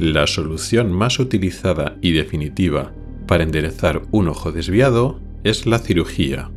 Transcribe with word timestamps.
La 0.00 0.26
solución 0.26 0.92
más 0.92 1.18
utilizada 1.18 1.98
y 2.00 2.12
definitiva 2.12 2.90
para 3.26 3.44
enderezar 3.44 4.00
un 4.12 4.28
ojo 4.28 4.50
desviado 4.50 5.20
es 5.44 5.66
la 5.66 5.78
cirugía. 5.78 6.50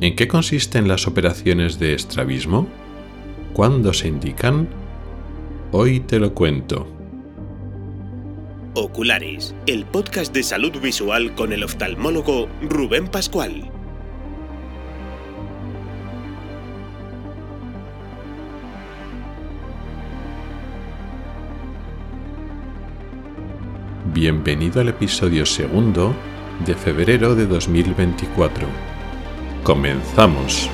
¿En 0.00 0.14
qué 0.14 0.28
consisten 0.28 0.86
las 0.86 1.08
operaciones 1.08 1.80
de 1.80 1.94
estrabismo? 1.94 2.68
¿Cuándo 3.54 3.92
se 3.92 4.06
indican? 4.06 4.68
Hoy 5.72 5.98
te 5.98 6.20
lo 6.20 6.32
cuento. 6.32 6.86
Oculares, 8.76 9.52
el 9.66 9.84
podcast 9.84 10.32
de 10.32 10.44
salud 10.44 10.80
visual 10.80 11.34
con 11.34 11.52
el 11.52 11.64
oftalmólogo 11.64 12.46
Rubén 12.62 13.08
Pascual. 13.08 13.68
Bienvenido 24.14 24.80
al 24.80 24.90
episodio 24.90 25.44
segundo 25.44 26.14
de 26.64 26.76
febrero 26.76 27.34
de 27.34 27.48
2024. 27.48 28.64
Comenzamos. 29.64 30.70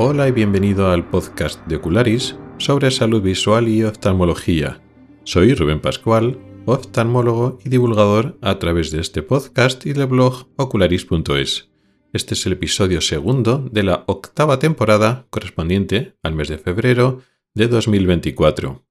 Hola 0.00 0.28
y 0.28 0.30
bienvenido 0.30 0.92
al 0.92 1.10
podcast 1.10 1.66
de 1.66 1.74
Ocularis 1.74 2.36
sobre 2.58 2.92
salud 2.92 3.20
visual 3.20 3.66
y 3.66 3.82
oftalmología. 3.82 4.80
Soy 5.24 5.54
Rubén 5.54 5.80
Pascual, 5.80 6.38
oftalmólogo 6.66 7.58
y 7.64 7.68
divulgador 7.68 8.38
a 8.40 8.60
través 8.60 8.92
de 8.92 9.00
este 9.00 9.24
podcast 9.24 9.84
y 9.86 9.94
del 9.94 10.06
blog 10.06 10.46
ocularis.es. 10.54 11.70
Este 12.12 12.34
es 12.34 12.46
el 12.46 12.52
episodio 12.52 13.00
segundo 13.00 13.68
de 13.72 13.82
la 13.82 14.04
octava 14.06 14.60
temporada 14.60 15.26
correspondiente 15.30 16.14
al 16.22 16.32
mes 16.32 16.46
de 16.46 16.58
febrero 16.58 17.22
de 17.54 17.66
2024. 17.66 18.86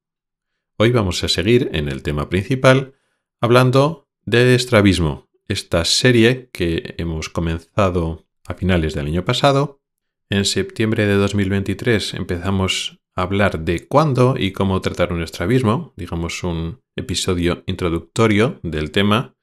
Hoy 0.75 0.91
vamos 0.91 1.23
a 1.23 1.30
seguir 1.30 1.69
en 1.72 1.88
el 1.88 2.03
tema 2.03 2.28
principal 2.28 2.95
hablando 3.39 4.09
de 4.25 4.55
estrabismo, 4.55 5.30
esta 5.47 5.85
serie 5.85 6.50
que 6.52 6.95
hemos 6.97 7.30
comenzado 7.30 8.25
a 8.45 8.55
finales 8.55 8.94
del 8.94 9.05
año 9.05 9.23
pasado 9.23 9.80
en 10.30 10.45
septiembre 10.45 11.06
de 11.06 11.16
2023 11.16 12.16
empezamos 12.16 13.00
a 13.16 13.22
hablar 13.23 13.59
de 13.64 13.88
cuándo 13.88 14.36
y 14.38 14.52
cómo 14.52 14.81
tratar 14.81 15.14
un 15.14 15.23
estrabismo, 15.23 15.94
digamos 15.95 16.44
un 16.44 16.81
episodio 16.95 17.64
introductorio 17.66 18.59
del 18.61 18.92
tema. 18.92 19.36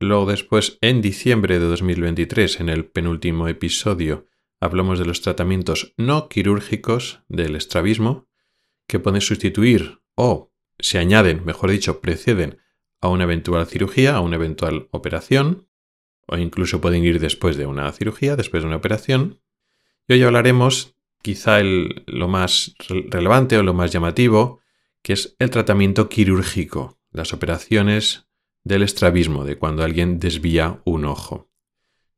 Luego 0.00 0.26
después, 0.26 0.78
en 0.80 1.02
diciembre 1.02 1.58
de 1.58 1.66
2023, 1.66 2.60
en 2.60 2.68
el 2.68 2.84
penúltimo 2.86 3.48
episodio, 3.48 4.26
hablamos 4.60 4.98
de 4.98 5.06
los 5.06 5.20
tratamientos 5.20 5.92
no 5.96 6.28
quirúrgicos 6.28 7.22
del 7.28 7.56
estrabismo, 7.56 8.28
que 8.88 9.00
pueden 9.00 9.20
sustituir 9.20 10.00
o 10.16 10.52
se 10.78 10.98
añaden, 10.98 11.44
mejor 11.44 11.70
dicho, 11.70 12.00
preceden 12.00 12.58
a 13.00 13.08
una 13.08 13.24
eventual 13.24 13.66
cirugía, 13.66 14.16
a 14.16 14.20
una 14.20 14.36
eventual 14.36 14.88
operación, 14.92 15.68
o 16.26 16.36
incluso 16.36 16.80
pueden 16.80 17.04
ir 17.04 17.18
después 17.18 17.56
de 17.56 17.66
una 17.66 17.90
cirugía, 17.92 18.36
después 18.36 18.62
de 18.62 18.68
una 18.68 18.76
operación. 18.76 19.40
Y 20.08 20.14
hoy 20.14 20.22
hablaremos 20.22 20.96
quizá 21.20 21.60
lo 21.62 22.28
más 22.28 22.74
relevante 22.78 23.58
o 23.58 23.62
lo 23.62 23.74
más 23.74 23.92
llamativo, 23.92 24.60
que 25.02 25.12
es 25.12 25.36
el 25.38 25.50
tratamiento 25.50 26.08
quirúrgico, 26.08 26.98
las 27.10 27.34
operaciones 27.34 28.26
del 28.64 28.82
estrabismo, 28.82 29.44
de 29.44 29.58
cuando 29.58 29.84
alguien 29.84 30.18
desvía 30.18 30.80
un 30.86 31.04
ojo. 31.04 31.50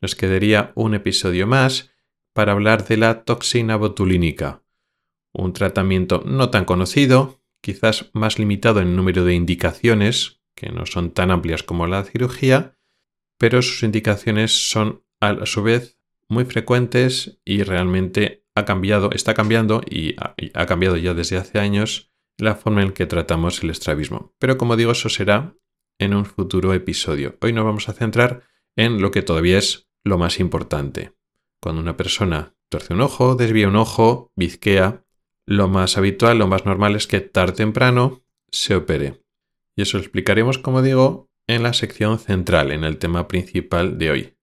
Nos 0.00 0.15
quedaría 0.15 0.71
un 0.77 0.95
episodio 0.95 1.49
más 1.49 1.91
para 2.33 2.53
hablar 2.53 2.87
de 2.87 2.97
la 2.97 3.25
toxina 3.25 3.75
botulínica, 3.75 4.62
un 5.33 5.53
tratamiento 5.53 6.23
no 6.25 6.50
tan 6.50 6.65
conocido, 6.65 7.43
quizás 7.61 8.11
más 8.12 8.39
limitado 8.39 8.81
en 8.81 8.95
número 8.95 9.25
de 9.25 9.34
indicaciones, 9.34 10.41
que 10.55 10.71
no 10.71 10.87
son 10.87 11.11
tan 11.11 11.33
amplias 11.33 11.65
como 11.65 11.89
la 11.89 12.05
cirugía, 12.05 12.77
pero 13.37 13.62
sus 13.62 13.83
indicaciones 13.83 14.71
son 14.71 15.03
a 15.19 15.45
su 15.45 15.62
vez 15.65 16.00
muy 16.31 16.45
frecuentes 16.45 17.41
y 17.45 17.65
realmente 17.65 18.47
ha 18.55 18.65
cambiado, 18.65 19.11
está 19.13 19.35
cambiando 19.35 19.83
y 19.89 20.15
ha, 20.17 20.67
cambiado 20.67 20.97
ya 20.97 21.13
desde 21.13 21.37
hace 21.37 21.59
años 21.59 22.13
la 22.39 22.55
forma 22.55 22.83
en 22.83 22.93
que 22.93 23.07
tratamos 23.07 23.63
el 23.63 23.71
estrabismo. 23.71 24.35
Pero 24.39 24.57
como 24.57 24.77
digo, 24.77 24.93
eso 24.93 25.09
será 25.09 25.57
en 25.99 26.15
un 26.15 26.25
futuro 26.25 26.73
episodio. 26.73 27.37
Hoy 27.43 27.53
nos 27.53 27.65
vamos 27.65 27.89
a 27.89 27.93
centrar 27.93 28.45
en 28.77 29.03
lo 29.03 29.11
que 29.11 29.23
todavía 29.23 29.59
es 29.59 29.91
lo 30.05 30.19
más 30.19 30.41
importante. 30.41 31.13
Cuando 31.61 31.83
una 31.83 31.97
persona 31.97 32.55
torce 32.71 32.95
un 32.95 33.03
ojo, 33.03 33.35
desvía 33.35 33.69
un 33.69 33.77
ojo, 33.77 34.33
bizquea, 34.37 35.05
lo 35.47 35.69
más 35.69 35.99
habitual, 35.99 36.39
lo 36.39 36.47
más 36.47 36.65
normal 36.65 36.95
es 36.95 37.09
que 37.09 37.21
tarde 37.21 37.53
o 37.53 37.57
temprano 37.57 38.25
se 38.51 38.77
opere. 38.77 39.23
Y 39.77 39.83
eso 39.83 39.99
lo 39.99 40.03
explicaremos, 40.03 40.59
como 40.59 40.81
digo, 40.81 41.29
en 41.49 41.65
la 41.65 41.73
sección 41.73 42.21
central, 42.21 42.71
en 42.71 42.85
el 42.85 42.99
tema 42.99 43.27
principal 43.27 43.99
de 43.99 44.11
hoy. 44.11 44.40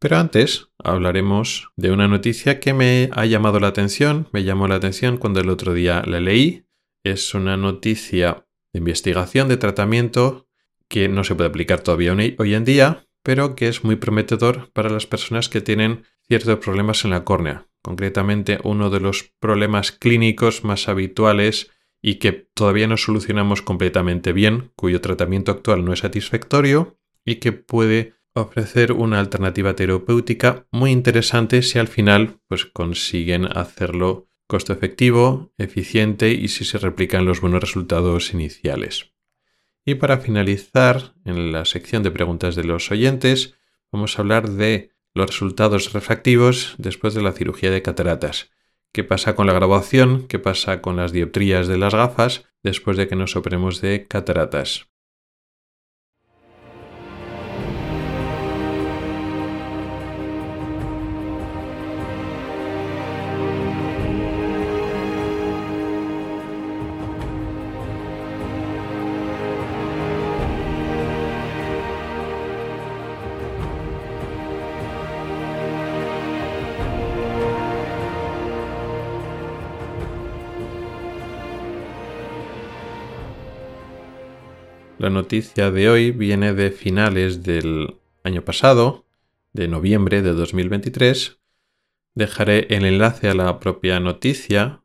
Pero 0.00 0.16
antes 0.16 0.68
hablaremos 0.78 1.70
de 1.76 1.90
una 1.90 2.06
noticia 2.06 2.60
que 2.60 2.72
me 2.72 3.10
ha 3.12 3.26
llamado 3.26 3.58
la 3.58 3.68
atención, 3.68 4.28
me 4.32 4.44
llamó 4.44 4.68
la 4.68 4.76
atención 4.76 5.16
cuando 5.16 5.40
el 5.40 5.48
otro 5.48 5.74
día 5.74 6.02
la 6.06 6.20
leí. 6.20 6.64
Es 7.04 7.34
una 7.34 7.56
noticia 7.56 8.46
de 8.72 8.78
investigación 8.78 9.48
de 9.48 9.56
tratamiento 9.56 10.46
que 10.88 11.08
no 11.08 11.24
se 11.24 11.34
puede 11.34 11.48
aplicar 11.48 11.80
todavía 11.80 12.16
hoy 12.38 12.54
en 12.54 12.64
día, 12.64 13.06
pero 13.22 13.56
que 13.56 13.68
es 13.68 13.84
muy 13.84 13.96
prometedor 13.96 14.70
para 14.72 14.88
las 14.88 15.06
personas 15.06 15.48
que 15.48 15.60
tienen 15.60 16.04
ciertos 16.26 16.58
problemas 16.58 17.04
en 17.04 17.10
la 17.10 17.24
córnea. 17.24 17.66
Concretamente, 17.82 18.58
uno 18.64 18.90
de 18.90 19.00
los 19.00 19.32
problemas 19.40 19.92
clínicos 19.92 20.64
más 20.64 20.88
habituales 20.88 21.70
y 22.00 22.16
que 22.16 22.32
todavía 22.32 22.86
no 22.86 22.96
solucionamos 22.96 23.62
completamente 23.62 24.32
bien, 24.32 24.72
cuyo 24.76 25.00
tratamiento 25.00 25.50
actual 25.50 25.84
no 25.84 25.92
es 25.92 26.00
satisfactorio 26.00 26.98
y 27.24 27.36
que 27.36 27.52
puede 27.52 28.14
ofrecer 28.42 28.92
una 28.92 29.20
alternativa 29.20 29.74
terapéutica 29.74 30.66
muy 30.70 30.90
interesante 30.90 31.62
si 31.62 31.78
al 31.78 31.88
final 31.88 32.40
pues, 32.48 32.66
consiguen 32.66 33.46
hacerlo 33.46 34.28
costo 34.46 34.72
efectivo, 34.72 35.52
eficiente 35.58 36.30
y 36.32 36.48
si 36.48 36.64
se 36.64 36.78
replican 36.78 37.26
los 37.26 37.40
buenos 37.40 37.60
resultados 37.60 38.32
iniciales. 38.32 39.12
Y 39.84 39.96
para 39.96 40.18
finalizar, 40.18 41.14
en 41.24 41.52
la 41.52 41.64
sección 41.64 42.02
de 42.02 42.10
preguntas 42.10 42.56
de 42.56 42.64
los 42.64 42.90
oyentes, 42.90 43.58
vamos 43.92 44.18
a 44.18 44.22
hablar 44.22 44.50
de 44.50 44.92
los 45.14 45.26
resultados 45.28 45.92
refractivos 45.92 46.74
después 46.78 47.14
de 47.14 47.22
la 47.22 47.32
cirugía 47.32 47.70
de 47.70 47.82
cataratas. 47.82 48.50
¿Qué 48.92 49.04
pasa 49.04 49.34
con 49.34 49.46
la 49.46 49.52
graduación? 49.52 50.26
¿Qué 50.28 50.38
pasa 50.38 50.80
con 50.80 50.96
las 50.96 51.12
dioptrías 51.12 51.68
de 51.68 51.78
las 51.78 51.94
gafas 51.94 52.46
después 52.62 52.96
de 52.96 53.06
que 53.06 53.16
nos 53.16 53.36
operemos 53.36 53.80
de 53.80 54.06
cataratas? 54.06 54.88
La 84.98 85.10
noticia 85.10 85.70
de 85.70 85.88
hoy 85.88 86.10
viene 86.10 86.54
de 86.54 86.72
finales 86.72 87.44
del 87.44 88.00
año 88.24 88.44
pasado, 88.44 89.06
de 89.52 89.68
noviembre 89.68 90.22
de 90.22 90.32
2023. 90.32 91.38
Dejaré 92.16 92.66
el 92.70 92.84
enlace 92.84 93.28
a 93.28 93.34
la 93.34 93.60
propia 93.60 94.00
noticia 94.00 94.82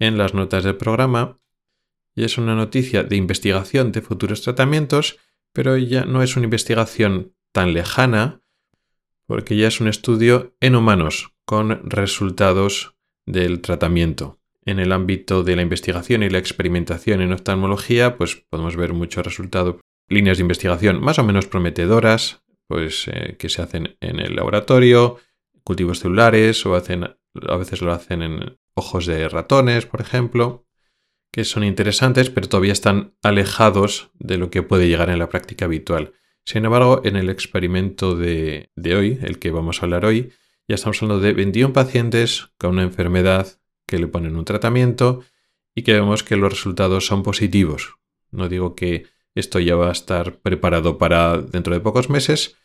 en 0.00 0.18
las 0.18 0.34
notas 0.34 0.64
del 0.64 0.76
programa. 0.76 1.38
Y 2.16 2.24
es 2.24 2.36
una 2.36 2.56
noticia 2.56 3.04
de 3.04 3.14
investigación 3.14 3.92
de 3.92 4.02
futuros 4.02 4.42
tratamientos, 4.42 5.18
pero 5.52 5.76
ya 5.76 6.04
no 6.04 6.24
es 6.24 6.34
una 6.34 6.46
investigación 6.46 7.36
tan 7.52 7.74
lejana, 7.74 8.42
porque 9.26 9.56
ya 9.56 9.68
es 9.68 9.80
un 9.80 9.86
estudio 9.86 10.56
en 10.58 10.74
humanos 10.74 11.32
con 11.44 11.88
resultados 11.88 12.96
del 13.24 13.60
tratamiento. 13.60 14.40
En 14.66 14.78
el 14.78 14.92
ámbito 14.92 15.42
de 15.42 15.56
la 15.56 15.62
investigación 15.62 16.22
y 16.22 16.30
la 16.30 16.38
experimentación 16.38 17.20
en 17.20 17.32
oftalmología, 17.32 18.16
pues 18.16 18.36
podemos 18.48 18.76
ver 18.76 18.94
muchos 18.94 19.24
resultados, 19.24 19.76
líneas 20.08 20.38
de 20.38 20.42
investigación 20.42 21.02
más 21.02 21.18
o 21.18 21.24
menos 21.24 21.46
prometedoras, 21.46 22.42
pues 22.66 23.08
eh, 23.08 23.36
que 23.38 23.48
se 23.48 23.62
hacen 23.62 23.96
en 24.00 24.20
el 24.20 24.36
laboratorio, 24.36 25.18
cultivos 25.64 26.00
celulares 26.00 26.64
o 26.66 26.74
hacen, 26.74 27.04
a 27.04 27.56
veces 27.56 27.82
lo 27.82 27.92
hacen 27.92 28.22
en 28.22 28.58
ojos 28.74 29.06
de 29.06 29.28
ratones, 29.28 29.86
por 29.86 30.00
ejemplo, 30.00 30.66
que 31.30 31.44
son 31.44 31.64
interesantes, 31.64 32.30
pero 32.30 32.48
todavía 32.48 32.72
están 32.72 33.14
alejados 33.22 34.10
de 34.14 34.38
lo 34.38 34.50
que 34.50 34.62
puede 34.62 34.88
llegar 34.88 35.10
en 35.10 35.18
la 35.18 35.28
práctica 35.28 35.64
habitual. 35.64 36.12
Sin 36.44 36.64
embargo, 36.64 37.00
en 37.04 37.16
el 37.16 37.28
experimento 37.28 38.16
de, 38.16 38.70
de 38.76 38.96
hoy, 38.96 39.18
el 39.22 39.38
que 39.38 39.50
vamos 39.50 39.82
a 39.82 39.86
hablar 39.86 40.04
hoy, 40.04 40.32
ya 40.68 40.76
estamos 40.76 41.02
hablando 41.02 41.22
de 41.22 41.32
21 41.32 41.72
pacientes 41.72 42.50
con 42.56 42.70
una 42.72 42.82
enfermedad 42.82 43.58
que 43.86 43.98
le 43.98 44.08
ponen 44.08 44.36
un 44.36 44.44
tratamiento 44.44 45.24
y 45.74 45.82
que 45.82 45.92
vemos 45.92 46.22
que 46.22 46.36
los 46.36 46.52
resultados 46.52 47.06
son 47.06 47.22
positivos. 47.22 47.98
No 48.30 48.48
digo 48.48 48.74
que 48.74 49.06
esto 49.34 49.58
ya 49.58 49.76
va 49.76 49.88
a 49.88 49.92
estar 49.92 50.38
preparado 50.38 50.98
para 50.98 51.38
dentro 51.38 51.74
de 51.74 51.80
pocos 51.80 52.08
meses, 52.08 52.56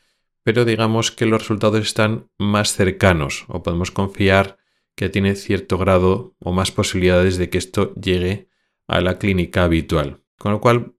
pero 0.43 0.65
digamos 0.65 1.11
que 1.11 1.25
los 1.25 1.41
resultados 1.41 1.81
están 1.81 2.29
más 2.37 2.73
cercanos 2.73 3.45
o 3.47 3.63
podemos 3.63 3.91
confiar 3.91 4.57
que 4.95 5.09
tiene 5.09 5.35
cierto 5.35 5.77
grado 5.77 6.35
o 6.39 6.51
más 6.51 6.71
posibilidades 6.71 7.37
de 7.37 7.49
que 7.49 7.57
esto 7.57 7.93
llegue 7.95 8.49
a 8.87 9.01
la 9.01 9.17
clínica 9.17 9.63
habitual. 9.63 10.23
Con 10.37 10.51
lo 10.51 10.61
cual, 10.61 10.95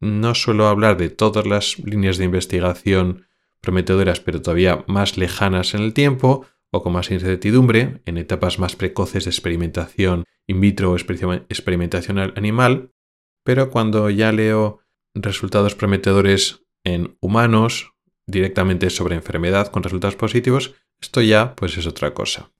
no 0.00 0.34
suelo 0.34 0.68
hablar 0.68 0.96
de 0.96 1.10
todas 1.10 1.46
las 1.46 1.78
líneas 1.78 2.18
de 2.18 2.24
investigación 2.24 3.26
prometedoras, 3.60 4.20
pero 4.20 4.40
todavía 4.40 4.84
más 4.86 5.16
lejanas 5.16 5.74
en 5.74 5.82
el 5.82 5.92
tiempo 5.92 6.46
o 6.70 6.82
con 6.82 6.92
más 6.92 7.10
incertidumbre, 7.10 8.02
en 8.04 8.18
etapas 8.18 8.58
más 8.58 8.76
precoces 8.76 9.24
de 9.24 9.30
experimentación 9.30 10.24
in 10.46 10.60
vitro 10.60 10.92
o 10.92 10.96
experimentación 10.96 12.18
animal, 12.18 12.92
pero 13.44 13.70
cuando 13.70 14.10
ya 14.10 14.32
leo 14.32 14.80
resultados 15.14 15.74
prometedores 15.74 16.64
en 16.84 17.16
humanos, 17.20 17.92
directamente 18.26 18.90
sobre 18.90 19.16
enfermedad 19.16 19.68
con 19.68 19.82
resultados 19.82 20.16
positivos, 20.16 20.74
esto 21.00 21.22
ya 21.22 21.54
pues 21.54 21.76
es 21.78 21.86
otra 21.86 22.12
cosa. 22.12 22.52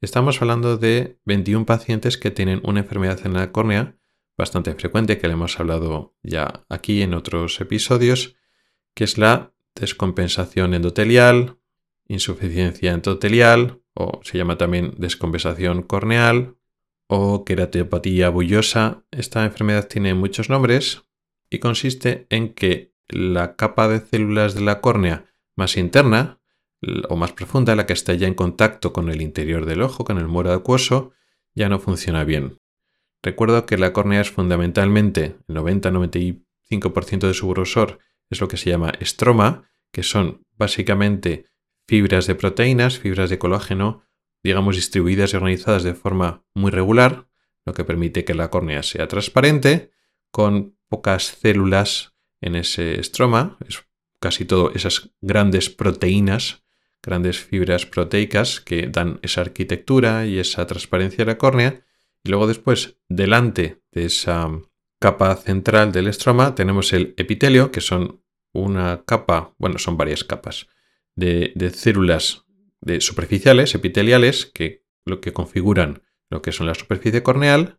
Estamos 0.00 0.40
hablando 0.40 0.76
de 0.76 1.18
21 1.24 1.66
pacientes 1.66 2.18
que 2.18 2.30
tienen 2.30 2.60
una 2.64 2.80
enfermedad 2.80 3.20
en 3.24 3.34
la 3.34 3.52
córnea 3.52 3.96
bastante 4.36 4.74
frecuente 4.74 5.18
que 5.18 5.28
le 5.28 5.34
hemos 5.34 5.60
hablado 5.60 6.14
ya 6.22 6.64
aquí 6.68 7.02
en 7.02 7.14
otros 7.14 7.60
episodios, 7.60 8.34
que 8.94 9.04
es 9.04 9.18
la 9.18 9.52
descompensación 9.74 10.74
endotelial, 10.74 11.58
insuficiencia 12.12 12.92
endotelial, 12.92 13.80
o 13.94 14.20
se 14.22 14.38
llama 14.38 14.58
también 14.58 14.94
descompensación 14.98 15.82
corneal, 15.82 16.56
o 17.06 17.44
queratopatia 17.44 18.28
bullosa. 18.30 19.04
Esta 19.10 19.44
enfermedad 19.44 19.88
tiene 19.88 20.14
muchos 20.14 20.48
nombres 20.48 21.02
y 21.50 21.58
consiste 21.58 22.26
en 22.30 22.54
que 22.54 22.92
la 23.08 23.56
capa 23.56 23.88
de 23.88 24.00
células 24.00 24.54
de 24.54 24.62
la 24.62 24.80
córnea 24.80 25.26
más 25.54 25.76
interna 25.76 26.40
o 27.08 27.16
más 27.16 27.32
profunda, 27.32 27.76
la 27.76 27.86
que 27.86 27.92
está 27.92 28.14
ya 28.14 28.26
en 28.26 28.34
contacto 28.34 28.92
con 28.92 29.08
el 29.08 29.20
interior 29.20 29.66
del 29.66 29.82
ojo, 29.82 30.04
con 30.04 30.18
el 30.18 30.26
muro 30.26 30.52
acuoso, 30.52 31.12
ya 31.54 31.68
no 31.68 31.78
funciona 31.78 32.24
bien. 32.24 32.58
Recuerdo 33.22 33.66
que 33.66 33.78
la 33.78 33.92
córnea 33.92 34.20
es 34.20 34.30
fundamentalmente, 34.30 35.36
el 35.46 35.54
90-95% 35.54 37.26
de 37.26 37.34
su 37.34 37.48
grosor 37.48 38.00
es 38.30 38.40
lo 38.40 38.48
que 38.48 38.56
se 38.56 38.70
llama 38.70 38.92
estroma, 38.98 39.70
que 39.92 40.02
son 40.02 40.46
básicamente 40.56 41.46
fibras 41.92 42.26
de 42.26 42.34
proteínas, 42.34 42.98
fibras 42.98 43.28
de 43.28 43.38
colágeno, 43.38 44.02
digamos 44.42 44.76
distribuidas 44.76 45.34
y 45.34 45.36
organizadas 45.36 45.82
de 45.82 45.92
forma 45.92 46.42
muy 46.54 46.70
regular, 46.70 47.28
lo 47.66 47.74
que 47.74 47.84
permite 47.84 48.24
que 48.24 48.32
la 48.32 48.48
córnea 48.48 48.82
sea 48.82 49.08
transparente, 49.08 49.90
con 50.30 50.78
pocas 50.88 51.36
células 51.42 52.14
en 52.40 52.56
ese 52.56 52.98
estroma, 52.98 53.58
es 53.68 53.84
casi 54.20 54.46
todo 54.46 54.72
esas 54.72 55.10
grandes 55.20 55.68
proteínas, 55.68 56.64
grandes 57.02 57.38
fibras 57.38 57.84
proteicas 57.84 58.62
que 58.62 58.86
dan 58.86 59.18
esa 59.20 59.42
arquitectura 59.42 60.24
y 60.24 60.38
esa 60.38 60.66
transparencia 60.66 61.24
a 61.24 61.26
la 61.26 61.36
córnea. 61.36 61.84
Y 62.24 62.30
luego 62.30 62.46
después, 62.46 62.96
delante 63.10 63.82
de 63.92 64.06
esa 64.06 64.48
capa 64.98 65.36
central 65.36 65.92
del 65.92 66.06
estroma, 66.06 66.54
tenemos 66.54 66.94
el 66.94 67.12
epitelio, 67.18 67.70
que 67.70 67.82
son 67.82 68.24
una 68.54 69.04
capa, 69.04 69.54
bueno, 69.58 69.78
son 69.78 69.98
varias 69.98 70.24
capas 70.24 70.68
de, 71.14 71.52
células 71.74 72.44
de 72.80 73.00
superficiales, 73.00 73.74
epiteliales, 73.74 74.46
que 74.46 74.84
lo 75.04 75.20
que 75.20 75.32
configuran 75.32 76.02
lo 76.30 76.40
que 76.40 76.52
son 76.52 76.66
la 76.66 76.74
superficie 76.74 77.22
corneal, 77.22 77.78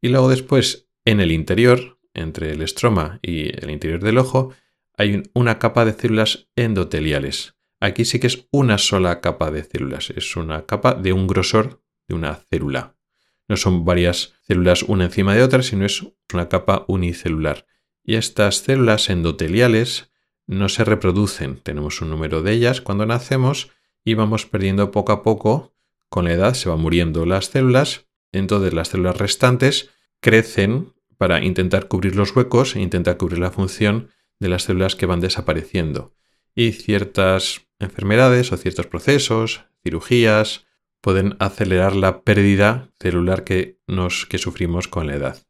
y 0.00 0.08
luego 0.08 0.30
después 0.30 0.88
en 1.04 1.20
el 1.20 1.32
interior, 1.32 1.98
entre 2.14 2.52
el 2.52 2.62
estroma 2.62 3.18
y 3.22 3.48
el 3.62 3.70
interior 3.70 4.02
del 4.02 4.18
ojo, 4.18 4.54
hay 4.96 5.22
una 5.34 5.58
capa 5.58 5.84
de 5.84 5.92
células 5.92 6.48
endoteliales. 6.56 7.56
Aquí 7.78 8.04
sí 8.04 8.18
que 8.18 8.26
es 8.26 8.48
una 8.50 8.78
sola 8.78 9.20
capa 9.20 9.50
de 9.50 9.64
células, 9.64 10.10
es 10.10 10.36
una 10.36 10.66
capa 10.66 10.94
de 10.94 11.12
un 11.12 11.26
grosor 11.26 11.82
de 12.08 12.14
una 12.14 12.34
célula. 12.34 12.96
No 13.48 13.56
son 13.56 13.84
varias 13.84 14.34
células 14.42 14.82
una 14.82 15.04
encima 15.04 15.34
de 15.34 15.42
otra, 15.42 15.62
sino 15.62 15.84
es 15.84 16.04
una 16.32 16.48
capa 16.48 16.84
unicelular. 16.88 17.66
Y 18.04 18.14
estas 18.14 18.56
células 18.56 19.10
endoteliales 19.10 20.09
no 20.46 20.68
se 20.68 20.84
reproducen. 20.84 21.56
Tenemos 21.56 22.00
un 22.00 22.10
número 22.10 22.42
de 22.42 22.52
ellas 22.52 22.80
cuando 22.80 23.06
nacemos 23.06 23.70
y 24.04 24.14
vamos 24.14 24.46
perdiendo 24.46 24.90
poco 24.90 25.12
a 25.12 25.22
poco. 25.22 25.74
Con 26.08 26.24
la 26.24 26.32
edad 26.32 26.54
se 26.54 26.68
van 26.68 26.80
muriendo 26.80 27.24
las 27.26 27.46
células, 27.46 28.06
entonces 28.32 28.74
las 28.74 28.88
células 28.88 29.16
restantes 29.18 29.90
crecen 30.20 30.92
para 31.18 31.44
intentar 31.44 31.88
cubrir 31.88 32.16
los 32.16 32.34
huecos 32.34 32.76
e 32.76 32.80
intentar 32.80 33.16
cubrir 33.16 33.38
la 33.38 33.50
función 33.50 34.10
de 34.38 34.48
las 34.48 34.64
células 34.64 34.96
que 34.96 35.06
van 35.06 35.20
desapareciendo. 35.20 36.14
Y 36.54 36.72
ciertas 36.72 37.66
enfermedades 37.78 38.52
o 38.52 38.56
ciertos 38.56 38.86
procesos, 38.86 39.64
cirugías, 39.82 40.66
pueden 41.00 41.36
acelerar 41.38 41.94
la 41.94 42.22
pérdida 42.22 42.90
celular 42.98 43.44
que, 43.44 43.78
que 44.28 44.38
sufrimos 44.38 44.88
con 44.88 45.06
la 45.06 45.14
edad. 45.14 45.46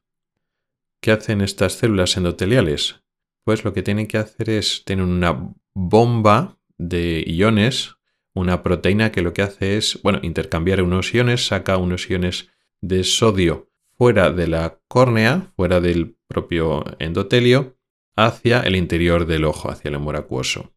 ¿Qué 1.00 1.12
hacen 1.12 1.40
estas 1.40 1.74
células 1.74 2.16
endoteliales? 2.16 3.02
Pues 3.44 3.64
lo 3.64 3.72
que 3.72 3.82
tienen 3.82 4.06
que 4.06 4.18
hacer 4.18 4.50
es 4.50 4.84
tener 4.84 5.04
una 5.04 5.54
bomba 5.74 6.58
de 6.78 7.24
iones, 7.26 7.96
una 8.34 8.62
proteína 8.62 9.12
que 9.12 9.22
lo 9.22 9.32
que 9.32 9.42
hace 9.42 9.76
es, 9.76 10.00
bueno, 10.02 10.20
intercambiar 10.22 10.82
unos 10.82 11.12
iones, 11.14 11.46
saca 11.46 11.76
unos 11.76 12.08
iones 12.08 12.48
de 12.80 13.04
sodio 13.04 13.70
fuera 13.96 14.30
de 14.30 14.46
la 14.46 14.80
córnea, 14.88 15.52
fuera 15.56 15.80
del 15.80 16.16
propio 16.26 16.84
endotelio, 16.98 17.76
hacia 18.16 18.60
el 18.60 18.76
interior 18.76 19.26
del 19.26 19.44
ojo, 19.44 19.70
hacia 19.70 19.90
el 19.90 19.96
humor 19.96 20.16
acuoso. 20.16 20.72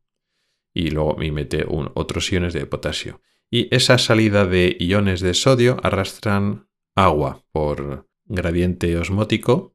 Y 0.74 0.90
luego 0.90 1.16
mete 1.18 1.66
otros 1.68 2.32
iones 2.32 2.54
de 2.54 2.66
potasio. 2.66 3.22
Y 3.50 3.74
esa 3.74 3.98
salida 3.98 4.46
de 4.46 4.76
iones 4.80 5.22
de 5.22 5.34
sodio 5.36 5.78
arrastran 5.84 6.68
agua 6.96 7.46
por 7.52 8.10
gradiente 8.26 8.98
osmótico 8.98 9.73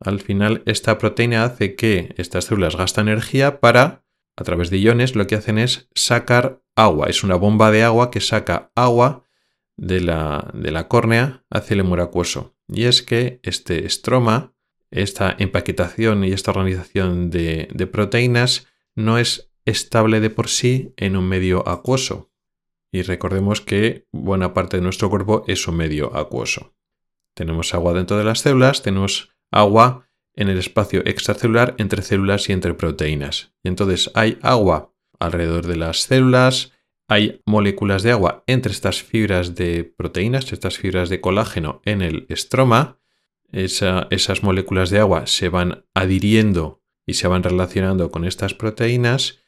al 0.00 0.20
final 0.20 0.62
esta 0.66 0.98
proteína 0.98 1.44
hace 1.44 1.74
que 1.74 2.14
estas 2.16 2.46
células 2.46 2.76
gasten 2.76 3.08
energía 3.08 3.60
para, 3.60 4.04
a 4.36 4.44
través 4.44 4.70
de 4.70 4.78
iones, 4.78 5.16
lo 5.16 5.26
que 5.26 5.34
hacen 5.34 5.58
es 5.58 5.88
sacar 5.94 6.62
agua. 6.76 7.08
Es 7.08 7.24
una 7.24 7.34
bomba 7.34 7.70
de 7.70 7.82
agua 7.82 8.10
que 8.10 8.20
saca 8.20 8.70
agua 8.74 9.24
de 9.76 10.00
la, 10.00 10.50
de 10.54 10.70
la 10.70 10.88
córnea 10.88 11.44
hacia 11.50 11.74
el 11.74 11.80
humor 11.82 12.00
acuoso. 12.00 12.56
Y 12.68 12.84
es 12.84 13.02
que 13.02 13.40
este 13.42 13.86
estroma, 13.86 14.54
esta 14.90 15.34
empaquetación 15.38 16.24
y 16.24 16.32
esta 16.32 16.50
organización 16.52 17.30
de, 17.30 17.68
de 17.72 17.86
proteínas 17.86 18.66
no 18.94 19.18
es 19.18 19.50
estable 19.64 20.20
de 20.20 20.30
por 20.30 20.48
sí 20.48 20.94
en 20.96 21.16
un 21.16 21.28
medio 21.28 21.68
acuoso. 21.68 22.30
Y 22.90 23.02
recordemos 23.02 23.60
que 23.60 24.06
buena 24.12 24.54
parte 24.54 24.78
de 24.78 24.82
nuestro 24.82 25.10
cuerpo 25.10 25.44
es 25.46 25.66
un 25.68 25.76
medio 25.76 26.16
acuoso. 26.16 26.74
Tenemos 27.34 27.74
agua 27.74 27.92
dentro 27.92 28.16
de 28.16 28.24
las 28.24 28.40
células, 28.40 28.82
tenemos 28.82 29.30
agua 29.50 30.08
en 30.34 30.48
el 30.48 30.58
espacio 30.58 31.02
extracelular 31.04 31.74
entre 31.78 32.02
células 32.02 32.48
y 32.48 32.52
entre 32.52 32.74
proteínas. 32.74 33.52
Y 33.62 33.68
entonces 33.68 34.10
hay 34.14 34.38
agua 34.42 34.94
alrededor 35.18 35.66
de 35.66 35.76
las 35.76 36.02
células, 36.02 36.72
hay 37.08 37.40
moléculas 37.46 38.02
de 38.02 38.12
agua 38.12 38.44
entre 38.46 38.72
estas 38.72 39.02
fibras 39.02 39.54
de 39.54 39.84
proteínas, 39.84 40.52
estas 40.52 40.78
fibras 40.78 41.08
de 41.08 41.20
colágeno 41.20 41.80
en 41.84 42.02
el 42.02 42.26
estroma. 42.28 43.00
esas 43.50 44.42
moléculas 44.42 44.90
de 44.90 44.98
agua 44.98 45.26
se 45.26 45.48
van 45.48 45.86
adhiriendo 45.94 46.82
y 47.06 47.14
se 47.14 47.28
van 47.28 47.42
relacionando 47.42 48.10
con 48.10 48.26
estas 48.26 48.52
proteínas 48.52 49.38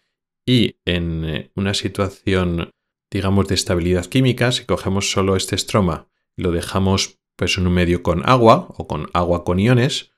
y 0.46 0.76
en 0.86 1.24
eh, 1.26 1.52
una 1.54 1.74
situación, 1.74 2.70
digamos, 3.10 3.46
de 3.48 3.54
estabilidad 3.54 4.06
química, 4.06 4.52
si 4.52 4.64
cogemos 4.64 5.10
solo 5.10 5.36
este 5.36 5.54
estroma 5.54 6.10
lo 6.40 6.50
dejamos 6.52 7.19
pues 7.40 7.56
en 7.56 7.66
un 7.66 7.72
medio 7.72 8.02
con 8.02 8.28
agua 8.28 8.66
o 8.76 8.86
con 8.86 9.08
agua 9.14 9.44
con 9.44 9.58
iones, 9.58 10.12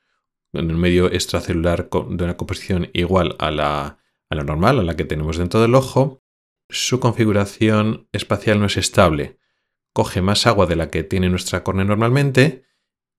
en 0.51 0.69
un 0.69 0.77
medio 0.77 1.09
extracelular 1.09 1.89
de 1.89 2.23
una 2.25 2.35
composición 2.35 2.89
igual 2.91 3.37
a 3.39 3.49
la, 3.49 3.97
a 4.29 4.35
la 4.35 4.43
normal, 4.43 4.77
a 4.77 4.83
la 4.83 4.97
que 4.97 5.05
tenemos 5.05 5.37
dentro 5.37 5.61
del 5.61 5.73
ojo, 5.73 6.21
su 6.67 6.99
configuración 6.99 8.09
espacial 8.11 8.59
no 8.59 8.65
es 8.65 8.75
estable, 8.75 9.39
coge 9.93 10.21
más 10.21 10.45
agua 10.47 10.65
de 10.65 10.75
la 10.75 10.89
que 10.89 11.05
tiene 11.05 11.29
nuestra 11.29 11.63
córnea 11.63 11.85
normalmente 11.85 12.65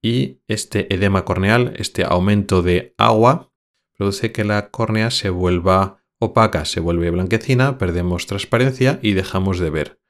y 0.02 0.42
este 0.48 0.94
edema 0.94 1.24
corneal, 1.24 1.72
este 1.78 2.04
aumento 2.04 2.60
de 2.60 2.94
agua, 2.98 3.54
produce 3.94 4.32
que 4.32 4.44
la 4.44 4.68
córnea 4.68 5.10
se 5.10 5.30
vuelva 5.30 6.04
opaca, 6.18 6.66
se 6.66 6.80
vuelve 6.80 7.08
blanquecina, 7.08 7.78
perdemos 7.78 8.26
transparencia 8.26 8.98
y 9.00 9.14
dejamos 9.14 9.58
de 9.60 9.70
ver. 9.70 10.02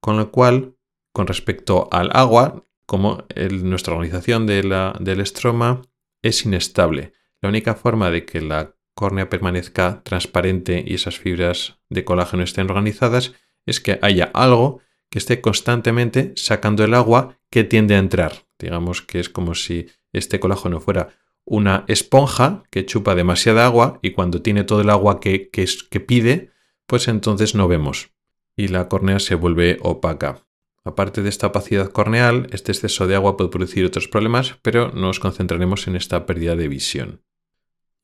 Con 0.00 0.16
lo 0.16 0.32
cual, 0.32 0.78
con 1.12 1.26
respecto 1.26 1.90
al 1.92 2.08
agua, 2.14 2.64
como 2.86 3.24
nuestra 3.62 3.94
organización 3.94 4.46
del 4.46 5.20
estroma 5.20 5.82
es 6.22 6.44
inestable, 6.44 7.12
la 7.40 7.48
única 7.48 7.74
forma 7.74 8.10
de 8.10 8.24
que 8.24 8.40
la 8.40 8.74
córnea 8.94 9.28
permanezca 9.28 10.02
transparente 10.02 10.82
y 10.86 10.94
esas 10.94 11.18
fibras 11.18 11.78
de 11.90 12.04
colágeno 12.04 12.42
estén 12.42 12.70
organizadas 12.70 13.34
es 13.66 13.80
que 13.80 13.98
haya 14.02 14.30
algo 14.32 14.80
que 15.10 15.18
esté 15.18 15.40
constantemente 15.40 16.32
sacando 16.36 16.84
el 16.84 16.94
agua 16.94 17.38
que 17.50 17.64
tiende 17.64 17.96
a 17.96 17.98
entrar. 17.98 18.46
Digamos 18.58 19.02
que 19.02 19.20
es 19.20 19.28
como 19.28 19.54
si 19.54 19.88
este 20.12 20.40
colágeno 20.40 20.80
fuera 20.80 21.10
una 21.44 21.84
esponja 21.88 22.62
que 22.70 22.86
chupa 22.86 23.14
demasiada 23.14 23.66
agua 23.66 23.98
y 24.00 24.12
cuando 24.12 24.40
tiene 24.40 24.64
todo 24.64 24.80
el 24.80 24.90
agua 24.90 25.20
que, 25.20 25.50
que, 25.50 25.68
que 25.90 26.00
pide, 26.00 26.50
pues 26.86 27.08
entonces 27.08 27.54
no 27.54 27.68
vemos 27.68 28.14
y 28.56 28.68
la 28.68 28.88
córnea 28.88 29.18
se 29.18 29.34
vuelve 29.34 29.78
opaca. 29.82 30.46
Aparte 30.84 31.22
de 31.22 31.30
esta 31.30 31.46
opacidad 31.46 31.90
corneal, 31.90 32.48
este 32.52 32.72
exceso 32.72 33.06
de 33.06 33.14
agua 33.14 33.36
puede 33.36 33.50
producir 33.50 33.84
otros 33.86 34.06
problemas, 34.06 34.58
pero 34.62 34.90
nos 34.92 35.18
concentraremos 35.18 35.86
en 35.88 35.96
esta 35.96 36.26
pérdida 36.26 36.56
de 36.56 36.68
visión. 36.68 37.22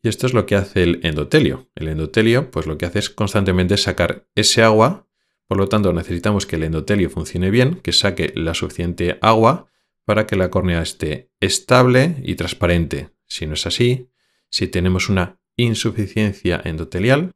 Y 0.02 0.08
esto 0.08 0.26
es 0.26 0.32
lo 0.32 0.46
que 0.46 0.56
hace 0.56 0.82
el 0.82 1.00
endotelio. 1.02 1.68
El 1.74 1.88
endotelio, 1.88 2.50
pues 2.50 2.66
lo 2.66 2.78
que 2.78 2.86
hace 2.86 3.00
es 3.00 3.10
constantemente 3.10 3.76
sacar 3.76 4.26
ese 4.34 4.62
agua, 4.62 5.06
por 5.46 5.58
lo 5.58 5.68
tanto 5.68 5.92
necesitamos 5.92 6.46
que 6.46 6.56
el 6.56 6.62
endotelio 6.62 7.10
funcione 7.10 7.50
bien, 7.50 7.80
que 7.82 7.92
saque 7.92 8.32
la 8.34 8.54
suficiente 8.54 9.18
agua 9.20 9.66
para 10.06 10.26
que 10.26 10.36
la 10.36 10.50
córnea 10.50 10.80
esté 10.80 11.30
estable 11.40 12.16
y 12.24 12.34
transparente. 12.34 13.10
Si 13.26 13.46
no 13.46 13.54
es 13.54 13.66
así, 13.66 14.08
si 14.50 14.68
tenemos 14.68 15.08
una 15.08 15.38
insuficiencia 15.56 16.60
endotelial, 16.64 17.32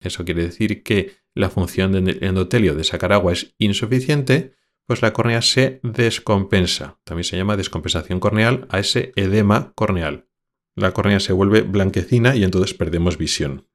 eso 0.00 0.24
quiere 0.24 0.44
decir 0.44 0.82
que 0.82 1.16
la 1.34 1.50
función 1.50 1.92
del 1.92 2.24
endotelio 2.24 2.74
de 2.74 2.84
sacar 2.84 3.12
agua 3.12 3.32
es 3.32 3.54
insuficiente, 3.58 4.55
pues 4.86 5.02
la 5.02 5.12
córnea 5.12 5.42
se 5.42 5.80
descompensa. 5.82 6.98
También 7.04 7.24
se 7.24 7.36
llama 7.36 7.56
descompensación 7.56 8.20
corneal 8.20 8.66
a 8.70 8.78
ese 8.78 9.12
edema 9.16 9.72
corneal. 9.74 10.28
La 10.74 10.92
córnea 10.92 11.20
se 11.20 11.32
vuelve 11.32 11.62
blanquecina 11.62 12.36
y 12.36 12.44
entonces 12.44 12.74
perdemos 12.74 13.18
visión. 13.18 13.68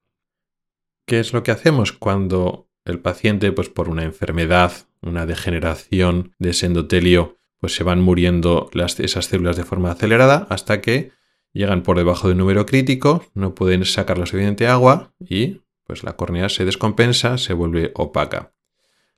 ¿Qué 1.06 1.20
es 1.20 1.34
lo 1.34 1.44
que 1.44 1.52
hacemos 1.52 1.92
cuando 1.92 2.70
el 2.86 3.00
paciente, 3.00 3.52
pues 3.52 3.70
por 3.70 3.90
una 3.90 4.04
enfermedad, 4.04 4.72
una 5.02 5.26
degeneración 5.26 6.34
de 6.40 6.52
ese 6.52 6.68
endotelio, 6.68 7.38
pues 7.60 7.76
se 7.76 7.84
van 7.84 8.02
muriendo 8.02 8.70
esas 8.98 9.26
células 9.26 9.58
de 9.58 9.64
forma 9.64 9.92
acelerada 9.92 10.48
hasta 10.50 10.82
que 10.82 11.12
llegan 11.54 11.84
por 11.84 11.98
debajo 11.98 12.28
del 12.28 12.38
número 12.38 12.66
crítico, 12.66 13.26
no 13.34 13.54
pueden 13.54 13.86
sacar 13.86 14.18
la 14.18 14.26
suficiente 14.26 14.68
agua 14.68 15.14
y 15.20 15.62
pues 15.84 16.04
la 16.04 16.16
córnea 16.16 16.50
se 16.50 16.66
descompensa, 16.66 17.38
se 17.38 17.54
vuelve 17.54 17.92
opaca. 17.96 18.54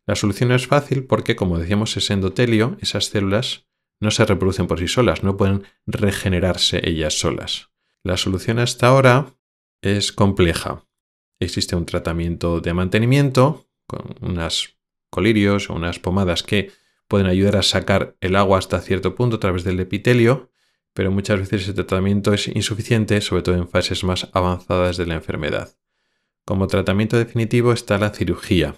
La 0.06 0.16
solución 0.16 0.52
es 0.52 0.68
fácil 0.68 1.06
porque, 1.06 1.36
como 1.36 1.58
decíamos, 1.58 1.96
ese 1.96 2.14
endotelio, 2.14 2.78
esas 2.82 3.06
células, 3.06 3.68
no 4.00 4.12
se 4.12 4.26
reproducen 4.26 4.68
por 4.68 4.80
sí 4.80 4.88
solas, 4.88 5.24
no 5.24 5.38
pueden 5.38 5.64
regenerarse 5.86 6.82
ellas 6.88 7.18
solas. 7.20 7.70
La 8.04 8.18
solución 8.18 8.60
hasta 8.60 8.88
ahora 8.88 9.34
es 9.82 10.12
compleja. 10.12 10.86
Existe 11.40 11.76
un 11.76 11.86
tratamiento 11.86 12.60
de 12.60 12.74
mantenimiento 12.74 13.70
con 13.88 14.16
unas 14.22 14.76
colirios 15.10 15.70
o 15.70 15.74
unas 15.76 16.00
pomadas 16.00 16.44
que 16.44 16.72
pueden 17.08 17.28
ayudar 17.28 17.56
a 17.58 17.64
sacar 17.64 18.18
el 18.20 18.36
agua 18.36 18.58
hasta 18.58 18.82
cierto 18.82 19.16
punto 19.16 19.38
a 19.38 19.40
través 19.40 19.64
del 19.64 19.80
epitelio, 19.80 20.52
pero 20.94 21.12
muchas 21.12 21.40
veces 21.40 21.64
ese 21.64 21.74
tratamiento 21.74 22.34
es 22.34 22.48
insuficiente, 22.48 23.22
sobre 23.22 23.44
todo 23.44 23.56
en 23.56 23.70
fases 23.70 24.04
más 24.04 24.30
avanzadas 24.34 24.98
de 24.98 25.06
la 25.06 25.16
enfermedad. 25.16 25.78
Como 26.46 26.68
tratamiento 26.68 27.18
definitivo 27.18 27.72
está 27.72 27.98
la 27.98 28.10
cirugía, 28.10 28.76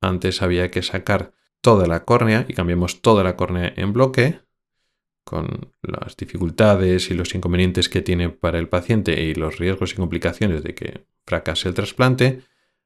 antes 0.00 0.42
había 0.42 0.70
que 0.70 0.82
sacar 0.82 1.32
toda 1.60 1.86
la 1.86 2.04
córnea 2.04 2.46
y 2.48 2.54
cambiamos 2.54 3.02
toda 3.02 3.24
la 3.24 3.36
córnea 3.36 3.72
en 3.76 3.92
bloque 3.92 4.40
con 5.24 5.72
las 5.82 6.16
dificultades 6.16 7.10
y 7.10 7.14
los 7.14 7.34
inconvenientes 7.34 7.88
que 7.88 8.00
tiene 8.00 8.28
para 8.28 8.60
el 8.60 8.68
paciente 8.68 9.24
y 9.24 9.34
los 9.34 9.58
riesgos 9.58 9.92
y 9.92 9.96
complicaciones 9.96 10.62
de 10.62 10.74
que 10.74 11.06
fracase 11.26 11.68
el 11.68 11.74
trasplante. 11.74 12.42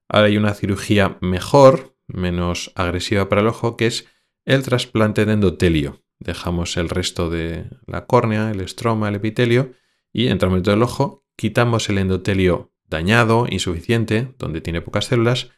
Ahora 0.09 0.29
hay 0.29 0.39
una 0.39 0.55
cirugía 0.55 1.19
mejor, 1.21 1.95
menos 2.07 2.73
agresiva 2.75 3.29
para 3.29 3.43
el 3.43 3.49
ojo, 3.49 3.77
que 3.77 3.87
es 3.87 4.07
el 4.47 4.63
trasplante 4.63 5.27
de 5.27 5.35
endotelio. 5.35 6.03
Dejamos 6.19 6.79
el 6.79 6.89
resto 6.89 7.29
de 7.29 7.67
la 7.87 8.07
córnea, 8.07 8.51
el 8.51 8.63
estroma, 8.63 9.11
el 9.11 9.17
epitelio 9.17 9.73
y 10.13 10.29
entramos 10.29 10.57
dentro 10.57 10.73
del 10.73 10.83
ojo, 10.83 11.27
quitamos 11.37 11.89
el 11.91 11.99
endotelio 11.99 12.73
dañado, 12.89 13.47
insuficiente, 13.49 14.35
donde 14.39 14.61
tiene 14.61 14.81
pocas 14.81 15.07
células, 15.07 15.51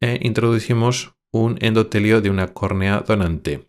e 0.00 0.18
introducimos 0.22 1.14
un 1.30 1.58
endotelio 1.60 2.20
de 2.20 2.30
una 2.30 2.48
córnea 2.48 3.04
donante. 3.06 3.68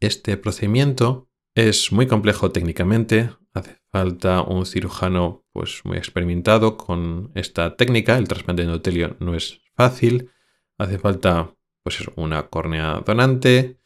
Este 0.00 0.36
procedimiento 0.36 1.28
es 1.54 1.92
muy 1.92 2.06
complejo 2.06 2.50
técnicamente, 2.50 3.30
hace 3.54 3.78
falta 3.90 4.42
un 4.42 4.66
cirujano 4.66 5.44
pues, 5.52 5.80
muy 5.84 5.96
experimentado 5.96 6.76
con 6.76 7.30
esta 7.34 7.76
técnica, 7.76 8.18
el 8.18 8.28
trasplante 8.28 8.62
de 8.62 8.68
endotelio 8.68 9.16
no 9.20 9.34
es 9.34 9.62
fácil, 9.74 10.30
hace 10.78 10.98
falta 10.98 11.54
pues 11.82 12.02
una 12.16 12.48
córnea 12.48 13.02
donante, 13.04 13.78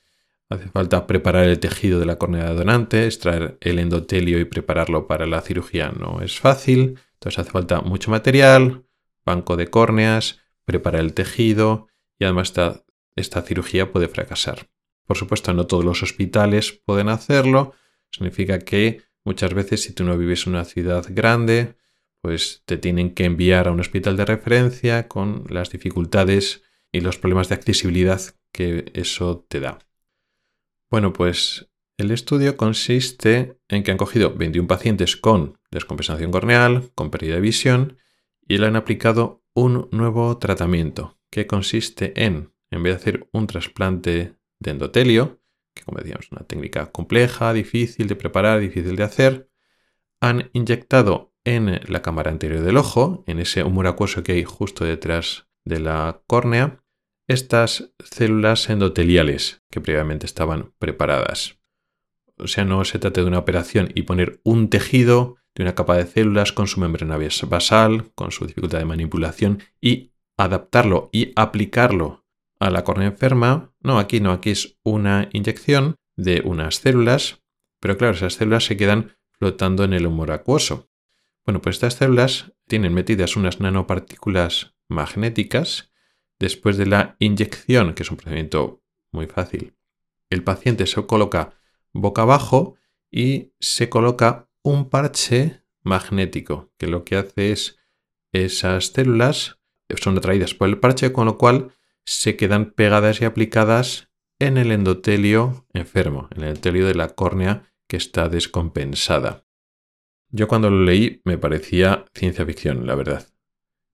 hace 0.48 0.68
falta 0.68 1.06
preparar 1.06 1.44
el 1.44 1.58
tejido 1.58 2.00
de 2.00 2.06
la 2.06 2.16
córnea 2.16 2.52
donante, 2.52 3.06
extraer 3.06 3.58
el 3.60 3.78
endotelio 3.78 4.40
y 4.40 4.44
prepararlo 4.44 5.06
para 5.06 5.26
la 5.26 5.40
cirugía. 5.40 5.90
No 5.90 6.20
es 6.22 6.40
fácil, 6.40 6.98
entonces 7.14 7.38
hace 7.38 7.50
falta 7.50 7.80
mucho 7.80 8.10
material, 8.10 8.84
banco 9.24 9.56
de 9.56 9.68
córneas, 9.68 10.40
preparar 10.68 11.00
el 11.00 11.14
tejido 11.14 11.88
y 12.18 12.24
además 12.24 12.48
esta, 12.48 12.84
esta 13.16 13.40
cirugía 13.40 13.90
puede 13.90 14.06
fracasar. 14.06 14.68
Por 15.06 15.16
supuesto, 15.16 15.54
no 15.54 15.66
todos 15.66 15.82
los 15.82 16.02
hospitales 16.02 16.72
pueden 16.84 17.08
hacerlo. 17.08 17.72
Significa 18.10 18.58
que 18.58 19.00
muchas 19.24 19.54
veces 19.54 19.82
si 19.82 19.94
tú 19.94 20.04
no 20.04 20.18
vives 20.18 20.46
en 20.46 20.52
una 20.52 20.66
ciudad 20.66 21.06
grande, 21.08 21.76
pues 22.20 22.64
te 22.66 22.76
tienen 22.76 23.14
que 23.14 23.24
enviar 23.24 23.66
a 23.66 23.72
un 23.72 23.80
hospital 23.80 24.18
de 24.18 24.26
referencia 24.26 25.08
con 25.08 25.46
las 25.48 25.70
dificultades 25.70 26.62
y 26.92 27.00
los 27.00 27.16
problemas 27.16 27.48
de 27.48 27.54
accesibilidad 27.54 28.20
que 28.52 28.92
eso 28.92 29.46
te 29.48 29.60
da. 29.60 29.78
Bueno, 30.90 31.14
pues 31.14 31.70
el 31.96 32.10
estudio 32.10 32.58
consiste 32.58 33.58
en 33.68 33.82
que 33.82 33.90
han 33.90 33.96
cogido 33.96 34.34
21 34.34 34.68
pacientes 34.68 35.16
con 35.16 35.58
descompensación 35.70 36.30
corneal, 36.30 36.90
con 36.94 37.10
pérdida 37.10 37.36
de 37.36 37.40
visión, 37.40 37.96
y 38.48 38.58
le 38.58 38.66
han 38.66 38.76
aplicado 38.76 39.44
un 39.54 39.88
nuevo 39.92 40.38
tratamiento 40.38 41.18
que 41.30 41.46
consiste 41.46 42.24
en, 42.24 42.54
en 42.70 42.82
vez 42.82 42.94
de 42.94 42.96
hacer 42.96 43.28
un 43.32 43.46
trasplante 43.46 44.34
de 44.58 44.70
endotelio, 44.70 45.40
que 45.74 45.84
como 45.84 45.98
decíamos 45.98 46.26
es 46.26 46.32
una 46.32 46.46
técnica 46.46 46.90
compleja, 46.90 47.52
difícil 47.52 48.08
de 48.08 48.16
preparar, 48.16 48.60
difícil 48.60 48.96
de 48.96 49.04
hacer, 49.04 49.50
han 50.20 50.50
inyectado 50.52 51.34
en 51.44 51.80
la 51.86 52.02
cámara 52.02 52.30
anterior 52.30 52.62
del 52.62 52.76
ojo, 52.76 53.22
en 53.26 53.38
ese 53.38 53.62
humor 53.62 53.86
acuoso 53.86 54.22
que 54.22 54.32
hay 54.32 54.44
justo 54.44 54.84
detrás 54.84 55.48
de 55.64 55.80
la 55.80 56.22
córnea, 56.26 56.82
estas 57.26 57.92
células 58.02 58.68
endoteliales 58.70 59.62
que 59.70 59.80
previamente 59.80 60.26
estaban 60.26 60.72
preparadas. 60.78 61.58
O 62.38 62.46
sea, 62.46 62.64
no 62.64 62.84
se 62.84 62.98
trata 62.98 63.20
de 63.20 63.26
una 63.26 63.38
operación 63.38 63.90
y 63.94 64.02
poner 64.02 64.40
un 64.44 64.70
tejido 64.70 65.36
de 65.58 65.64
una 65.64 65.74
capa 65.74 65.96
de 65.96 66.06
células 66.06 66.52
con 66.52 66.68
su 66.68 66.78
membrana 66.78 67.18
basal, 67.48 68.12
con 68.14 68.30
su 68.30 68.46
dificultad 68.46 68.78
de 68.78 68.84
manipulación 68.84 69.60
y 69.80 70.12
adaptarlo 70.36 71.10
y 71.12 71.32
aplicarlo 71.34 72.24
a 72.60 72.70
la 72.70 72.84
córnea 72.84 73.08
enferma. 73.08 73.74
No, 73.80 73.98
aquí 73.98 74.20
no, 74.20 74.30
aquí 74.30 74.50
es 74.50 74.78
una 74.84 75.28
inyección 75.32 75.96
de 76.16 76.42
unas 76.44 76.76
células, 76.76 77.42
pero 77.80 77.98
claro, 77.98 78.14
esas 78.14 78.34
células 78.34 78.66
se 78.66 78.76
quedan 78.76 79.16
flotando 79.32 79.82
en 79.82 79.94
el 79.94 80.06
humor 80.06 80.30
acuoso. 80.30 80.88
Bueno, 81.44 81.60
pues 81.60 81.76
estas 81.76 81.94
células 81.94 82.52
tienen 82.68 82.94
metidas 82.94 83.34
unas 83.36 83.58
nanopartículas 83.58 84.76
magnéticas. 84.88 85.90
Después 86.38 86.76
de 86.76 86.86
la 86.86 87.16
inyección, 87.18 87.94
que 87.94 88.04
es 88.04 88.10
un 88.12 88.16
procedimiento 88.16 88.80
muy 89.10 89.26
fácil, 89.26 89.74
el 90.30 90.44
paciente 90.44 90.86
se 90.86 91.04
coloca 91.04 91.54
boca 91.92 92.22
abajo 92.22 92.76
y 93.10 93.54
se 93.58 93.88
coloca 93.88 94.47
un 94.62 94.88
parche 94.88 95.62
magnético, 95.82 96.72
que 96.76 96.86
lo 96.86 97.04
que 97.04 97.16
hace 97.16 97.52
es 97.52 97.78
esas 98.32 98.86
células 98.86 99.58
son 99.96 100.18
atraídas 100.18 100.54
por 100.54 100.68
el 100.68 100.78
parche, 100.78 101.12
con 101.12 101.26
lo 101.26 101.38
cual 101.38 101.72
se 102.04 102.36
quedan 102.36 102.72
pegadas 102.72 103.20
y 103.20 103.24
aplicadas 103.24 104.10
en 104.38 104.56
el 104.56 104.70
endotelio 104.72 105.66
enfermo, 105.72 106.28
en 106.32 106.42
el 106.42 106.48
endotelio 106.50 106.86
de 106.86 106.94
la 106.94 107.08
córnea 107.08 107.72
que 107.86 107.96
está 107.96 108.28
descompensada. 108.28 109.44
Yo 110.30 110.46
cuando 110.46 110.70
lo 110.70 110.84
leí 110.84 111.22
me 111.24 111.38
parecía 111.38 112.04
ciencia 112.14 112.44
ficción, 112.44 112.86
la 112.86 112.94
verdad. 112.94 113.26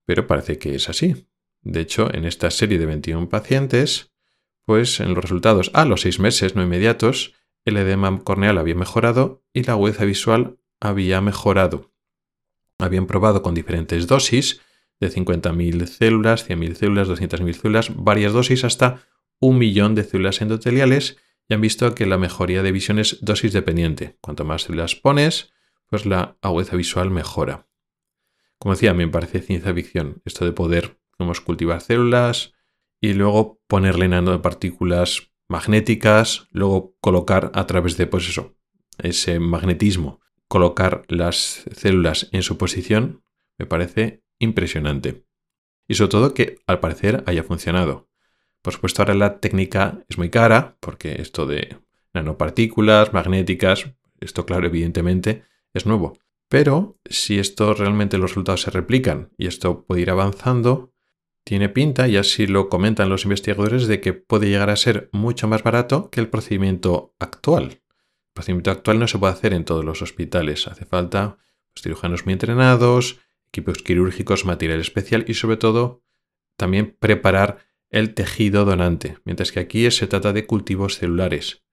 Pero 0.05 0.27
parece 0.27 0.59
que 0.59 0.75
es 0.75 0.89
así. 0.89 1.27
De 1.61 1.79
hecho, 1.79 2.13
en 2.13 2.25
esta 2.25 2.51
serie 2.51 2.77
de 2.77 2.85
21 2.85 3.29
pacientes, 3.29 4.11
pues 4.65 4.99
en 4.99 5.13
los 5.13 5.23
resultados 5.23 5.71
a 5.73 5.85
los 5.85 6.01
seis 6.01 6.19
meses 6.19 6.55
no 6.55 6.63
inmediatos, 6.63 7.33
el 7.65 7.77
edema 7.77 8.19
corneal 8.23 8.57
había 8.57 8.75
mejorado 8.75 9.43
y 9.51 9.63
la 9.63 9.73
agudeza 9.73 10.05
visual 10.05 10.57
había 10.79 11.19
mejorado. 11.19 11.91
Habían 12.77 13.07
probado 13.07 13.41
con 13.41 13.55
diferentes 13.55 14.07
dosis 14.07 14.61
de 14.99 15.11
50.000 15.11 15.87
células, 15.87 16.47
100.000 16.47 16.75
células, 16.75 17.07
200.000 17.09 17.53
células, 17.53 17.95
varias 17.95 18.33
dosis 18.33 18.63
hasta 18.63 19.01
un 19.39 19.57
millón 19.57 19.95
de 19.95 20.03
células 20.03 20.41
endoteliales 20.41 21.17
y 21.47 21.53
han 21.53 21.61
visto 21.61 21.93
que 21.95 22.05
la 22.05 22.17
mejoría 22.17 22.63
de 22.63 22.71
visión 22.71 22.99
es 22.99 23.19
dosis 23.21 23.53
dependiente. 23.53 24.17
Cuanto 24.21 24.45
más 24.45 24.63
células 24.63 24.95
pones, 24.95 25.53
pues 25.87 26.05
la 26.05 26.37
agudeza 26.41 26.75
visual 26.75 27.11
mejora. 27.11 27.67
Como 28.57 28.73
decía, 28.73 28.93
me 28.93 29.07
parece 29.07 29.41
ciencia 29.41 29.73
ficción 29.73 30.21
esto 30.25 30.45
de 30.45 30.51
poder 30.51 30.99
cultivar 31.45 31.81
células 31.81 32.53
y 32.99 33.13
luego 33.13 33.61
ponerle 33.67 34.07
partículas 34.41 35.31
magnéticas, 35.47 36.47
luego 36.51 36.95
colocar 36.99 37.51
a 37.53 37.67
través 37.67 37.97
de 37.97 38.07
pues 38.07 38.27
eso, 38.29 38.55
ese 38.97 39.39
magnetismo, 39.39 40.21
colocar 40.47 41.03
las 41.07 41.65
células 41.75 42.29
en 42.31 42.43
su 42.43 42.57
posición, 42.57 43.23
me 43.57 43.65
parece 43.65 44.23
impresionante. 44.39 45.25
Y 45.87 45.95
sobre 45.95 46.11
todo 46.11 46.33
que 46.33 46.59
al 46.67 46.79
parecer 46.79 47.23
haya 47.25 47.43
funcionado. 47.43 48.09
Por 48.61 48.73
supuesto, 48.73 49.01
ahora 49.01 49.13
la 49.13 49.39
técnica 49.39 50.03
es 50.09 50.17
muy 50.17 50.29
cara, 50.29 50.77
porque 50.79 51.21
esto 51.21 51.45
de 51.45 51.77
nanopartículas 52.13 53.13
magnéticas, 53.13 53.91
esto 54.19 54.45
claro, 54.45 54.65
evidentemente, 54.65 55.43
es 55.73 55.85
nuevo. 55.85 56.17
Pero 56.47 56.97
si 57.05 57.37
esto 57.37 57.73
realmente 57.73 58.17
los 58.17 58.31
resultados 58.31 58.61
se 58.61 58.71
replican 58.71 59.31
y 59.37 59.47
esto 59.47 59.85
puede 59.85 60.01
ir 60.01 60.09
avanzando, 60.09 60.94
tiene 61.45 61.69
pinta, 61.69 62.07
y 62.07 62.17
así 62.17 62.47
lo 62.47 62.69
comentan 62.69 63.07
los 63.07 63.23
investigadores, 63.23 63.87
de 63.87 64.01
que 64.01 64.13
puede 64.13 64.49
llegar 64.49 64.71
a 64.71 64.75
ser 64.75 65.09
mucho 65.13 65.47
más 65.47 65.63
barato 65.63 66.09
que 66.09 66.19
el 66.19 66.27
procedimiento 66.27 67.15
actual. 67.19 67.63
El 67.65 68.33
procedimiento 68.33 68.71
actual 68.71 68.99
no 68.99 69.07
se 69.07 69.19
puede 69.19 69.33
hacer 69.33 69.53
en 69.53 69.63
todos 69.63 69.85
los 69.85 70.01
hospitales. 70.01 70.67
Hace 70.67 70.85
falta 70.85 71.37
pues, 71.71 71.83
cirujanos 71.83 72.25
muy 72.25 72.33
entrenados, 72.33 73.19
equipos 73.47 73.77
quirúrgicos, 73.83 74.43
material 74.43 74.79
especial 74.79 75.23
y 75.27 75.35
sobre 75.35 75.57
todo 75.57 76.03
también 76.57 76.97
preparar 76.99 77.59
el 77.91 78.15
tejido 78.15 78.65
donante. 78.65 79.19
Mientras 79.23 79.51
que 79.51 79.59
aquí 79.59 79.89
se 79.91 80.07
trata 80.07 80.33
de 80.33 80.47
cultivos 80.47 80.97
celulares, 80.97 81.63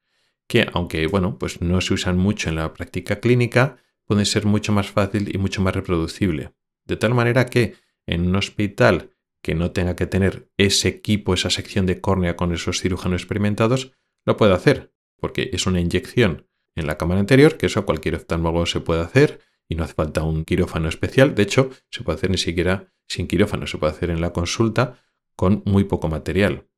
que 0.46 0.68
aunque 0.72 1.06
bueno, 1.06 1.38
pues 1.38 1.62
no 1.62 1.80
se 1.80 1.94
usan 1.94 2.18
mucho 2.18 2.50
en 2.50 2.56
la 2.56 2.74
práctica 2.74 3.20
clínica, 3.20 3.78
pueden 4.04 4.26
ser 4.26 4.44
mucho 4.44 4.70
más 4.70 4.90
fácil 4.90 5.34
y 5.34 5.38
mucho 5.38 5.62
más 5.62 5.74
reproducible. 5.74 6.52
De 6.84 6.96
tal 6.96 7.14
manera 7.14 7.46
que 7.46 7.74
en 8.06 8.26
un 8.26 8.36
hospital 8.36 9.12
que 9.42 9.54
no 9.54 9.72
tenga 9.72 9.96
que 9.96 10.06
tener 10.06 10.48
ese 10.56 10.88
equipo, 10.88 11.34
esa 11.34 11.50
sección 11.50 11.84
de 11.84 12.00
córnea 12.00 12.36
con 12.36 12.52
esos 12.52 12.80
cirujanos 12.80 13.22
experimentados, 13.22 13.92
lo 14.24 14.36
puede 14.36 14.54
hacer, 14.54 14.94
porque 15.18 15.50
es 15.52 15.66
una 15.66 15.80
inyección 15.80 16.46
en 16.74 16.86
la 16.86 16.96
cámara 16.96 17.20
anterior, 17.20 17.56
que 17.58 17.66
eso 17.66 17.84
cualquier 17.84 18.14
oftalmólogo 18.14 18.66
se 18.66 18.80
puede 18.80 19.02
hacer 19.02 19.40
y 19.68 19.74
no 19.74 19.84
hace 19.84 19.94
falta 19.94 20.22
un 20.22 20.44
quirófano 20.44 20.88
especial. 20.88 21.34
De 21.34 21.42
hecho, 21.42 21.70
se 21.90 22.02
puede 22.02 22.16
hacer 22.16 22.30
ni 22.30 22.38
siquiera 22.38 22.92
sin 23.08 23.26
quirófano, 23.26 23.66
se 23.66 23.78
puede 23.78 23.92
hacer 23.92 24.10
en 24.10 24.20
la 24.20 24.32
consulta 24.32 25.02
con 25.36 25.62
muy 25.66 25.84
poco 25.84 26.08
material. 26.08 26.68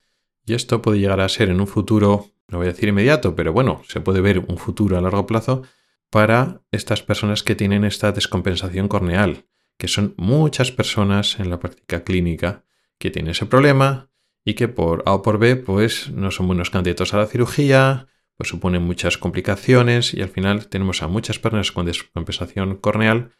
Y 0.46 0.54
esto 0.54 0.82
puede 0.82 0.98
llegar 0.98 1.20
a 1.20 1.28
ser 1.28 1.48
en 1.50 1.60
un 1.60 1.66
futuro, 1.66 2.32
no 2.48 2.58
voy 2.58 2.66
a 2.66 2.72
decir 2.72 2.88
inmediato, 2.88 3.36
pero 3.36 3.52
bueno, 3.52 3.82
se 3.88 4.00
puede 4.00 4.20
ver 4.20 4.40
un 4.40 4.58
futuro 4.58 4.98
a 4.98 5.00
largo 5.00 5.26
plazo 5.26 5.62
para 6.10 6.62
estas 6.70 7.02
personas 7.02 7.42
que 7.42 7.54
tienen 7.54 7.84
esta 7.84 8.12
descompensación 8.12 8.88
corneal, 8.88 9.46
que 9.78 9.88
son 9.88 10.14
muchas 10.16 10.72
personas 10.72 11.38
en 11.40 11.50
la 11.50 11.58
práctica 11.58 12.04
clínica 12.04 12.64
que 12.98 13.10
tienen 13.10 13.32
ese 13.32 13.46
problema 13.46 14.10
y 14.44 14.54
que 14.54 14.68
por 14.68 15.02
A 15.06 15.14
o 15.14 15.22
por 15.22 15.38
B 15.38 15.56
pues 15.56 16.10
no 16.10 16.30
son 16.30 16.46
buenos 16.46 16.70
candidatos 16.70 17.14
a 17.14 17.18
la 17.18 17.26
cirugía, 17.26 18.08
pues 18.36 18.48
suponen 18.48 18.82
muchas 18.82 19.18
complicaciones 19.18 20.14
y 20.14 20.22
al 20.22 20.28
final 20.28 20.68
tenemos 20.68 21.02
a 21.02 21.08
muchas 21.08 21.38
personas 21.38 21.72
con 21.72 21.86
descompensación 21.86 22.76
corneal 22.76 23.30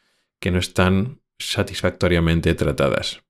que 0.41 0.51
no 0.51 0.59
están 0.59 1.21
satisfactoriamente 1.39 2.55
tratadas. 2.55 3.25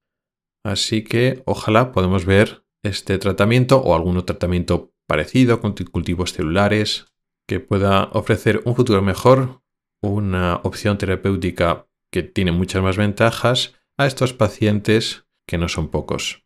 Así 0.65 1.03
que 1.05 1.43
ojalá 1.47 1.93
podamos 1.93 2.25
ver 2.25 2.65
este 2.83 3.19
tratamiento 3.19 3.79
o 3.79 3.95
algún 3.95 4.17
otro 4.17 4.37
tratamiento 4.37 4.95
parecido 5.07 5.61
con 5.61 5.75
cultivos 5.75 6.33
celulares 6.33 7.07
que 7.47 7.61
pueda 7.61 8.05
ofrecer 8.13 8.63
un 8.65 8.75
futuro 8.75 9.03
mejor, 9.03 9.63
una 10.03 10.57
opción 10.65 10.97
terapéutica 10.99 11.87
que 12.15 12.23
tiene 12.23 12.53
muchas 12.53 12.81
más 12.81 12.97
ventajas 12.97 13.75
a 13.97 14.07
estos 14.07 14.33
pacientes 14.33 15.25
que 15.49 15.59
no 15.59 15.69
son 15.69 15.89
pocos. 15.89 16.45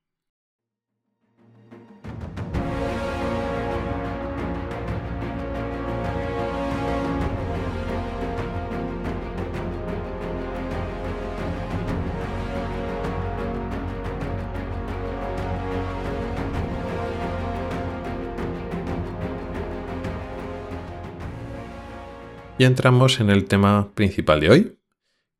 Y 22.56 22.64
entramos 22.64 23.20
en 23.20 23.28
el 23.28 23.44
tema 23.44 23.90
principal 23.94 24.40
de 24.40 24.50
hoy, 24.50 24.77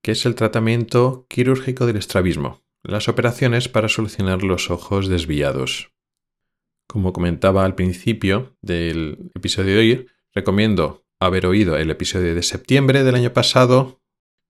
que 0.09 0.13
es 0.13 0.25
el 0.25 0.37
tratamiento 0.37 1.27
quirúrgico 1.29 1.85
del 1.85 1.99
estrabismo, 1.99 2.63
las 2.83 3.11
operaciones 3.11 3.69
para 3.69 3.91
solucionar 3.91 4.43
los 4.43 4.71
ojos 4.71 5.07
desviados. 5.07 5.93
Como 6.87 7.13
comentaba 7.13 7.67
al 7.67 7.75
principio 7.75 8.57
del 8.63 9.31
episodio 9.35 9.75
de 9.75 9.79
hoy, 9.79 10.07
recomiendo 10.33 11.05
haber 11.21 11.45
oído 11.45 11.77
el 11.77 11.91
episodio 11.91 12.35
de 12.35 12.43
septiembre 12.43 13.05
del 13.05 13.17
año 13.17 13.35
pasado, 13.35 14.01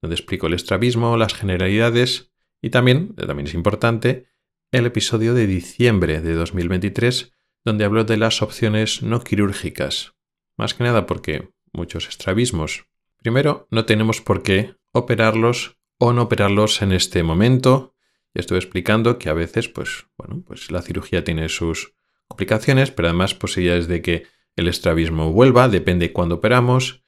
donde 0.01 0.15
explico 0.15 0.47
el 0.47 0.55
estrabismo, 0.55 1.17
las 1.17 1.35
generalidades 1.35 2.31
y 2.63 2.71
también, 2.71 3.17
también 3.17 3.49
es 3.49 3.55
importante, 3.55 4.29
el 4.71 4.87
episodio 4.87 5.35
de 5.35 5.49
diciembre 5.49 6.21
de 6.21 6.35
2023, 6.35 7.33
donde 7.65 7.85
hablo 7.85 8.05
de 8.05 8.17
las 8.17 8.43
opciones 8.43 9.03
no 9.03 9.25
quirúrgicas. 9.25 10.15
Más 10.57 10.75
que 10.75 10.85
nada 10.85 11.05
porque 11.07 11.51
muchos 11.73 12.07
estrabismos. 12.07 12.87
Primero, 13.17 13.67
no 13.73 13.87
tenemos 13.87 14.21
por 14.21 14.45
qué 14.45 14.78
operarlos 14.93 15.79
o 15.99 16.13
no 16.13 16.23
operarlos 16.23 16.83
en 16.83 16.93
este 16.93 17.23
momento. 17.23 17.95
Ya 18.35 18.41
estuve 18.41 18.59
explicando 18.59 19.19
que 19.19 19.29
a 19.29 19.35
veces, 19.35 19.69
pues, 19.69 20.07
bueno, 20.17 20.43
pues 20.47 20.71
la 20.71 20.83
cirugía 20.83 21.25
tiene 21.25 21.49
sus 21.49 21.95
complicaciones, 22.29 22.91
pero 22.91 23.09
además 23.09 23.35
posibilidades 23.35 23.89
de 23.89 24.03
que 24.03 24.27
el 24.57 24.69
estrabismo 24.69 25.33
vuelva, 25.33 25.69
depende 25.69 26.13
cuándo 26.13 26.37
operamos, 26.37 27.03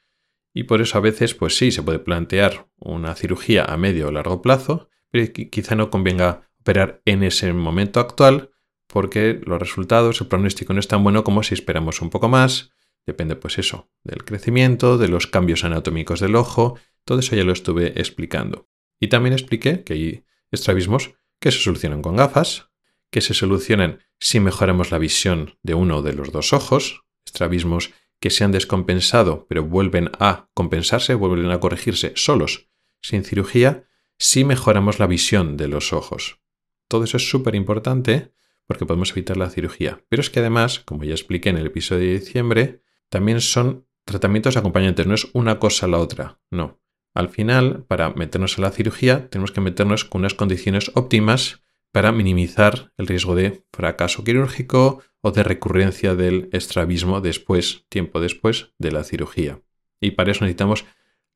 y 0.53 0.64
por 0.64 0.81
eso 0.81 0.99
a 0.99 1.01
veces, 1.01 1.35
pues 1.35 1.57
sí, 1.57 1.71
se 1.71 1.83
puede 1.83 1.99
plantear 1.99 2.69
una 2.79 3.14
cirugía 3.14 3.64
a 3.64 3.77
medio 3.77 4.09
o 4.09 4.12
largo 4.12 4.43
plazo, 4.43 4.88
pero 5.11 5.33
quizá 5.33 5.75
no 5.75 5.90
convenga 5.90 6.51
operar 6.61 7.03
en 7.05 7.23
ese 7.23 7.53
momento 7.53 8.01
actual, 8.01 8.51
porque 8.87 9.40
los 9.45 9.61
resultados, 9.61 10.21
el 10.21 10.27
pronóstico 10.27 10.73
no 10.73 10.81
es 10.81 10.88
tan 10.88 11.03
bueno 11.03 11.23
como 11.25 11.43
si 11.43 11.55
esperamos 11.55 12.03
un 12.03 12.11
poco 12.11 12.29
más, 12.29 12.73
depende 13.07 13.37
pues 13.37 13.59
eso, 13.59 13.90
del 14.03 14.25
crecimiento, 14.25 14.99
de 14.99 15.09
los 15.09 15.27
cambios 15.27 15.64
anatómicos 15.64 16.21
del 16.21 16.37
ojo, 16.37 16.77
todo 17.11 17.18
eso 17.18 17.35
ya 17.35 17.42
lo 17.42 17.53
estuve 17.53 17.88
explicando. 18.01 18.68
Y 19.01 19.09
también 19.09 19.33
expliqué 19.33 19.83
que 19.83 19.94
hay 19.94 20.25
estrabismos 20.53 21.11
que 21.40 21.51
se 21.51 21.59
solucionan 21.59 22.03
con 22.03 22.14
gafas, 22.14 22.70
que 23.11 23.20
se 23.20 23.35
solucionan 23.35 23.99
si 24.20 24.38
mejoramos 24.38 24.92
la 24.92 24.99
visión 24.99 25.59
de 25.64 25.75
uno 25.75 26.03
de 26.03 26.12
los 26.12 26.31
dos 26.31 26.53
ojos, 26.53 27.03
estrabismos 27.27 27.90
que 28.20 28.31
se 28.31 28.44
han 28.44 28.53
descompensado 28.53 29.44
pero 29.49 29.64
vuelven 29.64 30.12
a 30.20 30.51
compensarse, 30.55 31.16
vuelven 31.16 31.51
a 31.51 31.59
corregirse 31.59 32.12
solos, 32.14 32.68
sin 33.03 33.25
cirugía, 33.25 33.88
si 34.16 34.44
mejoramos 34.44 35.01
la 35.01 35.09
visión 35.09 35.57
de 35.57 35.66
los 35.66 35.92
ojos. 35.92 36.38
Todo 36.87 37.03
eso 37.03 37.16
es 37.16 37.29
súper 37.29 37.57
importante 37.57 38.31
porque 38.68 38.87
podemos 38.87 39.11
evitar 39.11 39.37
la 39.37 39.51
cirugía. 39.51 40.05
Pero 40.09 40.20
es 40.20 40.31
que 40.31 40.38
además, 40.38 40.79
como 40.79 41.03
ya 41.03 41.14
expliqué 41.14 41.49
en 41.49 41.59
el 41.59 41.66
episodio 41.66 42.07
de 42.07 42.20
diciembre, 42.20 42.83
también 43.09 43.40
son 43.40 43.88
tratamientos 44.05 44.57
acompañantes, 44.57 45.09
no 45.09 45.14
es 45.14 45.29
una 45.33 45.59
cosa 45.59 45.88
la 45.88 45.99
otra, 45.99 46.38
no. 46.53 46.80
Al 47.14 47.29
final, 47.29 47.85
para 47.88 48.11
meternos 48.11 48.59
a 48.59 48.62
la 48.62 48.70
cirugía, 48.70 49.29
tenemos 49.29 49.53
que 49.53 49.61
meternos 49.61 50.05
con 50.05 50.20
unas 50.20 50.35
condiciones 50.35 50.92
óptimas 50.94 51.62
para 51.92 52.12
minimizar 52.12 52.92
el 52.96 53.07
riesgo 53.07 53.35
de 53.35 53.64
fracaso 53.73 54.23
quirúrgico 54.23 55.03
o 55.23 55.33
de 55.33 55.42
recurrencia 55.42 56.14
del 56.14 56.49
estrabismo 56.53 57.20
después, 57.20 57.85
tiempo 57.88 58.20
después 58.20 58.73
de 58.79 58.92
la 58.92 59.05
cirugía. 59.05 59.61
Y 60.01 60.12
para 60.12 60.31
eso 60.31 60.44
necesitamos 60.44 60.85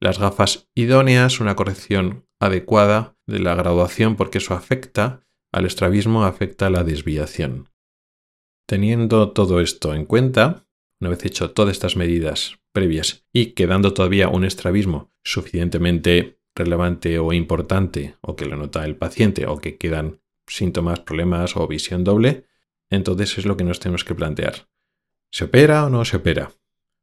las 0.00 0.18
gafas 0.18 0.68
idóneas, 0.74 1.40
una 1.40 1.56
corrección 1.56 2.26
adecuada 2.38 3.16
de 3.26 3.40
la 3.40 3.54
graduación, 3.54 4.16
porque 4.16 4.38
eso 4.38 4.54
afecta 4.54 5.22
al 5.52 5.66
estrabismo, 5.66 6.24
afecta 6.24 6.66
a 6.66 6.70
la 6.70 6.84
desviación. 6.84 7.68
Teniendo 8.66 9.32
todo 9.32 9.60
esto 9.60 9.94
en 9.94 10.04
cuenta, 10.06 10.66
una 11.00 11.10
vez 11.10 11.24
hecho 11.24 11.50
todas 11.50 11.72
estas 11.72 11.96
medidas 11.96 12.58
previas 12.72 13.26
y 13.32 13.52
quedando 13.52 13.94
todavía 13.94 14.28
un 14.28 14.44
estrabismo 14.44 15.12
suficientemente 15.22 16.38
relevante 16.54 17.18
o 17.18 17.32
importante 17.32 18.16
o 18.20 18.36
que 18.36 18.46
lo 18.46 18.56
nota 18.56 18.84
el 18.84 18.96
paciente 18.96 19.46
o 19.46 19.58
que 19.58 19.76
quedan 19.76 20.20
síntomas, 20.46 21.00
problemas 21.00 21.56
o 21.56 21.66
visión 21.66 22.04
doble, 22.04 22.46
entonces 22.90 23.38
es 23.38 23.46
lo 23.46 23.56
que 23.56 23.64
nos 23.64 23.80
tenemos 23.80 24.04
que 24.04 24.14
plantear. 24.14 24.68
¿Se 25.30 25.44
opera 25.44 25.86
o 25.86 25.90
no 25.90 26.04
se 26.04 26.18
opera? 26.18 26.52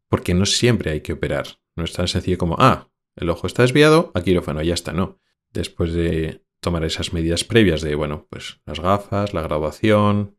Porque 0.07 0.33
no 0.33 0.45
siempre 0.45 0.91
hay 0.91 1.01
que 1.01 1.13
operar. 1.13 1.47
No 1.75 1.83
es 1.83 1.93
tan 1.93 2.07
sencillo 2.07 2.37
como, 2.37 2.55
ah, 2.59 2.89
el 3.15 3.29
ojo 3.29 3.47
está 3.47 3.63
desviado, 3.63 4.11
a 4.13 4.21
quirófano, 4.21 4.61
ya 4.61 4.73
está, 4.73 4.93
no. 4.93 5.19
Después 5.51 5.93
de 5.93 6.43
tomar 6.61 6.85
esas 6.85 7.11
medidas 7.11 7.43
previas 7.43 7.81
de, 7.81 7.95
bueno, 7.95 8.27
pues 8.29 8.61
las 8.65 8.79
gafas, 8.79 9.33
la 9.33 9.41
graduación, 9.41 10.37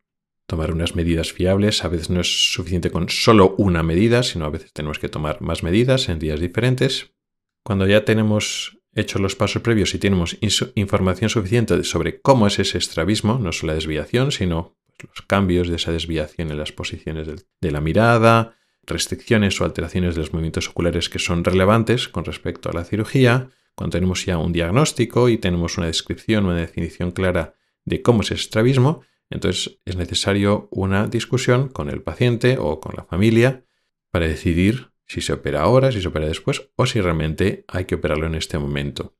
tomar 0.52 0.70
unas 0.70 0.94
medidas 0.94 1.32
fiables. 1.32 1.82
A 1.82 1.88
veces 1.88 2.10
no 2.10 2.20
es 2.20 2.52
suficiente 2.52 2.90
con 2.90 3.08
solo 3.08 3.54
una 3.56 3.82
medida, 3.82 4.22
sino 4.22 4.44
a 4.44 4.50
veces 4.50 4.70
tenemos 4.74 4.98
que 4.98 5.08
tomar 5.08 5.40
más 5.40 5.62
medidas 5.62 6.10
en 6.10 6.18
días 6.18 6.40
diferentes. 6.40 7.14
Cuando 7.62 7.86
ya 7.86 8.04
tenemos 8.04 8.78
hecho 8.94 9.18
los 9.18 9.34
pasos 9.34 9.62
previos 9.62 9.94
y 9.94 9.98
tenemos 9.98 10.36
información 10.74 11.30
suficiente 11.30 11.82
sobre 11.84 12.20
cómo 12.20 12.46
es 12.46 12.58
ese 12.58 12.76
estrabismo, 12.76 13.38
no 13.38 13.50
solo 13.52 13.72
la 13.72 13.76
desviación, 13.76 14.30
sino 14.30 14.76
los 14.98 15.22
cambios 15.26 15.70
de 15.70 15.76
esa 15.76 15.90
desviación 15.90 16.50
en 16.50 16.58
las 16.58 16.70
posiciones 16.70 17.28
de 17.58 17.70
la 17.70 17.80
mirada, 17.80 18.54
restricciones 18.82 19.58
o 19.58 19.64
alteraciones 19.64 20.14
de 20.14 20.20
los 20.20 20.34
movimientos 20.34 20.68
oculares 20.68 21.08
que 21.08 21.18
son 21.18 21.44
relevantes 21.44 22.08
con 22.08 22.26
respecto 22.26 22.68
a 22.68 22.74
la 22.74 22.84
cirugía, 22.84 23.48
cuando 23.74 23.96
tenemos 23.96 24.26
ya 24.26 24.36
un 24.36 24.52
diagnóstico 24.52 25.30
y 25.30 25.38
tenemos 25.38 25.78
una 25.78 25.86
descripción, 25.86 26.44
una 26.44 26.56
definición 26.56 27.10
clara 27.10 27.54
de 27.86 28.02
cómo 28.02 28.20
es 28.20 28.32
el 28.32 28.36
estrabismo, 28.36 29.02
entonces 29.32 29.80
es 29.84 29.96
necesario 29.96 30.68
una 30.70 31.06
discusión 31.06 31.68
con 31.68 31.88
el 31.88 32.02
paciente 32.02 32.58
o 32.58 32.80
con 32.80 32.94
la 32.96 33.04
familia 33.04 33.64
para 34.10 34.26
decidir 34.26 34.92
si 35.06 35.20
se 35.20 35.32
opera 35.32 35.62
ahora, 35.62 35.92
si 35.92 36.00
se 36.00 36.08
opera 36.08 36.26
después 36.26 36.70
o 36.76 36.86
si 36.86 37.00
realmente 37.00 37.64
hay 37.68 37.84
que 37.84 37.96
operarlo 37.96 38.26
en 38.26 38.34
este 38.34 38.58
momento. 38.58 39.16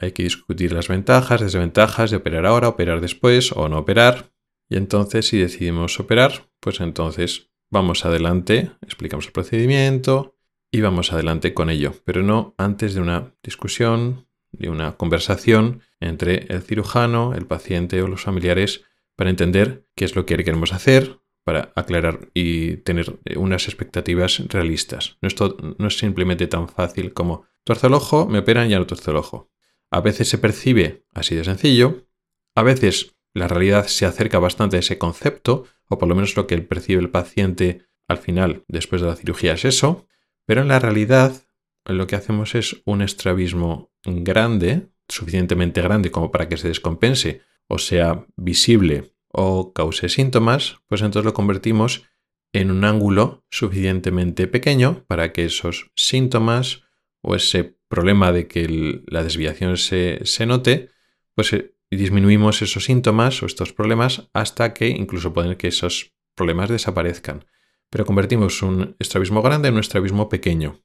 Hay 0.00 0.12
que 0.12 0.24
discutir 0.24 0.72
las 0.72 0.88
ventajas, 0.88 1.40
desventajas 1.40 2.10
de 2.10 2.16
operar 2.16 2.46
ahora, 2.46 2.68
operar 2.68 3.00
después 3.00 3.52
o 3.52 3.68
no 3.68 3.78
operar. 3.78 4.32
Y 4.68 4.76
entonces 4.76 5.28
si 5.28 5.38
decidimos 5.38 6.00
operar, 6.00 6.50
pues 6.60 6.80
entonces 6.80 7.50
vamos 7.70 8.04
adelante, 8.04 8.72
explicamos 8.82 9.26
el 9.26 9.32
procedimiento 9.32 10.36
y 10.70 10.80
vamos 10.80 11.12
adelante 11.12 11.54
con 11.54 11.70
ello, 11.70 11.94
pero 12.04 12.22
no 12.22 12.54
antes 12.58 12.94
de 12.94 13.00
una 13.00 13.34
discusión, 13.42 14.26
de 14.50 14.70
una 14.70 14.96
conversación 14.96 15.82
entre 16.00 16.46
el 16.48 16.62
cirujano, 16.62 17.34
el 17.34 17.46
paciente 17.46 18.02
o 18.02 18.08
los 18.08 18.22
familiares 18.22 18.84
para 19.16 19.30
entender 19.30 19.86
qué 19.94 20.04
es 20.04 20.16
lo 20.16 20.26
que 20.26 20.36
queremos 20.36 20.72
hacer, 20.72 21.20
para 21.44 21.72
aclarar 21.76 22.30
y 22.32 22.78
tener 22.78 23.20
unas 23.36 23.68
expectativas 23.68 24.42
realistas. 24.48 25.18
No 25.20 25.28
es, 25.28 25.36
no 25.78 25.86
es 25.86 25.98
simplemente 25.98 26.46
tan 26.46 26.68
fácil 26.68 27.12
como 27.12 27.44
tuerzo 27.64 27.86
el 27.86 27.94
ojo, 27.94 28.26
me 28.26 28.38
operan 28.38 28.66
y 28.66 28.70
ya 28.70 28.78
no 28.78 28.86
tuerzo 28.86 29.10
el 29.10 29.18
ojo. 29.18 29.50
A 29.90 30.00
veces 30.00 30.28
se 30.28 30.38
percibe 30.38 31.04
así 31.12 31.34
de 31.34 31.44
sencillo, 31.44 32.08
a 32.54 32.62
veces 32.62 33.16
la 33.34 33.48
realidad 33.48 33.86
se 33.86 34.06
acerca 34.06 34.38
bastante 34.38 34.76
a 34.76 34.80
ese 34.80 34.98
concepto, 34.98 35.64
o 35.88 35.98
por 35.98 36.08
lo 36.08 36.14
menos 36.14 36.36
lo 36.36 36.46
que 36.46 36.58
percibe 36.58 37.02
el 37.02 37.10
paciente 37.10 37.86
al 38.08 38.18
final, 38.18 38.64
después 38.68 39.02
de 39.02 39.08
la 39.08 39.16
cirugía, 39.16 39.54
es 39.54 39.64
eso, 39.64 40.06
pero 40.46 40.62
en 40.62 40.68
la 40.68 40.78
realidad 40.78 41.42
lo 41.84 42.06
que 42.06 42.16
hacemos 42.16 42.54
es 42.54 42.82
un 42.84 43.02
estrabismo 43.02 43.92
grande, 44.04 44.88
suficientemente 45.08 45.82
grande 45.82 46.10
como 46.10 46.30
para 46.30 46.48
que 46.48 46.56
se 46.56 46.68
descompense 46.68 47.42
o 47.68 47.78
sea 47.78 48.26
visible 48.36 49.14
o 49.28 49.72
cause 49.72 50.08
síntomas, 50.08 50.76
pues 50.86 51.02
entonces 51.02 51.24
lo 51.24 51.34
convertimos 51.34 52.04
en 52.52 52.70
un 52.70 52.84
ángulo 52.84 53.44
suficientemente 53.50 54.46
pequeño 54.46 55.04
para 55.08 55.32
que 55.32 55.44
esos 55.44 55.90
síntomas 55.96 56.82
o 57.20 57.34
ese 57.34 57.76
problema 57.88 58.32
de 58.32 58.46
que 58.46 59.02
la 59.06 59.24
desviación 59.24 59.76
se, 59.76 60.22
note, 60.46 60.90
pues 61.34 61.52
eh, 61.52 61.74
disminuimos 61.90 62.62
esos 62.62 62.84
síntomas 62.84 63.42
o 63.42 63.46
estos 63.46 63.72
problemas 63.72 64.28
hasta 64.32 64.72
que 64.72 64.88
incluso 64.88 65.32
pueden 65.32 65.56
que 65.56 65.68
esos 65.68 66.12
problemas 66.34 66.70
desaparezcan. 66.70 67.44
Pero 67.90 68.04
convertimos 68.04 68.62
un 68.62 68.96
estrabismo 68.98 69.42
grande 69.42 69.68
en 69.68 69.74
un 69.74 69.80
estrabismo 69.80 70.28
pequeño. 70.28 70.80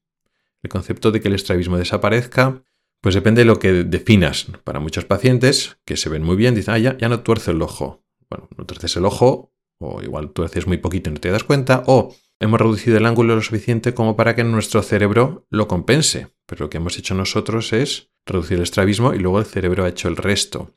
El 0.61 0.69
concepto 0.69 1.11
de 1.11 1.21
que 1.21 1.27
el 1.27 1.35
estrabismo 1.35 1.77
desaparezca 1.77 2.63
pues 3.01 3.15
depende 3.15 3.41
de 3.41 3.45
lo 3.45 3.59
que 3.59 3.83
definas. 3.83 4.47
Para 4.63 4.79
muchos 4.79 5.05
pacientes 5.05 5.77
que 5.85 5.97
se 5.97 6.09
ven 6.09 6.23
muy 6.23 6.35
bien, 6.35 6.55
dicen, 6.55 6.73
ah, 6.73 6.79
ya, 6.79 6.97
ya 6.97 7.09
no 7.09 7.21
tuerce 7.21 7.51
el 7.51 7.61
ojo. 7.61 8.03
Bueno, 8.29 8.47
no 8.57 8.65
tuerces 8.65 8.95
el 8.97 9.05
ojo, 9.05 9.53
o 9.79 10.01
igual 10.01 10.31
tuerces 10.31 10.67
muy 10.67 10.77
poquito 10.77 11.09
y 11.09 11.13
no 11.13 11.19
te 11.19 11.31
das 11.31 11.43
cuenta, 11.43 11.83
o 11.87 12.15
hemos 12.39 12.59
reducido 12.59 12.97
el 12.97 13.05
ángulo 13.05 13.35
lo 13.35 13.41
suficiente 13.41 13.93
como 13.93 14.15
para 14.15 14.35
que 14.35 14.43
nuestro 14.43 14.81
cerebro 14.81 15.47
lo 15.49 15.67
compense. 15.67 16.27
Pero 16.45 16.65
lo 16.65 16.69
que 16.69 16.77
hemos 16.77 16.97
hecho 16.97 17.15
nosotros 17.15 17.73
es 17.73 18.11
reducir 18.25 18.57
el 18.57 18.63
estrabismo 18.63 19.13
y 19.13 19.19
luego 19.19 19.39
el 19.39 19.45
cerebro 19.45 19.85
ha 19.85 19.89
hecho 19.89 20.07
el 20.07 20.17
resto. 20.17 20.75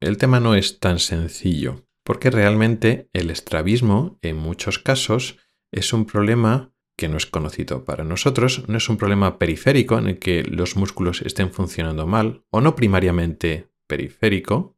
El 0.00 0.16
tema 0.16 0.40
no 0.40 0.54
es 0.54 0.80
tan 0.80 0.98
sencillo, 0.98 1.86
porque 2.04 2.30
realmente 2.30 3.08
el 3.12 3.30
estrabismo, 3.30 4.18
en 4.22 4.36
muchos 4.36 4.78
casos, 4.78 5.38
es 5.70 5.92
un 5.92 6.06
problema 6.06 6.71
que 7.02 7.08
no 7.08 7.16
es 7.16 7.26
conocido 7.26 7.84
para 7.84 8.04
nosotros, 8.04 8.62
no 8.68 8.76
es 8.76 8.88
un 8.88 8.96
problema 8.96 9.36
periférico 9.36 9.98
en 9.98 10.06
el 10.06 10.18
que 10.20 10.44
los 10.44 10.76
músculos 10.76 11.20
estén 11.22 11.52
funcionando 11.52 12.06
mal, 12.06 12.44
o 12.50 12.60
no 12.60 12.76
primariamente 12.76 13.66
periférico, 13.88 14.76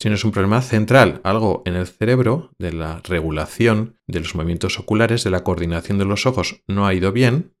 sino 0.00 0.16
es 0.16 0.24
un 0.24 0.32
problema 0.32 0.60
central, 0.60 1.20
algo 1.22 1.62
en 1.64 1.76
el 1.76 1.86
cerebro 1.86 2.50
de 2.58 2.72
la 2.72 3.00
regulación 3.04 4.00
de 4.08 4.18
los 4.18 4.34
movimientos 4.34 4.80
oculares, 4.80 5.22
de 5.22 5.30
la 5.30 5.44
coordinación 5.44 5.98
de 5.98 6.04
los 6.04 6.26
ojos 6.26 6.64
no 6.66 6.84
ha 6.84 6.94
ido 6.94 7.12
bien, 7.12 7.54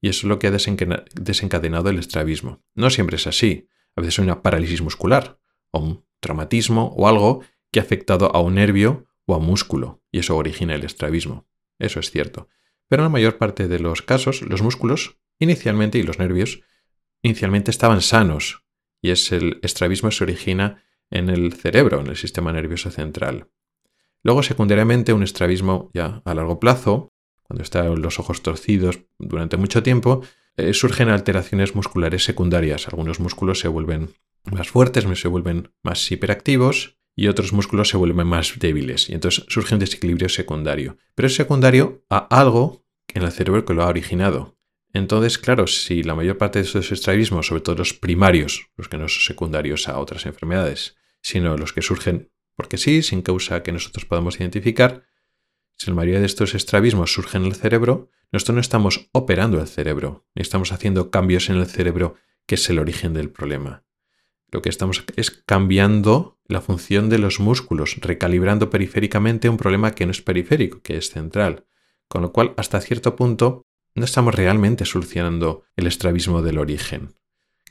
y 0.00 0.08
eso 0.08 0.26
es 0.26 0.28
lo 0.28 0.40
que 0.40 0.48
ha 0.48 0.50
desencadenado 0.50 1.90
el 1.90 2.00
estrabismo. 2.00 2.64
No 2.74 2.90
siempre 2.90 3.18
es 3.18 3.28
así, 3.28 3.68
a 3.94 4.00
veces 4.00 4.18
hay 4.18 4.24
una 4.24 4.42
parálisis 4.42 4.82
muscular, 4.82 5.38
o 5.70 5.78
un 5.78 6.04
traumatismo, 6.18 6.92
o 6.96 7.06
algo 7.06 7.42
que 7.70 7.78
ha 7.78 7.84
afectado 7.84 8.34
a 8.34 8.40
un 8.40 8.56
nervio 8.56 9.06
o 9.26 9.34
a 9.34 9.38
un 9.38 9.46
músculo, 9.46 10.02
y 10.10 10.18
eso 10.18 10.36
origina 10.36 10.74
el 10.74 10.82
estrabismo. 10.82 11.46
Eso 11.78 12.00
es 12.00 12.10
cierto. 12.10 12.48
Pero 12.88 13.02
en 13.02 13.04
la 13.04 13.10
mayor 13.10 13.38
parte 13.38 13.68
de 13.68 13.78
los 13.78 14.02
casos, 14.02 14.42
los 14.42 14.62
músculos 14.62 15.18
inicialmente 15.38 15.98
y 15.98 16.02
los 16.02 16.18
nervios 16.18 16.60
inicialmente 17.22 17.70
estaban 17.70 18.00
sanos 18.00 18.64
y 19.00 19.10
es 19.10 19.32
el 19.32 19.60
estrabismo 19.62 20.10
se 20.10 20.24
origina 20.24 20.82
en 21.10 21.30
el 21.30 21.52
cerebro, 21.52 22.00
en 22.00 22.08
el 22.08 22.16
sistema 22.16 22.52
nervioso 22.52 22.90
central. 22.90 23.48
Luego, 24.22 24.42
secundariamente, 24.42 25.12
un 25.12 25.22
estrabismo 25.22 25.90
ya 25.94 26.22
a 26.24 26.34
largo 26.34 26.58
plazo, 26.58 27.12
cuando 27.44 27.62
están 27.62 28.02
los 28.02 28.18
ojos 28.18 28.42
torcidos 28.42 29.00
durante 29.18 29.56
mucho 29.56 29.82
tiempo, 29.82 30.22
eh, 30.56 30.74
surgen 30.74 31.08
alteraciones 31.08 31.74
musculares 31.74 32.24
secundarias. 32.24 32.88
Algunos 32.88 33.20
músculos 33.20 33.60
se 33.60 33.68
vuelven 33.68 34.10
más 34.44 34.68
fuertes, 34.68 35.06
se 35.18 35.28
vuelven 35.28 35.72
más 35.82 36.10
hiperactivos 36.10 36.97
y 37.18 37.26
otros 37.26 37.52
músculos 37.52 37.88
se 37.88 37.96
vuelven 37.96 38.28
más 38.28 38.54
débiles 38.60 39.10
y 39.10 39.14
entonces 39.14 39.44
surge 39.48 39.74
un 39.74 39.80
desequilibrio 39.80 40.28
secundario. 40.28 40.98
Pero 41.16 41.26
es 41.26 41.34
secundario 41.34 42.04
a 42.08 42.18
algo 42.18 42.86
en 43.08 43.24
el 43.24 43.32
cerebro 43.32 43.64
que 43.64 43.74
lo 43.74 43.82
ha 43.82 43.88
originado. 43.88 44.56
Entonces, 44.92 45.36
claro, 45.36 45.66
si 45.66 46.04
la 46.04 46.14
mayor 46.14 46.38
parte 46.38 46.60
de 46.60 46.64
estos 46.64 46.92
estrabismos, 46.92 47.48
sobre 47.48 47.62
todo 47.62 47.74
los 47.74 47.92
primarios, 47.92 48.68
los 48.76 48.88
que 48.88 48.98
no 48.98 49.08
son 49.08 49.22
secundarios 49.22 49.88
a 49.88 49.98
otras 49.98 50.26
enfermedades, 50.26 50.96
sino 51.20 51.56
los 51.56 51.72
que 51.72 51.82
surgen 51.82 52.30
porque 52.54 52.78
sí, 52.78 53.02
sin 53.02 53.22
causa 53.22 53.64
que 53.64 53.72
nosotros 53.72 54.04
podamos 54.04 54.38
identificar, 54.38 55.04
si 55.74 55.90
la 55.90 55.96
mayoría 55.96 56.20
de 56.20 56.26
estos 56.26 56.54
estrabismos 56.54 57.12
surgen 57.12 57.42
en 57.42 57.48
el 57.48 57.56
cerebro, 57.56 58.12
nosotros 58.30 58.54
no 58.54 58.60
estamos 58.60 59.08
operando 59.10 59.60
el 59.60 59.66
cerebro, 59.66 60.24
ni 60.36 60.42
estamos 60.42 60.70
haciendo 60.70 61.10
cambios 61.10 61.50
en 61.50 61.56
el 61.56 61.66
cerebro 61.66 62.14
que 62.46 62.54
es 62.54 62.70
el 62.70 62.78
origen 62.78 63.12
del 63.12 63.30
problema. 63.30 63.87
Lo 64.50 64.62
que 64.62 64.68
estamos 64.68 65.04
es 65.16 65.30
cambiando 65.30 66.38
la 66.46 66.60
función 66.60 67.08
de 67.10 67.18
los 67.18 67.40
músculos, 67.40 67.96
recalibrando 68.00 68.70
periféricamente 68.70 69.48
un 69.48 69.58
problema 69.58 69.92
que 69.92 70.06
no 70.06 70.12
es 70.12 70.22
periférico, 70.22 70.80
que 70.82 70.96
es 70.96 71.10
central. 71.10 71.66
Con 72.08 72.22
lo 72.22 72.32
cual, 72.32 72.54
hasta 72.56 72.80
cierto 72.80 73.14
punto, 73.16 73.66
no 73.94 74.04
estamos 74.04 74.34
realmente 74.34 74.86
solucionando 74.86 75.64
el 75.76 75.86
estrabismo 75.86 76.40
del 76.40 76.58
origen. 76.58 77.14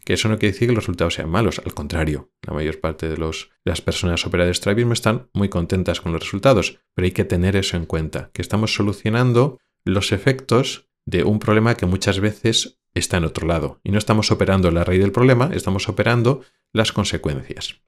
Que 0.06 0.14
eso 0.14 0.30
no 0.30 0.38
quiere 0.38 0.54
decir 0.54 0.70
que 0.70 0.76
los 0.76 0.84
resultados 0.84 1.16
sean 1.16 1.30
malos, 1.30 1.60
al 1.66 1.74
contrario, 1.74 2.32
la 2.42 2.54
mayor 2.54 2.80
parte 2.80 3.10
de, 3.10 3.18
las 3.66 3.82
personas 3.82 4.26
operadas 4.26 4.48
de 4.48 4.52
estrabismo 4.52 4.94
están 4.94 5.30
muy 5.34 5.50
contentas 5.50 6.00
con 6.00 6.14
los 6.14 6.22
resultados, 6.22 6.80
pero 6.94 7.06
hay 7.06 7.12
que 7.12 7.26
tener 7.26 7.56
eso 7.56 7.76
en 7.76 7.86
cuenta, 7.86 8.30
que 8.32 8.42
estamos 8.42 8.74
solucionando 8.74 9.60
los 9.84 10.12
efectos 10.12 10.88
de 11.06 11.24
un 11.24 11.40
problema 11.40 11.76
que 11.76 11.86
muchas 11.86 12.20
veces 12.20 12.80
está 12.94 13.18
en 13.18 13.26
otro 13.26 13.48
lado. 13.48 13.80
Y 13.84 13.92
no 13.92 13.98
estamos 13.98 14.32
operando 14.32 14.72
la 14.72 14.84
raíz 14.84 15.02
del 15.02 15.12
problema, 15.12 15.50
estamos 15.54 15.90
operando 15.90 16.42
las 16.78 16.94
consecuencias. 16.94 17.82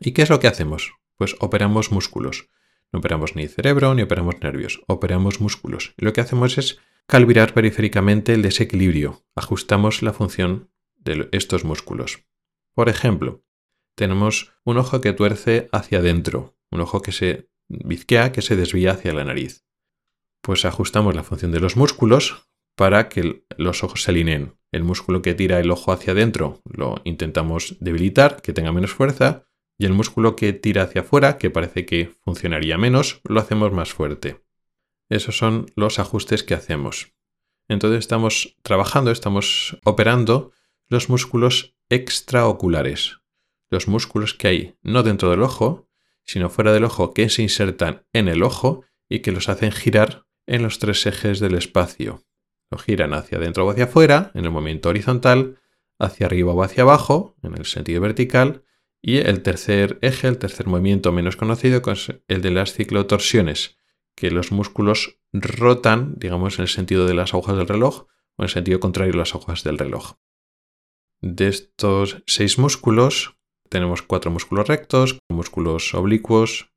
¿Y 0.00 0.12
qué 0.12 0.22
es 0.22 0.30
lo 0.30 0.40
que 0.40 0.48
hacemos? 0.48 0.92
Pues 1.16 1.36
operamos 1.38 1.92
músculos. 1.92 2.48
No 2.92 2.98
operamos 2.98 3.36
ni 3.36 3.46
cerebro 3.46 3.94
ni 3.94 4.02
operamos 4.02 4.40
nervios, 4.40 4.82
operamos 4.88 5.40
músculos. 5.40 5.94
Y 5.96 6.04
lo 6.04 6.12
que 6.12 6.20
hacemos 6.20 6.58
es 6.58 6.78
calibrar 7.06 7.54
periféricamente 7.54 8.32
el 8.32 8.42
desequilibrio, 8.42 9.24
ajustamos 9.34 10.02
la 10.02 10.12
función 10.12 10.70
de 10.96 11.28
estos 11.32 11.64
músculos. 11.64 12.24
Por 12.74 12.88
ejemplo, 12.88 13.44
tenemos 13.94 14.52
un 14.64 14.78
ojo 14.78 15.00
que 15.00 15.12
tuerce 15.12 15.68
hacia 15.72 15.98
adentro, 15.98 16.56
un 16.70 16.80
ojo 16.80 17.02
que 17.02 17.12
se 17.12 17.50
bizquea, 17.68 18.32
que 18.32 18.42
se 18.42 18.56
desvía 18.56 18.92
hacia 18.92 19.12
la 19.12 19.24
nariz. 19.24 19.64
Pues 20.40 20.64
ajustamos 20.64 21.14
la 21.14 21.22
función 21.22 21.52
de 21.52 21.60
los 21.60 21.76
músculos 21.76 22.48
para 22.74 23.08
que 23.08 23.44
los 23.56 23.84
ojos 23.84 24.02
se 24.02 24.10
alineen. 24.10 24.54
El 24.72 24.84
músculo 24.84 25.20
que 25.22 25.34
tira 25.34 25.58
el 25.58 25.70
ojo 25.70 25.92
hacia 25.92 26.12
adentro 26.12 26.60
lo 26.64 27.00
intentamos 27.04 27.76
debilitar, 27.80 28.40
que 28.40 28.52
tenga 28.52 28.72
menos 28.72 28.92
fuerza, 28.92 29.44
Y 29.78 29.86
el 29.86 29.94
músculo 29.94 30.36
que 30.36 30.52
tira 30.52 30.82
hacia 30.82 31.00
afuera, 31.00 31.38
que 31.38 31.48
parece 31.48 31.86
que 31.86 32.10
funcionaría 32.22 32.76
menos, 32.76 33.22
lo 33.24 33.40
hacemos 33.40 33.72
más 33.72 33.94
fuerte. 33.94 34.44
Esos 35.08 35.38
son 35.38 35.72
los 35.74 35.98
ajustes 35.98 36.42
que 36.42 36.52
hacemos. 36.52 37.14
Entonces 37.66 38.00
estamos 38.00 38.58
trabajando, 38.62 39.10
estamos 39.10 39.78
operando 39.84 40.52
los 40.86 41.08
músculos 41.08 41.76
extraoculares. 41.88 43.20
Los 43.70 43.88
músculos 43.88 44.34
que 44.34 44.48
hay 44.48 44.74
no 44.82 45.02
dentro 45.02 45.30
del 45.30 45.42
ojo, 45.42 45.88
sino 46.24 46.50
fuera 46.50 46.72
del 46.72 46.84
ojo 46.84 47.14
que 47.14 47.30
se 47.30 47.42
insertan 47.42 48.04
en 48.12 48.28
el 48.28 48.42
ojo 48.42 48.84
y 49.08 49.20
que 49.20 49.32
los 49.32 49.48
hacen 49.48 49.72
girar 49.72 50.26
en 50.46 50.62
los 50.62 50.78
tres 50.78 51.06
ejes 51.06 51.40
del 51.40 51.54
espacio. 51.54 52.22
Lo 52.70 52.78
giran 52.78 53.14
hacia 53.14 53.38
adentro 53.38 53.66
o 53.66 53.70
hacia 53.70 53.84
afuera, 53.84 54.30
en 54.34 54.44
el 54.44 54.50
movimiento 54.50 54.88
horizontal, 54.88 55.58
hacia 55.98 56.26
arriba 56.26 56.52
o 56.52 56.62
hacia 56.62 56.82
abajo, 56.82 57.36
en 57.42 57.56
el 57.56 57.64
sentido 57.64 58.00
vertical, 58.00 58.64
y 59.02 59.18
el 59.18 59.42
tercer 59.42 59.98
eje, 60.02 60.28
el 60.28 60.38
tercer 60.38 60.66
movimiento 60.66 61.12
menos 61.12 61.36
conocido, 61.36 61.82
es 61.90 62.12
el 62.28 62.42
de 62.42 62.50
las 62.50 62.74
ciclotorsiones, 62.74 63.78
que 64.14 64.30
los 64.30 64.52
músculos 64.52 65.18
rotan, 65.32 66.14
digamos, 66.16 66.58
en 66.58 66.62
el 66.62 66.68
sentido 66.68 67.06
de 67.06 67.14
las 67.14 67.32
agujas 67.32 67.56
del 67.56 67.68
reloj 67.68 68.06
o 68.36 68.42
en 68.42 68.44
el 68.44 68.50
sentido 68.50 68.80
contrario 68.80 69.12
de 69.12 69.18
las 69.18 69.34
agujas 69.34 69.64
del 69.64 69.78
reloj. 69.78 70.14
De 71.22 71.48
estos 71.48 72.22
seis 72.26 72.58
músculos, 72.58 73.36
tenemos 73.68 74.02
cuatro 74.02 74.30
músculos 74.30 74.66
rectos, 74.66 75.18
músculos 75.28 75.94
oblicuos. 75.94 76.69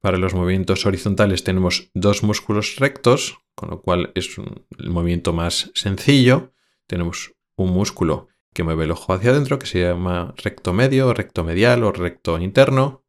Para 0.00 0.16
los 0.16 0.32
movimientos 0.32 0.86
horizontales 0.86 1.44
tenemos 1.44 1.90
dos 1.92 2.22
músculos 2.22 2.76
rectos, 2.76 3.38
con 3.54 3.68
lo 3.68 3.82
cual 3.82 4.12
es 4.14 4.38
el 4.78 4.90
movimiento 4.90 5.34
más 5.34 5.70
sencillo. 5.74 6.54
Tenemos 6.86 7.34
un 7.56 7.70
músculo 7.72 8.28
que 8.54 8.62
mueve 8.62 8.84
el 8.84 8.92
ojo 8.92 9.12
hacia 9.12 9.30
adentro, 9.30 9.58
que 9.58 9.66
se 9.66 9.82
llama 9.82 10.34
recto 10.38 10.72
medio, 10.72 11.12
recto 11.12 11.44
medial 11.44 11.84
o 11.84 11.92
recto 11.92 12.38
interno, 12.38 13.04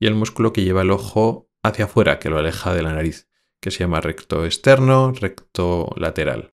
y 0.00 0.06
el 0.06 0.14
músculo 0.14 0.52
que 0.52 0.64
lleva 0.64 0.82
el 0.82 0.90
ojo 0.90 1.48
hacia 1.62 1.84
afuera, 1.84 2.18
que 2.18 2.28
lo 2.28 2.38
aleja 2.38 2.74
de 2.74 2.82
la 2.82 2.92
nariz, 2.92 3.28
que 3.60 3.70
se 3.70 3.80
llama 3.80 4.00
recto 4.00 4.44
externo, 4.44 5.12
recto 5.12 5.94
lateral. 5.96 6.54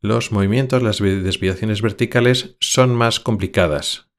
Los 0.00 0.32
movimientos, 0.32 0.82
las 0.82 0.98
desviaciones 0.98 1.80
verticales 1.80 2.56
son 2.60 2.94
más 2.94 3.20
complicadas, 3.20 4.10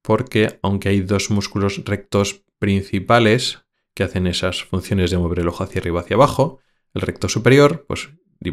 porque 0.00 0.60
aunque 0.62 0.90
hay 0.90 1.00
dos 1.00 1.30
músculos 1.30 1.82
rectos 1.84 2.44
principales 2.58 3.61
que 3.94 4.04
hacen 4.04 4.26
esas 4.26 4.64
funciones 4.64 5.10
de 5.10 5.18
mover 5.18 5.40
el 5.40 5.48
ojo 5.48 5.64
hacia 5.64 5.80
arriba 5.80 6.00
hacia 6.00 6.16
abajo, 6.16 6.60
el 6.94 7.02
recto 7.02 7.28
superior, 7.28 7.84
pues 7.86 8.10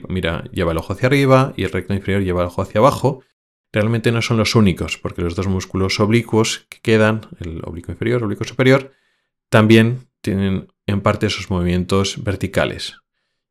mira, 0.08 0.43
lleva 0.52 0.71
el 0.71 0.78
ojo 0.78 0.93
hacia 0.93 1.08
arriba 1.08 1.54
y 1.56 1.63
el 1.63 1.71
recto 1.71 1.93
inferior 1.93 2.23
lleva 2.23 2.41
el 2.41 2.47
ojo 2.47 2.62
hacia 2.62 2.80
abajo, 2.80 3.23
realmente 3.71 4.12
no 4.12 4.21
son 4.21 4.38
los 4.38 4.56
únicos, 4.56 4.97
porque 4.97 5.21
los 5.21 5.36
dos 5.36 5.47
músculos 5.47 5.99
oblicuos 5.99 6.65
que 6.69 6.80
quedan, 6.82 7.21
el 7.39 7.62
oblicuo 7.63 7.93
inferior, 7.93 8.19
el 8.19 8.25
oblicuo 8.25 8.45
superior, 8.45 8.91
también 9.49 10.10
tienen 10.21 10.67
en 10.86 11.02
parte 11.02 11.28
esos 11.28 11.49
movimientos 11.49 12.23
verticales. 12.23 12.97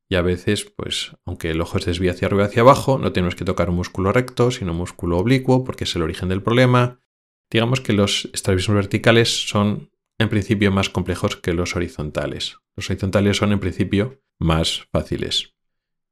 Y 0.09 0.15
a 0.15 0.23
veces, 0.23 0.65
pues, 0.65 1.13
aunque 1.25 1.51
el 1.51 1.61
ojo 1.61 1.79
se 1.79 1.91
desvía 1.91 2.13
hacia 2.13 2.27
arriba 2.27 2.45
hacia 2.45 2.63
abajo, 2.63 2.99
no 2.99 3.13
tenemos 3.13 3.35
que 3.35 3.45
tocar 3.45 3.69
un 3.69 3.77
músculo 3.77 4.11
recto, 4.11 4.51
sino 4.51 4.73
un 4.73 4.79
músculo 4.79 5.19
oblicuo, 5.19 5.65
porque 5.65 5.85
es 5.85 5.95
el 5.97 6.03
origen 6.03 6.31
del 6.31 6.43
problema. 6.43 7.01
Digamos 7.51 7.81
que 7.81 7.93
los 7.93 8.29
estrabismos 8.33 8.77
verticales 8.77 9.49
son, 9.49 9.91
en 10.19 10.29
principio, 10.29 10.73
más 10.73 10.91
complejos 10.91 11.37
que 11.37 11.55
los 11.55 11.77
horizontales. 11.77 12.59
Los 12.77 12.91
horizontales 12.91 13.37
son, 13.37 13.53
en 13.53 13.61
principio, 13.61 14.21
más 14.39 14.89
fáciles. 14.91 15.55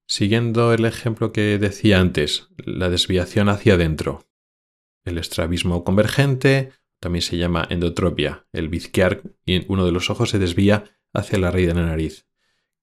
Siguiendo 0.07 0.73
el 0.73 0.85
ejemplo 0.85 1.33
que 1.33 1.59
decía 1.59 2.01
antes, 2.01 2.49
la 2.57 2.89
desviación 2.89 3.49
hacia 3.49 3.75
adentro. 3.75 4.29
El 5.05 5.19
estrabismo 5.19 5.83
convergente 5.83 6.73
también 7.01 7.23
se 7.23 7.37
llama 7.37 7.67
endotropia. 7.69 8.47
El 8.53 8.69
bizquear 8.69 9.23
y 9.45 9.65
uno 9.71 9.85
de 9.85 9.93
los 9.93 10.11
ojos 10.11 10.31
se 10.31 10.39
desvía 10.39 10.85
hacia 11.13 11.39
la 11.39 11.51
raíz 11.51 11.69
de 11.69 11.75
la 11.75 11.87
nariz. 11.87 12.27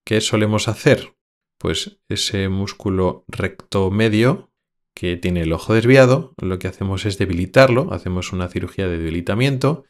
¿Qué 0.04 0.20
solemos 0.20 0.68
hacer? 0.68 1.16
Pues 1.58 2.00
ese 2.10 2.50
músculo 2.50 3.24
recto 3.28 3.90
medio 3.90 4.52
que 4.94 5.18
tiene 5.18 5.42
el 5.42 5.54
ojo 5.54 5.74
desviado, 5.74 6.34
lo 6.38 6.60
que 6.60 6.68
hacemos 6.68 7.06
es 7.06 7.18
debilitarlo, 7.18 7.94
hacemos 7.94 8.32
una 8.34 8.48
cirugía 8.48 8.88
de 8.88 8.98
debilitamiento 8.98 9.86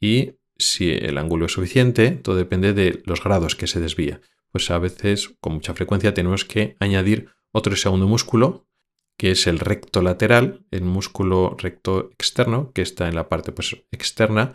y 0.00 0.39
si 0.60 0.90
el 0.90 1.18
ángulo 1.18 1.46
es 1.46 1.52
suficiente, 1.52 2.12
todo 2.12 2.36
depende 2.36 2.72
de 2.72 3.02
los 3.04 3.22
grados 3.22 3.56
que 3.56 3.66
se 3.66 3.80
desvía 3.80 4.20
pues 4.50 4.70
a 4.70 4.78
veces 4.78 5.34
con 5.40 5.54
mucha 5.54 5.74
frecuencia 5.74 6.14
tenemos 6.14 6.44
que 6.44 6.76
añadir 6.80 7.30
otro 7.52 7.76
segundo 7.76 8.06
músculo, 8.06 8.66
que 9.16 9.32
es 9.32 9.46
el 9.46 9.58
recto 9.58 10.02
lateral, 10.02 10.64
el 10.70 10.82
músculo 10.82 11.56
recto 11.58 12.10
externo, 12.12 12.72
que 12.72 12.82
está 12.82 13.08
en 13.08 13.14
la 13.14 13.28
parte 13.28 13.52
pues, 13.52 13.76
externa, 13.90 14.54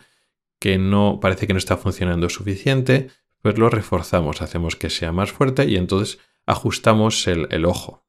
que 0.60 0.78
no 0.78 1.20
parece 1.20 1.46
que 1.46 1.52
no 1.52 1.58
está 1.58 1.76
funcionando 1.76 2.28
suficiente, 2.28 3.10
pues 3.42 3.58
lo 3.58 3.68
reforzamos, 3.68 4.42
hacemos 4.42 4.76
que 4.76 4.90
sea 4.90 5.12
más 5.12 5.32
fuerte 5.32 5.66
y 5.66 5.76
entonces 5.76 6.18
ajustamos 6.46 7.26
el, 7.26 7.48
el 7.50 7.64
ojo. 7.64 8.06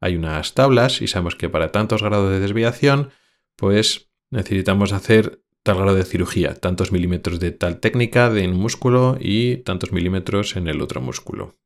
Hay 0.00 0.16
unas 0.16 0.54
tablas 0.54 1.00
y 1.00 1.06
sabemos 1.06 1.34
que 1.34 1.48
para 1.48 1.72
tantos 1.72 2.02
grados 2.02 2.30
de 2.30 2.40
desviación, 2.40 3.10
pues 3.56 4.10
necesitamos 4.30 4.92
hacer 4.92 5.43
tal 5.64 5.78
grado 5.78 5.96
de 5.96 6.04
cirugía, 6.04 6.54
tantos 6.54 6.92
milímetros 6.92 7.40
de 7.40 7.50
tal 7.50 7.80
técnica 7.80 8.30
de 8.30 8.46
un 8.46 8.56
músculo 8.56 9.16
y 9.18 9.56
tantos 9.58 9.92
milímetros 9.92 10.56
en 10.56 10.68
el 10.68 10.82
otro 10.82 11.00
músculo. 11.00 11.56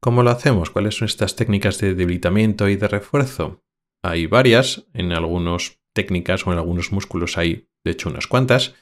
¿Cómo 0.00 0.22
lo 0.22 0.30
hacemos? 0.30 0.70
¿Cuáles 0.70 0.96
son 0.96 1.06
estas 1.06 1.36
técnicas 1.36 1.78
de 1.78 1.94
debilitamiento 1.94 2.68
y 2.68 2.76
de 2.76 2.88
refuerzo? 2.88 3.62
Hay 4.02 4.26
varias, 4.26 4.86
en 4.94 5.12
algunas 5.12 5.78
técnicas 5.92 6.46
o 6.46 6.52
en 6.52 6.58
algunos 6.58 6.90
músculos 6.90 7.36
hay, 7.36 7.68
de 7.84 7.92
hecho, 7.92 8.08
unas 8.08 8.26
cuantas, 8.26 8.74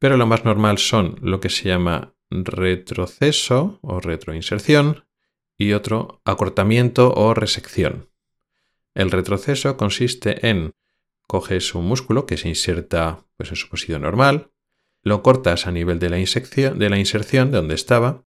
pero 0.00 0.16
lo 0.16 0.26
más 0.26 0.44
normal 0.44 0.78
son 0.78 1.16
lo 1.22 1.40
que 1.40 1.48
se 1.48 1.68
llama 1.68 2.14
retroceso 2.28 3.78
o 3.82 4.00
retroinserción 4.00 5.06
y 5.56 5.72
otro 5.72 6.20
acortamiento 6.24 7.14
o 7.14 7.34
resección. 7.34 8.10
El 8.94 9.12
retroceso 9.12 9.76
consiste 9.76 10.48
en 10.48 10.74
coges 11.26 11.74
un 11.74 11.86
músculo 11.86 12.26
que 12.26 12.36
se 12.36 12.48
inserta 12.48 13.26
pues, 13.36 13.50
en 13.50 13.56
su 13.56 13.68
posición 13.68 14.02
normal, 14.02 14.50
lo 15.02 15.22
cortas 15.22 15.66
a 15.66 15.72
nivel 15.72 15.98
de 15.98 16.10
la, 16.10 16.16
de 16.16 16.90
la 16.90 16.98
inserción 16.98 17.50
de 17.50 17.58
donde 17.58 17.74
estaba 17.74 18.24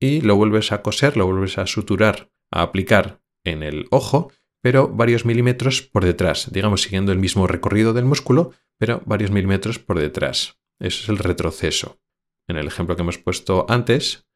y 0.00 0.20
lo 0.20 0.36
vuelves 0.36 0.72
a 0.72 0.82
coser, 0.82 1.16
lo 1.16 1.26
vuelves 1.26 1.58
a 1.58 1.66
suturar, 1.66 2.30
a 2.50 2.62
aplicar 2.62 3.20
en 3.44 3.62
el 3.62 3.86
ojo, 3.90 4.32
pero 4.62 4.88
varios 4.88 5.24
milímetros 5.24 5.82
por 5.82 6.04
detrás, 6.04 6.50
digamos 6.50 6.82
siguiendo 6.82 7.12
el 7.12 7.18
mismo 7.18 7.46
recorrido 7.46 7.92
del 7.92 8.06
músculo, 8.06 8.52
pero 8.78 9.02
varios 9.04 9.30
milímetros 9.30 9.78
por 9.78 9.98
detrás. 9.98 10.58
Eso 10.80 11.02
es 11.02 11.08
el 11.08 11.18
retroceso. 11.18 12.00
En 12.48 12.56
el 12.56 12.66
ejemplo 12.66 12.96
que 12.96 13.02
hemos 13.02 13.18
puesto 13.18 13.66
antes, 13.68 14.26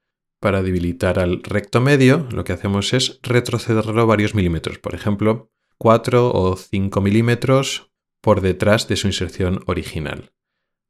para 0.41 0.63
debilitar 0.63 1.19
al 1.19 1.43
recto 1.43 1.81
medio, 1.81 2.29
lo 2.31 2.45
que 2.45 2.53
hacemos 2.53 2.93
es 2.93 3.19
retrocederlo 3.23 4.07
varios 4.07 4.35
milímetros, 4.35 4.79
por 4.79 4.95
ejemplo, 4.95 5.51
4 5.79 6.33
o 6.33 6.57
5 6.57 7.01
milímetros 7.01 7.88
por 8.21 8.41
detrás 8.41 8.89
de 8.89 8.97
su 8.97 9.07
inserción 9.07 9.61
original. 9.67 10.33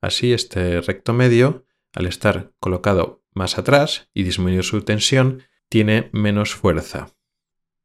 Así 0.00 0.32
este 0.32 0.80
recto 0.80 1.12
medio, 1.12 1.64
al 1.92 2.06
estar 2.06 2.52
colocado 2.60 3.24
más 3.34 3.58
atrás 3.58 4.08
y 4.14 4.22
disminuir 4.22 4.64
su 4.64 4.82
tensión, 4.82 5.42
tiene 5.68 6.10
menos 6.12 6.54
fuerza. 6.54 7.14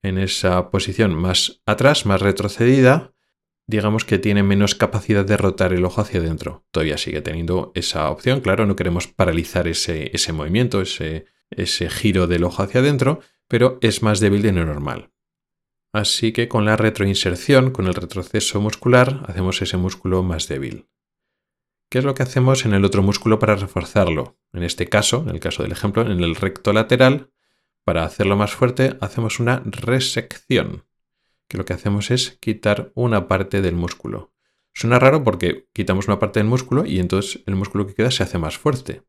En 0.02 0.18
esa 0.18 0.70
posición 0.70 1.16
más 1.16 1.62
atrás, 1.66 2.06
más 2.06 2.22
retrocedida, 2.22 3.14
digamos 3.68 4.04
que 4.06 4.20
tiene 4.20 4.44
menos 4.44 4.76
capacidad 4.76 5.26
de 5.26 5.38
rotar 5.38 5.74
el 5.74 5.86
ojo 5.86 6.02
hacia 6.02 6.20
adentro. 6.20 6.66
Todavía 6.72 6.98
sigue 6.98 7.22
teniendo 7.22 7.72
esa 7.76 8.10
opción, 8.10 8.42
claro, 8.42 8.66
no 8.66 8.76
queremos 8.76 9.08
paralizar 9.08 9.68
ese, 9.68 10.12
ese 10.14 10.34
movimiento, 10.34 10.82
ese, 10.82 11.26
ese 11.50 11.90
giro 11.90 12.28
del 12.28 12.44
ojo 12.44 12.64
hacia 12.64 12.82
adentro, 12.82 13.22
pero 13.48 13.78
es 13.82 14.04
más 14.04 14.20
débil 14.20 14.42
de 14.42 14.52
lo 14.52 14.66
normal. 14.66 15.13
Así 15.94 16.34
que 16.34 16.48
con 16.48 16.66
la 16.66 16.76
retroinserción, 16.76 17.70
con 17.70 17.86
el 17.86 17.94
retroceso 17.94 18.60
muscular, 18.60 19.24
hacemos 19.28 19.62
ese 19.62 19.78
músculo 19.78 20.24
más 20.24 20.48
débil. 20.48 20.90
¿Qué 21.90 22.00
es 22.00 22.06
lo 22.06 22.16
que 22.16 22.24
hacemos 22.24 22.66
en 22.66 22.74
el 22.74 22.84
otro 22.84 23.04
músculo 23.04 23.38
para 23.38 23.56
reforzarlo? 23.56 24.40
En 24.52 24.64
este 24.64 24.90
caso, 24.90 25.24
en 25.28 25.30
el 25.30 25.40
caso 25.40 25.62
del 25.62 25.72
ejemplo, 25.72 26.02
en 26.02 26.20
el 26.24 26.36
recto 26.36 26.74
lateral, 26.74 27.32
para 27.86 28.06
hacerlo 28.06 28.36
más 28.36 28.54
fuerte, 28.56 28.98
hacemos 29.02 29.40
una 29.40 29.62
resección, 29.64 30.88
que 31.48 31.60
lo 31.60 31.66
que 31.66 31.74
hacemos 31.74 32.10
es 32.10 32.40
quitar 32.42 32.92
una 32.96 33.28
parte 33.28 33.62
del 33.62 33.76
músculo. 33.76 34.34
Suena 34.74 34.98
raro 34.98 35.24
porque 35.24 35.70
quitamos 35.74 36.08
una 36.08 36.18
parte 36.18 36.40
del 36.40 36.50
músculo 36.50 36.88
y 36.88 36.98
entonces 36.98 37.44
el 37.46 37.56
músculo 37.56 37.86
que 37.86 37.94
queda 37.94 38.10
se 38.10 38.24
hace 38.24 38.40
más 38.40 38.58
fuerte. 38.58 39.04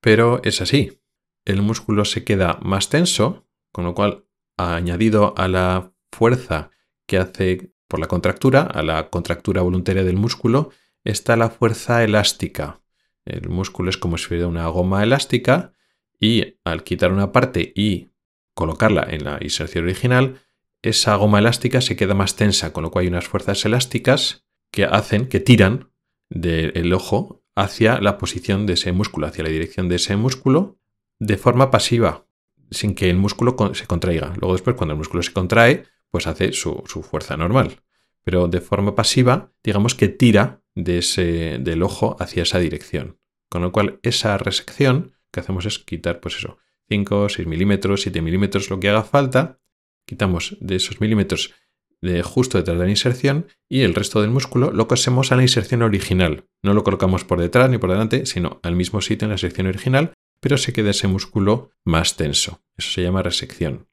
Pero 0.00 0.40
es 0.44 0.62
así. 0.62 1.02
El 1.44 1.60
músculo 1.60 2.06
se 2.06 2.24
queda 2.24 2.58
más 2.62 2.88
tenso, 2.88 3.46
con 3.70 3.84
lo 3.84 3.94
cual, 3.94 4.24
añadido 4.56 5.34
a 5.36 5.48
la 5.48 5.92
fuerza 6.16 6.70
que 7.06 7.18
hace 7.18 7.72
por 7.88 8.00
la 8.00 8.08
contractura, 8.08 8.62
a 8.62 8.82
la 8.82 9.10
contractura 9.10 9.62
voluntaria 9.62 10.02
del 10.02 10.16
músculo, 10.16 10.70
está 11.04 11.36
la 11.36 11.50
fuerza 11.50 12.02
elástica. 12.02 12.80
El 13.24 13.48
músculo 13.48 13.90
es 13.90 13.98
como 13.98 14.18
si 14.18 14.26
fuera 14.26 14.48
una 14.48 14.66
goma 14.68 15.02
elástica 15.02 15.72
y 16.18 16.58
al 16.64 16.82
quitar 16.84 17.12
una 17.12 17.32
parte 17.32 17.72
y 17.74 18.10
colocarla 18.54 19.06
en 19.10 19.24
la 19.24 19.38
inserción 19.40 19.84
original, 19.84 20.40
esa 20.82 21.14
goma 21.16 21.38
elástica 21.38 21.80
se 21.80 21.96
queda 21.96 22.14
más 22.14 22.36
tensa, 22.36 22.72
con 22.72 22.84
lo 22.84 22.90
cual 22.90 23.02
hay 23.02 23.08
unas 23.08 23.28
fuerzas 23.28 23.64
elásticas 23.64 24.46
que 24.70 24.84
hacen, 24.84 25.28
que 25.28 25.40
tiran 25.40 25.90
del 26.30 26.92
ojo 26.92 27.44
hacia 27.54 28.00
la 28.00 28.18
posición 28.18 28.66
de 28.66 28.74
ese 28.74 28.92
músculo, 28.92 29.26
hacia 29.26 29.44
la 29.44 29.50
dirección 29.50 29.88
de 29.88 29.96
ese 29.96 30.16
músculo, 30.16 30.78
de 31.18 31.36
forma 31.36 31.70
pasiva, 31.70 32.26
sin 32.70 32.94
que 32.94 33.10
el 33.10 33.16
músculo 33.16 33.56
se 33.74 33.86
contraiga. 33.86 34.34
Luego 34.40 34.52
después, 34.52 34.76
cuando 34.76 34.92
el 34.92 34.98
músculo 34.98 35.22
se 35.22 35.32
contrae, 35.32 35.84
pues 36.10 36.26
hace 36.26 36.52
su, 36.52 36.82
fuerza 37.08 37.36
normal. 37.36 37.82
Pero 38.24 38.48
de 38.48 38.60
forma 38.60 38.94
pasiva, 38.94 39.52
digamos 39.62 39.94
que 39.94 40.08
tira 40.08 40.62
de 40.74 40.98
ese, 40.98 41.58
del 41.60 41.82
ojo 41.82 42.16
hacia 42.18 42.42
esa 42.42 42.58
dirección. 42.58 43.18
Con 43.48 43.62
lo 43.62 43.72
cual, 43.72 44.00
esa 44.02 44.36
resección 44.38 45.14
que 45.30 45.40
hacemos 45.40 45.66
es 45.66 45.78
quitar, 45.78 46.20
pues 46.20 46.36
eso, 46.36 46.58
5, 46.88 47.28
6 47.28 47.46
milímetros, 47.46 48.02
7 48.02 48.20
milímetros, 48.22 48.70
lo 48.70 48.80
que 48.80 48.88
haga 48.88 49.04
falta. 49.04 49.60
Quitamos 50.06 50.56
de 50.60 50.76
esos 50.76 51.00
milímetros 51.00 51.54
de 52.00 52.22
justo 52.22 52.58
detrás 52.58 52.78
de 52.78 52.84
la 52.84 52.90
inserción 52.90 53.46
y 53.68 53.82
el 53.82 53.94
resto 53.94 54.20
del 54.20 54.30
músculo 54.30 54.70
lo 54.70 54.86
cosemos 54.86 55.32
a 55.32 55.36
la 55.36 55.42
inserción 55.42 55.82
original. 55.82 56.44
No 56.62 56.74
lo 56.74 56.84
colocamos 56.84 57.24
por 57.24 57.40
detrás 57.40 57.70
ni 57.70 57.78
por 57.78 57.90
delante, 57.90 58.26
sino 58.26 58.60
al 58.62 58.76
mismo 58.76 59.00
sitio 59.00 59.26
en 59.26 59.32
la 59.32 59.38
sección 59.38 59.66
original, 59.66 60.12
pero 60.40 60.58
se 60.58 60.72
queda 60.72 60.90
ese 60.90 61.08
músculo 61.08 61.70
más 61.84 62.16
tenso. 62.16 62.62
Eso 62.76 62.90
se 62.90 63.02
llama 63.02 63.22
resección. 63.22 63.88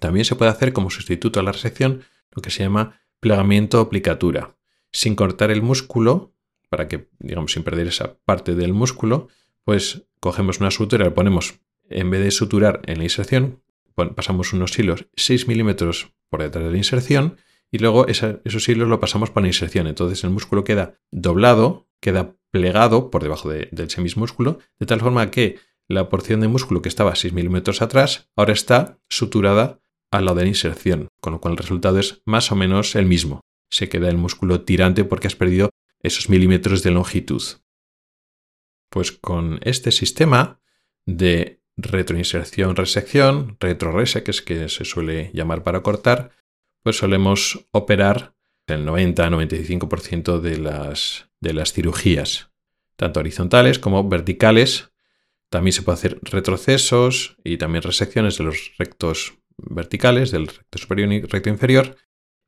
También 0.00 0.24
se 0.24 0.34
puede 0.34 0.50
hacer 0.50 0.72
como 0.72 0.90
sustituto 0.90 1.38
a 1.38 1.42
la 1.44 1.52
resección 1.52 2.02
lo 2.32 2.42
que 2.42 2.50
se 2.50 2.64
llama 2.64 3.00
plegamiento 3.20 3.78
o 3.78 3.82
aplicatura. 3.82 4.56
Sin 4.90 5.14
cortar 5.14 5.50
el 5.50 5.62
músculo, 5.62 6.34
para 6.68 6.88
que, 6.88 7.08
digamos, 7.20 7.52
sin 7.52 7.62
perder 7.62 7.86
esa 7.86 8.18
parte 8.24 8.54
del 8.54 8.72
músculo, 8.72 9.28
pues 9.64 10.02
cogemos 10.18 10.58
una 10.58 10.70
sutura, 10.70 11.04
le 11.04 11.10
ponemos, 11.12 11.60
en 11.88 12.10
vez 12.10 12.24
de 12.24 12.30
suturar 12.30 12.80
en 12.86 12.98
la 12.98 13.04
inserción, 13.04 13.62
pasamos 13.94 14.52
unos 14.52 14.78
hilos 14.78 15.06
6 15.16 15.48
milímetros 15.48 16.12
por 16.28 16.42
detrás 16.42 16.64
de 16.64 16.70
la 16.70 16.76
inserción 16.76 17.36
y 17.70 17.78
luego 17.78 18.06
esos 18.08 18.68
hilos 18.68 18.88
lo 18.88 19.00
pasamos 19.00 19.30
por 19.30 19.42
la 19.42 19.48
inserción. 19.48 19.86
Entonces 19.86 20.24
el 20.24 20.30
músculo 20.30 20.64
queda 20.64 20.94
doblado, 21.10 21.88
queda 22.00 22.34
plegado 22.50 23.10
por 23.10 23.22
debajo 23.22 23.48
de, 23.48 23.68
ese 23.76 24.00
mismo 24.00 24.20
músculo, 24.20 24.58
de 24.78 24.86
tal 24.86 25.00
forma 25.00 25.30
que 25.30 25.58
la 25.86 26.08
porción 26.08 26.40
de 26.40 26.48
músculo 26.48 26.82
que 26.82 26.88
estaba 26.88 27.14
6 27.14 27.32
milímetros 27.32 27.82
atrás 27.82 28.30
ahora 28.36 28.52
está 28.52 28.98
suturada 29.08 29.80
al 30.10 30.24
lado 30.24 30.38
de 30.38 30.42
la 30.44 30.48
inserción, 30.48 31.08
con 31.20 31.32
lo 31.32 31.40
cual 31.40 31.52
el 31.52 31.58
resultado 31.58 31.98
es 31.98 32.22
más 32.24 32.50
o 32.52 32.56
menos 32.56 32.96
el 32.96 33.06
mismo. 33.06 33.40
Se 33.70 33.88
queda 33.88 34.08
el 34.08 34.16
músculo 34.16 34.62
tirante 34.62 35.04
porque 35.04 35.28
has 35.28 35.36
perdido 35.36 35.70
esos 36.02 36.28
milímetros 36.28 36.82
de 36.82 36.90
longitud. 36.90 37.42
Pues 38.90 39.12
con 39.12 39.60
este 39.62 39.92
sistema 39.92 40.60
de 41.06 41.60
retroinserción-resección, 41.76 43.56
retrorese, 43.60 44.22
que 44.22 44.30
es 44.32 44.42
que 44.42 44.68
se 44.68 44.84
suele 44.84 45.30
llamar 45.32 45.62
para 45.62 45.82
cortar, 45.82 46.32
pues 46.82 46.96
solemos 46.96 47.66
operar 47.70 48.34
el 48.66 48.86
90-95% 48.86 50.40
de 50.40 50.58
las, 50.58 51.28
de 51.40 51.52
las 51.52 51.72
cirugías, 51.72 52.50
tanto 52.96 53.20
horizontales 53.20 53.78
como 53.78 54.08
verticales. 54.08 54.92
También 55.48 55.72
se 55.72 55.82
puede 55.82 55.94
hacer 55.94 56.20
retrocesos 56.22 57.36
y 57.42 57.56
también 57.56 57.82
resecciones 57.82 58.38
de 58.38 58.44
los 58.44 58.72
rectos 58.78 59.39
verticales, 59.62 60.30
del 60.30 60.46
recto 60.46 60.78
superior 60.78 61.12
y 61.12 61.20
recto 61.22 61.48
inferior. 61.48 61.96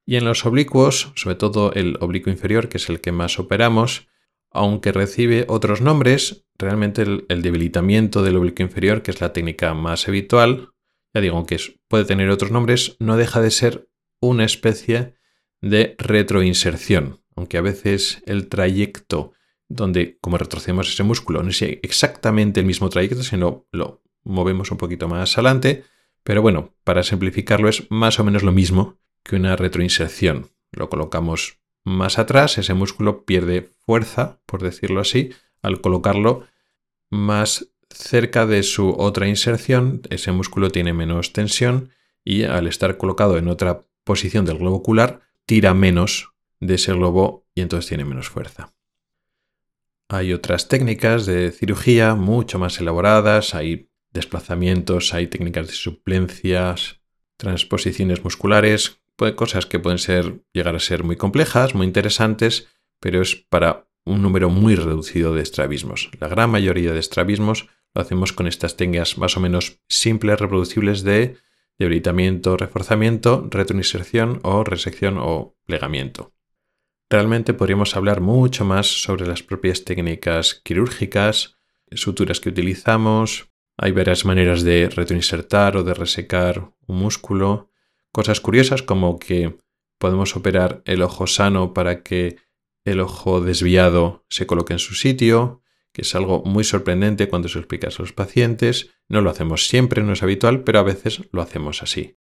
Y 0.04 0.16
en 0.16 0.24
los 0.24 0.44
oblicuos, 0.46 1.12
sobre 1.14 1.36
todo 1.36 1.72
el 1.72 1.96
oblicuo 2.00 2.32
inferior, 2.32 2.68
que 2.68 2.78
es 2.78 2.88
el 2.88 3.00
que 3.00 3.12
más 3.12 3.38
operamos, 3.38 4.08
aunque 4.50 4.92
recibe 4.92 5.46
otros 5.48 5.80
nombres, 5.80 6.46
realmente 6.58 7.02
el, 7.02 7.42
debilitamiento 7.42 8.22
del 8.22 8.36
oblicuo 8.36 8.64
inferior, 8.64 9.02
que 9.02 9.10
es 9.10 9.20
la 9.20 9.32
técnica 9.32 9.74
más 9.74 10.08
habitual, 10.08 10.70
ya 11.14 11.20
digo 11.20 11.44
que 11.46 11.58
puede 11.88 12.04
tener 12.04 12.30
otros 12.30 12.50
nombres, 12.50 12.96
no 12.98 13.16
deja 13.16 13.40
de 13.40 13.50
ser 13.50 13.88
una 14.20 14.44
especie 14.44 15.14
de 15.60 15.94
retroinserción, 15.98 17.20
aunque 17.36 17.58
a 17.58 17.62
veces 17.62 18.22
el 18.26 18.48
trayecto 18.48 19.32
donde, 19.68 20.18
como 20.20 20.38
retrocedemos 20.38 20.92
ese 20.92 21.02
músculo, 21.02 21.42
no 21.42 21.50
es 21.50 21.62
exactamente 21.62 22.60
el 22.60 22.66
mismo 22.66 22.88
trayecto, 22.88 23.22
sino 23.22 23.66
lo 23.72 24.02
movemos 24.22 24.70
un 24.70 24.78
poquito 24.78 25.08
más 25.08 25.36
adelante, 25.38 25.84
pero 26.24 26.42
bueno, 26.42 26.74
para 26.84 27.02
simplificarlo 27.02 27.68
es 27.68 27.90
más 27.90 28.18
o 28.20 28.24
menos 28.24 28.42
lo 28.42 28.52
mismo 28.52 28.98
que 29.22 29.36
una 29.36 29.56
retroinserción. 29.56 30.50
Lo 30.70 30.88
colocamos 30.88 31.58
más 31.84 32.18
atrás, 32.18 32.58
ese 32.58 32.74
músculo 32.74 33.24
pierde 33.24 33.70
fuerza, 33.84 34.40
por 34.46 34.62
decirlo 34.62 35.00
así, 35.00 35.30
al 35.62 35.80
colocarlo 35.80 36.46
más 37.10 37.68
cerca 37.90 38.46
de 38.46 38.62
su 38.62 38.90
otra 38.90 39.28
inserción, 39.28 40.02
ese 40.10 40.32
músculo 40.32 40.70
tiene 40.70 40.92
menos 40.92 41.32
tensión 41.32 41.90
y 42.24 42.44
al 42.44 42.66
estar 42.66 42.96
colocado 42.96 43.36
en 43.36 43.48
otra 43.48 43.84
posición 44.04 44.44
del 44.44 44.58
globo 44.58 44.76
ocular, 44.76 45.20
tira 45.44 45.74
menos 45.74 46.32
de 46.60 46.74
ese 46.74 46.92
globo 46.92 47.46
y 47.54 47.60
entonces 47.60 47.88
tiene 47.88 48.04
menos 48.04 48.28
fuerza. 48.28 48.72
Hay 50.08 50.32
otras 50.32 50.68
técnicas 50.68 51.26
de 51.26 51.50
cirugía 51.50 52.14
mucho 52.14 52.58
más 52.58 52.78
elaboradas, 52.80 53.54
hay 53.54 53.88
desplazamientos, 54.12 55.14
hay 55.14 55.26
técnicas 55.26 55.68
de 55.68 55.72
suplencias, 55.72 57.00
transposiciones 57.36 58.24
musculares, 58.24 59.02
cosas 59.36 59.66
que 59.66 59.78
pueden 59.78 59.98
ser, 59.98 60.42
llegar 60.52 60.74
a 60.74 60.80
ser 60.80 61.04
muy 61.04 61.16
complejas, 61.16 61.74
muy 61.74 61.86
interesantes, 61.86 62.68
pero 62.98 63.22
es 63.22 63.36
para 63.36 63.88
un 64.04 64.20
número 64.20 64.50
muy 64.50 64.74
reducido 64.74 65.32
de 65.34 65.42
estrabismos. 65.42 66.10
La 66.18 66.28
gran 66.28 66.50
mayoría 66.50 66.92
de 66.92 66.98
estrabismos 66.98 67.68
lo 67.94 68.02
hacemos 68.02 68.32
con 68.32 68.48
estas 68.48 68.76
técnicas 68.76 69.18
más 69.18 69.36
o 69.36 69.40
menos 69.40 69.80
simples, 69.88 70.40
reproducibles 70.40 71.02
de 71.04 71.36
debilitamiento, 71.78 72.56
reforzamiento, 72.56 73.46
retroinserción 73.50 74.40
o 74.42 74.64
resección 74.64 75.18
o 75.18 75.56
plegamiento. 75.66 76.32
Realmente 77.08 77.54
podríamos 77.54 77.94
hablar 77.96 78.20
mucho 78.20 78.64
más 78.64 78.86
sobre 79.02 79.26
las 79.26 79.42
propias 79.42 79.84
técnicas 79.84 80.60
quirúrgicas, 80.64 81.56
suturas 81.92 82.40
que 82.40 82.48
utilizamos. 82.48 83.51
Hay 83.76 83.92
varias 83.92 84.24
maneras 84.24 84.62
de 84.62 84.88
retroinsertar 84.88 85.76
o 85.76 85.84
de 85.84 85.94
resecar 85.94 86.72
un 86.86 86.98
músculo. 86.98 87.70
Cosas 88.12 88.40
curiosas 88.40 88.82
como 88.82 89.18
que 89.18 89.56
podemos 89.98 90.36
operar 90.36 90.82
el 90.84 91.02
ojo 91.02 91.26
sano 91.26 91.72
para 91.72 92.02
que 92.02 92.36
el 92.84 93.00
ojo 93.00 93.40
desviado 93.40 94.24
se 94.28 94.46
coloque 94.46 94.72
en 94.72 94.78
su 94.78 94.94
sitio, 94.94 95.62
que 95.92 96.02
es 96.02 96.14
algo 96.14 96.42
muy 96.44 96.64
sorprendente 96.64 97.28
cuando 97.28 97.48
se 97.48 97.58
explica 97.58 97.88
a 97.88 97.92
los 97.98 98.12
pacientes. 98.12 98.90
No 99.08 99.20
lo 99.20 99.30
hacemos 99.30 99.68
siempre, 99.68 100.02
no 100.02 100.12
es 100.12 100.22
habitual, 100.22 100.64
pero 100.64 100.78
a 100.78 100.82
veces 100.82 101.22
lo 101.32 101.42
hacemos 101.42 101.82
así. 101.82 102.18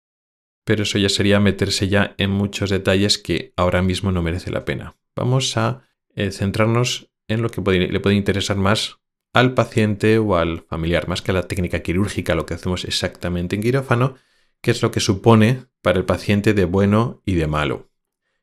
Pero 0.65 0.83
eso 0.83 0.97
ya 0.97 1.09
sería 1.09 1.39
meterse 1.39 1.87
ya 1.87 2.15
en 2.17 2.31
muchos 2.31 2.69
detalles 2.69 3.17
que 3.17 3.53
ahora 3.55 3.81
mismo 3.81 4.11
no 4.11 4.21
merece 4.21 4.51
la 4.51 4.65
pena. 4.65 4.97
Vamos 5.15 5.55
a 5.55 5.87
eh, 6.15 6.31
centrarnos 6.31 7.11
en 7.27 7.41
lo 7.41 7.49
que 7.49 7.61
le 7.61 7.99
puede 7.99 8.15
interesar 8.15 8.57
más 8.57 8.99
al 9.39 9.53
paciente 9.53 10.17
o 10.17 10.35
al 10.35 10.61
familiar, 10.61 11.07
más 11.07 11.21
que 11.21 11.29
a 11.29 11.33
la 11.35 11.47
técnica 11.47 11.83
quirúrgica, 11.83 12.33
lo 12.33 12.47
que 12.47 12.55
hacemos 12.55 12.85
exactamente 12.85 13.55
en 13.55 13.61
quirófano, 13.61 14.15
qué 14.61 14.71
es 14.71 14.81
lo 14.81 14.89
que 14.89 14.99
supone 14.99 15.65
para 15.83 15.99
el 15.99 16.05
paciente 16.05 16.55
de 16.55 16.65
bueno 16.65 17.21
y 17.23 17.35
de 17.35 17.45
malo. 17.45 17.91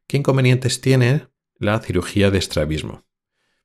¿Qué 0.06 0.18
inconvenientes 0.18 0.80
tiene 0.80 1.26
la 1.58 1.80
cirugía 1.80 2.30
de 2.30 2.38
estrabismo? 2.38 3.04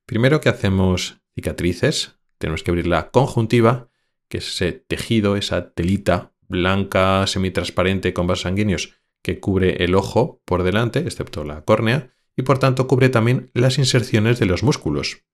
Primero 0.07 0.41
que 0.41 0.49
hacemos 0.49 1.21
cicatrices, 1.35 2.17
tenemos 2.39 2.63
que 2.63 2.71
abrir 2.71 2.87
la 2.87 3.11
conjuntiva, 3.11 3.89
que 4.27 4.39
es 4.39 4.47
ese 4.47 4.71
tejido, 4.71 5.35
esa 5.35 5.71
telita 5.71 6.33
blanca 6.47 7.27
semitransparente 7.27 8.11
con 8.11 8.25
vasos 8.25 8.41
sanguíneos 8.41 8.95
que 9.21 9.39
cubre 9.39 9.83
el 9.83 9.93
ojo 9.93 10.41
por 10.45 10.63
delante, 10.63 10.99
excepto 10.99 11.43
la 11.43 11.63
córnea, 11.63 12.09
y 12.35 12.41
por 12.41 12.57
tanto 12.57 12.87
cubre 12.87 13.09
también 13.09 13.51
las 13.53 13.77
inserciones 13.77 14.39
de 14.39 14.47
los 14.47 14.63
músculos. 14.63 15.25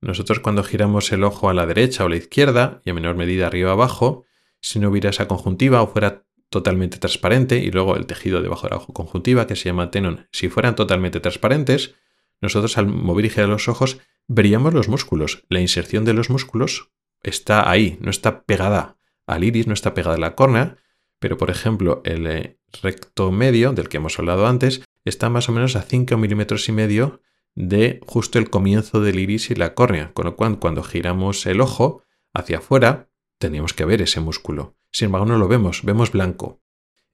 Nosotros 0.00 0.40
cuando 0.40 0.62
giramos 0.62 1.10
el 1.12 1.24
ojo 1.24 1.48
a 1.48 1.54
la 1.54 1.66
derecha 1.66 2.04
o 2.04 2.06
a 2.06 2.10
la 2.10 2.16
izquierda, 2.16 2.82
y 2.84 2.90
a 2.90 2.94
menor 2.94 3.16
medida 3.16 3.46
arriba 3.46 3.72
abajo, 3.72 4.24
si 4.60 4.78
no 4.78 4.90
hubiera 4.90 5.10
esa 5.10 5.28
conjuntiva 5.28 5.82
o 5.82 5.88
fuera 5.88 6.26
totalmente 6.48 6.98
transparente 6.98 7.58
y 7.58 7.70
luego 7.70 7.96
el 7.96 8.06
tejido 8.06 8.40
debajo 8.42 8.68
de 8.68 8.76
la 8.76 8.82
conjuntiva 8.92 9.46
que 9.46 9.56
se 9.56 9.68
llama 9.68 9.90
tenón. 9.90 10.28
Si 10.32 10.48
fueran 10.48 10.74
totalmente 10.74 11.20
transparentes, 11.20 11.94
nosotros 12.40 12.78
al 12.78 12.86
mover 12.86 13.26
y 13.26 13.30
girar 13.30 13.48
los 13.48 13.68
ojos 13.68 13.98
veríamos 14.28 14.74
los 14.74 14.88
músculos. 14.88 15.44
La 15.48 15.60
inserción 15.60 16.04
de 16.04 16.14
los 16.14 16.30
músculos 16.30 16.90
está 17.22 17.68
ahí, 17.70 17.98
no 18.00 18.10
está 18.10 18.42
pegada 18.42 18.96
al 19.26 19.44
iris, 19.44 19.66
no 19.66 19.74
está 19.74 19.94
pegada 19.94 20.16
a 20.16 20.20
la 20.20 20.34
córnea, 20.34 20.76
pero 21.18 21.36
por 21.36 21.50
ejemplo 21.50 22.02
el 22.04 22.26
eh, 22.26 22.58
recto 22.82 23.32
medio 23.32 23.72
del 23.72 23.88
que 23.88 23.96
hemos 23.96 24.18
hablado 24.18 24.46
antes 24.46 24.82
está 25.04 25.30
más 25.30 25.48
o 25.48 25.52
menos 25.52 25.76
a 25.76 25.82
5 25.82 26.16
milímetros 26.16 26.68
y 26.68 26.72
medio 26.72 27.20
de 27.56 28.00
justo 28.06 28.38
el 28.38 28.50
comienzo 28.50 29.00
del 29.00 29.18
iris 29.18 29.50
y 29.50 29.54
la 29.54 29.74
córnea, 29.74 30.12
con 30.12 30.26
lo 30.26 30.36
cual 30.36 30.58
cuando 30.58 30.84
giramos 30.84 31.44
el 31.46 31.60
ojo 31.60 32.02
hacia 32.32 32.58
afuera, 32.58 33.08
teníamos 33.38 33.72
que 33.72 33.86
ver 33.86 34.02
ese 34.02 34.20
músculo. 34.20 34.76
Sin 34.92 35.06
embargo, 35.06 35.26
no 35.26 35.38
lo 35.38 35.48
vemos, 35.48 35.82
vemos 35.82 36.12
blanco. 36.12 36.60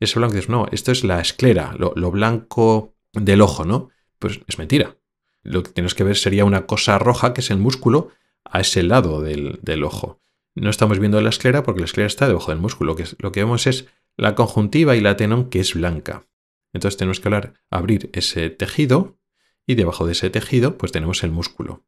Ese 0.01 0.19
blanco 0.19 0.35
dices, 0.35 0.51
no, 0.51 0.67
esto 0.73 0.91
es 0.91 1.05
la 1.05 1.21
esclera, 1.21 1.75
lo, 1.79 2.11
blanco 2.11 2.95
del 3.13 3.41
ojo, 3.41 3.65
¿no? 3.65 3.91
Pues 4.19 4.41
es 4.49 4.59
mentira. 4.59 4.97
Lo 5.45 5.63
que 5.63 5.71
tienes 5.71 5.95
que 5.95 6.05
ver 6.05 6.17
sería 6.17 6.45
una 6.45 6.67
cosa 6.67 6.99
roja, 6.99 7.33
que 7.35 7.41
es 7.41 7.51
el 7.51 7.59
músculo, 7.59 8.11
a 8.45 8.61
ese 8.61 8.83
lado 8.83 9.21
del, 9.21 9.85
ojo. 9.85 10.21
No 10.57 10.71
estamos 10.71 10.99
viendo 10.99 11.21
la 11.21 11.31
esclera 11.31 11.63
porque 11.63 11.81
la 11.81 11.87
esclera 11.87 12.09
está 12.09 12.27
debajo 12.27 12.51
del 12.51 12.61
músculo. 12.61 12.93
Lo 12.93 12.97
que, 12.97 13.05
lo 13.19 13.31
que 13.31 13.41
vemos 13.41 13.69
es 13.69 13.87
la 14.17 14.35
conjuntiva 14.35 14.97
y 14.97 15.01
la 15.01 15.17
tenón 15.17 15.49
que 15.51 15.61
es 15.61 15.75
blanca. 15.75 16.27
Entonces 16.73 16.99
tenemos 16.99 17.21
que 17.21 17.53
abrir 17.71 18.11
ese 18.13 18.51
tejido 18.51 19.19
y 19.67 19.75
debajo 19.75 20.07
de 20.07 20.13
ese 20.13 20.31
tejido 20.31 20.79
pues 20.79 20.93
tenemos 20.93 21.23
el 21.23 21.31
músculo. 21.31 21.85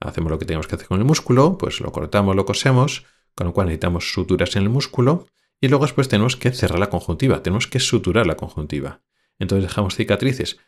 hacemos 0.00 0.30
lo 0.30 0.38
que 0.38 0.46
tenemos 0.46 0.66
que 0.66 0.76
hacer 0.76 0.88
con 0.88 0.98
el 0.98 1.04
músculo, 1.04 1.58
pues 1.58 1.80
lo 1.80 1.92
cortamos, 1.92 2.34
lo 2.36 2.46
cosemos, 2.46 3.04
con 3.34 3.46
lo 3.46 3.52
cual 3.52 3.66
necesitamos 3.66 4.12
suturas 4.12 4.56
en 4.56 4.62
el 4.62 4.68
músculo 4.68 5.26
y 5.60 5.68
luego 5.68 5.84
después 5.84 6.08
tenemos 6.08 6.36
que 6.36 6.52
cerrar 6.52 6.78
la 6.78 6.90
conjuntiva, 6.90 7.42
tenemos 7.42 7.66
que 7.66 7.80
suturar 7.80 8.26
la 8.26 8.36
conjuntiva. 8.36 9.02
Entonces 9.38 9.68
dejamos 9.68 9.94
cicatrices 9.94 10.58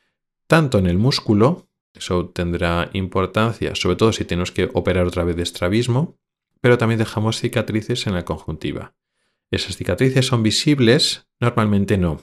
tanto 0.47 0.79
en 0.79 0.87
el 0.87 0.99
músculo, 0.99 1.69
eso 1.95 2.27
tendrá 2.29 2.91
importancia, 2.93 3.75
sobre 3.75 3.97
todo 3.97 4.13
si 4.13 4.25
tenemos 4.25 4.53
que 4.53 4.69
operar 4.75 5.07
otra 5.07 5.25
vez 5.25 5.37
de 5.37 5.43
estrabismo, 5.43 6.19
pero 6.61 6.79
también 6.79 6.99
dejamos 6.99 7.41
cicatrices 7.41 8.07
en 8.07 8.15
la 8.15 8.25
conjuntiva. 8.25 8.95
¿Esas 9.51 9.77
cicatrices 9.77 10.27
son 10.27 10.43
visibles? 10.43 11.27
Normalmente 11.41 11.99
no. 11.99 12.21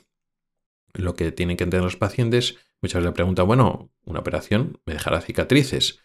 Lo 0.94 1.16
que 1.16 1.32
tienen 1.32 1.58
que 1.58 1.64
entender 1.64 1.84
los 1.84 1.98
pacientes, 1.98 2.58
muchas 2.82 3.02
veces 3.02 3.06
le 3.06 3.12
preguntan, 3.12 3.48
bueno, 3.48 3.92
una 4.06 4.20
operación 4.20 4.80
me 4.86 4.94
dejará 4.94 5.22
cicatrices, 5.22 6.00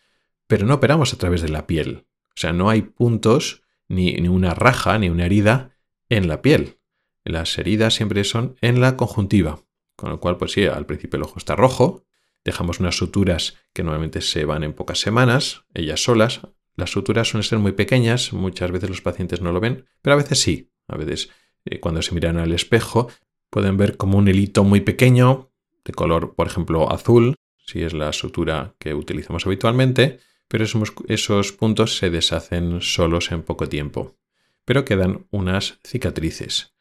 pero 0.46 0.66
no 0.66 0.74
operamos 0.74 1.12
a 1.12 1.18
través 1.18 1.42
de 1.42 1.48
la 1.48 1.66
piel. 1.66 2.06
O 2.30 2.36
sea, 2.40 2.52
no 2.52 2.68
hay 2.68 2.82
puntos, 2.82 3.62
ni, 3.88 4.14
ni 4.14 4.28
una 4.28 4.54
raja, 4.54 4.98
ni 4.98 5.08
una 5.08 5.26
herida 5.26 5.76
en 6.08 6.28
la 6.28 6.42
piel. 6.42 6.78
Las 7.24 7.56
heridas 7.58 7.94
siempre 7.94 8.24
son 8.24 8.56
en 8.60 8.80
la 8.80 8.96
conjuntiva. 8.96 9.64
Con 9.96 10.10
lo 10.10 10.20
cual, 10.20 10.36
pues 10.36 10.52
sí, 10.52 10.66
al 10.66 10.86
principio 10.86 11.16
el 11.16 11.22
ojo 11.22 11.38
está 11.38 11.56
rojo, 11.56 12.04
dejamos 12.44 12.80
unas 12.80 12.96
suturas 12.96 13.56
que 13.72 13.82
normalmente 13.82 14.20
se 14.20 14.44
van 14.44 14.64
en 14.64 14.74
pocas 14.74 15.00
semanas, 15.00 15.64
ellas 15.72 16.02
solas. 16.02 16.42
Las 16.76 16.90
suturas 16.90 17.28
suelen 17.28 17.48
ser 17.48 17.58
muy 17.58 17.72
pequeñas, 17.72 18.32
muchas 18.32 18.70
veces 18.70 18.90
los 18.90 19.00
pacientes 19.00 19.40
no 19.40 19.52
lo 19.52 19.60
ven, 19.60 19.86
pero 20.02 20.14
a 20.14 20.16
veces 20.16 20.40
sí. 20.40 20.70
A 20.88 20.96
veces 20.96 21.30
eh, 21.64 21.80
cuando 21.80 22.02
se 22.02 22.14
miran 22.14 22.36
al 22.36 22.52
espejo 22.52 23.08
pueden 23.48 23.76
ver 23.76 23.96
como 23.96 24.18
un 24.18 24.28
hilito 24.28 24.64
muy 24.64 24.80
pequeño, 24.80 25.50
de 25.84 25.92
color, 25.92 26.34
por 26.34 26.46
ejemplo, 26.46 26.90
azul, 26.90 27.34
si 27.66 27.82
es 27.82 27.92
la 27.92 28.12
sutura 28.12 28.74
que 28.78 28.94
utilizamos 28.94 29.46
habitualmente, 29.46 30.18
pero 30.48 30.64
esos, 30.64 30.92
esos 31.08 31.52
puntos 31.52 31.96
se 31.96 32.10
deshacen 32.10 32.80
solos 32.80 33.32
en 33.32 33.42
poco 33.42 33.68
tiempo. 33.68 34.16
Pero 34.64 34.84
quedan 34.84 35.26
unas 35.30 35.78
cicatrices 35.84 36.74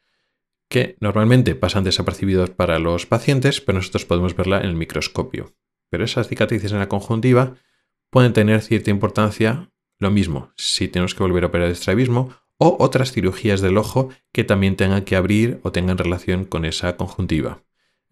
que 0.70 0.97
normalmente 0.99 1.54
pasan 1.54 1.84
desapercibidos 1.84 2.49
para 2.49 2.80
los 2.80 3.06
pacientes, 3.06 3.62
pero 3.62 3.78
nosotros 3.78 4.06
podemos 4.06 4.36
verla 4.36 4.60
en 4.60 4.70
el 4.70 4.76
microscopio. 4.76 5.54
Pero 5.89 6.04
esas 6.04 6.28
cicatrices 6.28 6.72
en 6.72 6.80
la 6.80 6.89
conjuntiva 6.89 7.56
pueden 8.10 8.34
tener 8.34 8.62
cierta 8.62 8.89
importancia, 8.89 9.70
lo 9.99 10.10
mismo, 10.10 10.51
si 10.56 10.88
tenemos 10.88 11.14
que 11.14 11.22
volver 11.22 11.43
a 11.43 11.47
operar 11.47 11.68
el 11.68 11.74
estrabismo 11.74 12.34
o 12.58 12.78
otras 12.80 13.12
cirugías 13.12 13.62
del 13.62 13.78
ojo 13.78 14.10
que 14.32 14.43
también 14.43 14.76
tengan 14.76 15.04
que 15.04 15.16
abrir 15.16 15.60
o 15.64 15.72
tengan 15.72 15.97
relación 15.97 16.45
con 16.45 16.66
esa 16.66 16.97
conjuntiva. 16.97 17.62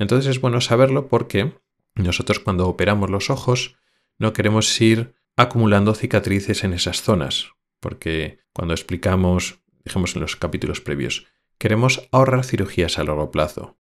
Entonces 0.01 0.29
es 0.29 0.41
bueno 0.41 0.59
saberlo 0.59 1.07
porque 1.07 1.53
nosotros 1.95 2.39
cuando 2.39 2.67
operamos 2.67 3.09
los 3.09 3.29
ojos 3.29 3.77
no 4.17 4.33
queremos 4.33 4.81
ir 4.81 5.13
acumulando 5.37 5.93
cicatrices 5.93 6.63
en 6.63 6.73
esas 6.73 7.01
zonas, 7.01 7.51
porque 7.79 8.39
cuando 8.53 8.73
explicamos, 8.73 9.61
dijimos 9.85 10.15
en 10.15 10.21
los 10.21 10.35
capítulos 10.35 10.81
previos, 10.81 11.27
Queremos 11.61 12.09
ahorrar 12.11 12.43
cirugías 12.43 12.97
a 12.97 13.03
largo 13.03 13.29
plazo. 13.29 13.77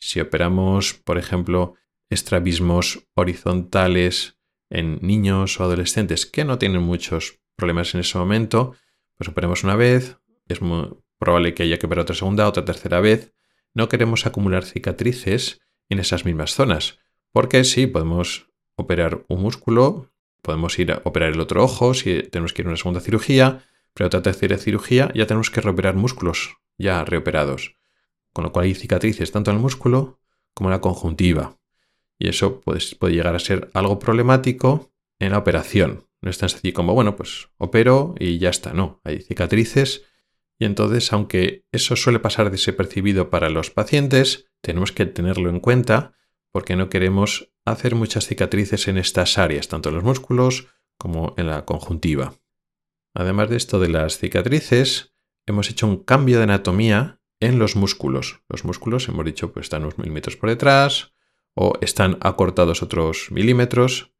Si 0.00 0.18
operamos, 0.18 0.94
por 0.94 1.16
ejemplo, 1.16 1.74
estrabismos 2.08 3.06
horizontales 3.14 4.36
en 4.68 4.98
niños 5.00 5.60
o 5.60 5.62
adolescentes 5.62 6.26
que 6.26 6.44
no 6.44 6.58
tienen 6.58 6.82
muchos 6.82 7.38
problemas 7.54 7.94
en 7.94 8.00
ese 8.00 8.18
momento, 8.18 8.74
pues 9.16 9.28
operamos 9.28 9.62
una 9.62 9.76
vez, 9.76 10.18
es 10.48 10.60
muy 10.60 10.90
probable 11.20 11.54
que 11.54 11.62
haya 11.62 11.78
que 11.78 11.86
operar 11.86 12.02
otra 12.02 12.16
segunda, 12.16 12.48
otra 12.48 12.64
tercera 12.64 12.98
vez. 12.98 13.32
No 13.74 13.88
queremos 13.88 14.26
acumular 14.26 14.64
cicatrices 14.64 15.60
en 15.88 15.98
esas 15.98 16.24
mismas 16.24 16.54
zonas, 16.54 16.98
porque 17.32 17.64
sí, 17.64 17.86
podemos 17.86 18.48
operar 18.76 19.24
un 19.28 19.42
músculo, 19.42 20.10
podemos 20.42 20.78
ir 20.78 20.92
a 20.92 21.02
operar 21.04 21.32
el 21.32 21.40
otro 21.40 21.62
ojo 21.62 21.94
si 21.94 22.22
tenemos 22.22 22.52
que 22.52 22.62
ir 22.62 22.66
a 22.66 22.70
una 22.70 22.76
segunda 22.76 23.00
cirugía, 23.00 23.64
pero 23.94 24.06
otra 24.06 24.22
tercera 24.22 24.56
cirugía 24.56 25.12
ya 25.14 25.26
tenemos 25.26 25.50
que 25.50 25.60
reoperar 25.60 25.94
músculos 25.94 26.56
ya 26.78 27.04
reoperados, 27.04 27.76
con 28.32 28.44
lo 28.44 28.52
cual 28.52 28.66
hay 28.66 28.74
cicatrices 28.74 29.30
tanto 29.32 29.50
en 29.50 29.58
el 29.58 29.62
músculo 29.62 30.18
como 30.54 30.70
en 30.70 30.72
la 30.72 30.80
conjuntiva. 30.80 31.58
Y 32.18 32.28
eso 32.28 32.60
pues, 32.60 32.94
puede 32.94 33.14
llegar 33.14 33.34
a 33.34 33.38
ser 33.38 33.70
algo 33.74 33.98
problemático 33.98 34.92
en 35.18 35.32
la 35.32 35.38
operación. 35.38 36.06
No 36.20 36.30
es 36.30 36.38
tan 36.38 36.48
sencillo 36.48 36.74
como, 36.74 36.94
bueno, 36.94 37.16
pues 37.16 37.48
opero 37.56 38.14
y 38.18 38.38
ya 38.38 38.50
está. 38.50 38.74
No, 38.74 39.00
hay 39.04 39.20
cicatrices 39.20 40.04
y 40.60 40.66
entonces, 40.66 41.10
aunque 41.14 41.64
eso 41.72 41.96
suele 41.96 42.18
pasar 42.18 42.50
desapercibido 42.50 43.30
para 43.30 43.48
los 43.48 43.70
pacientes, 43.70 44.50
tenemos 44.60 44.92
que 44.92 45.06
tenerlo 45.06 45.48
en 45.48 45.58
cuenta 45.58 46.12
porque 46.52 46.76
no 46.76 46.90
queremos 46.90 47.50
hacer 47.64 47.94
muchas 47.94 48.26
cicatrices 48.26 48.86
en 48.86 48.98
estas 48.98 49.38
áreas, 49.38 49.68
tanto 49.68 49.88
en 49.88 49.94
los 49.94 50.04
músculos 50.04 50.66
como 50.98 51.32
en 51.38 51.46
la 51.46 51.64
conjuntiva. 51.64 52.34
Además 53.14 53.48
de 53.48 53.56
esto 53.56 53.80
de 53.80 53.88
las 53.88 54.18
cicatrices, 54.18 55.14
hemos 55.46 55.70
hecho 55.70 55.86
un 55.86 56.04
cambio 56.04 56.36
de 56.36 56.44
anatomía 56.44 57.22
en 57.40 57.58
los 57.58 57.74
músculos. 57.74 58.42
Los 58.46 58.66
músculos, 58.66 59.08
hemos 59.08 59.24
dicho, 59.24 59.54
pues 59.54 59.64
están 59.64 59.84
unos 59.84 59.96
milímetros 59.96 60.36
por 60.36 60.50
detrás 60.50 61.14
o 61.54 61.72
están 61.80 62.18
acortados 62.20 62.82
otros 62.82 63.28
milímetros. 63.30 64.12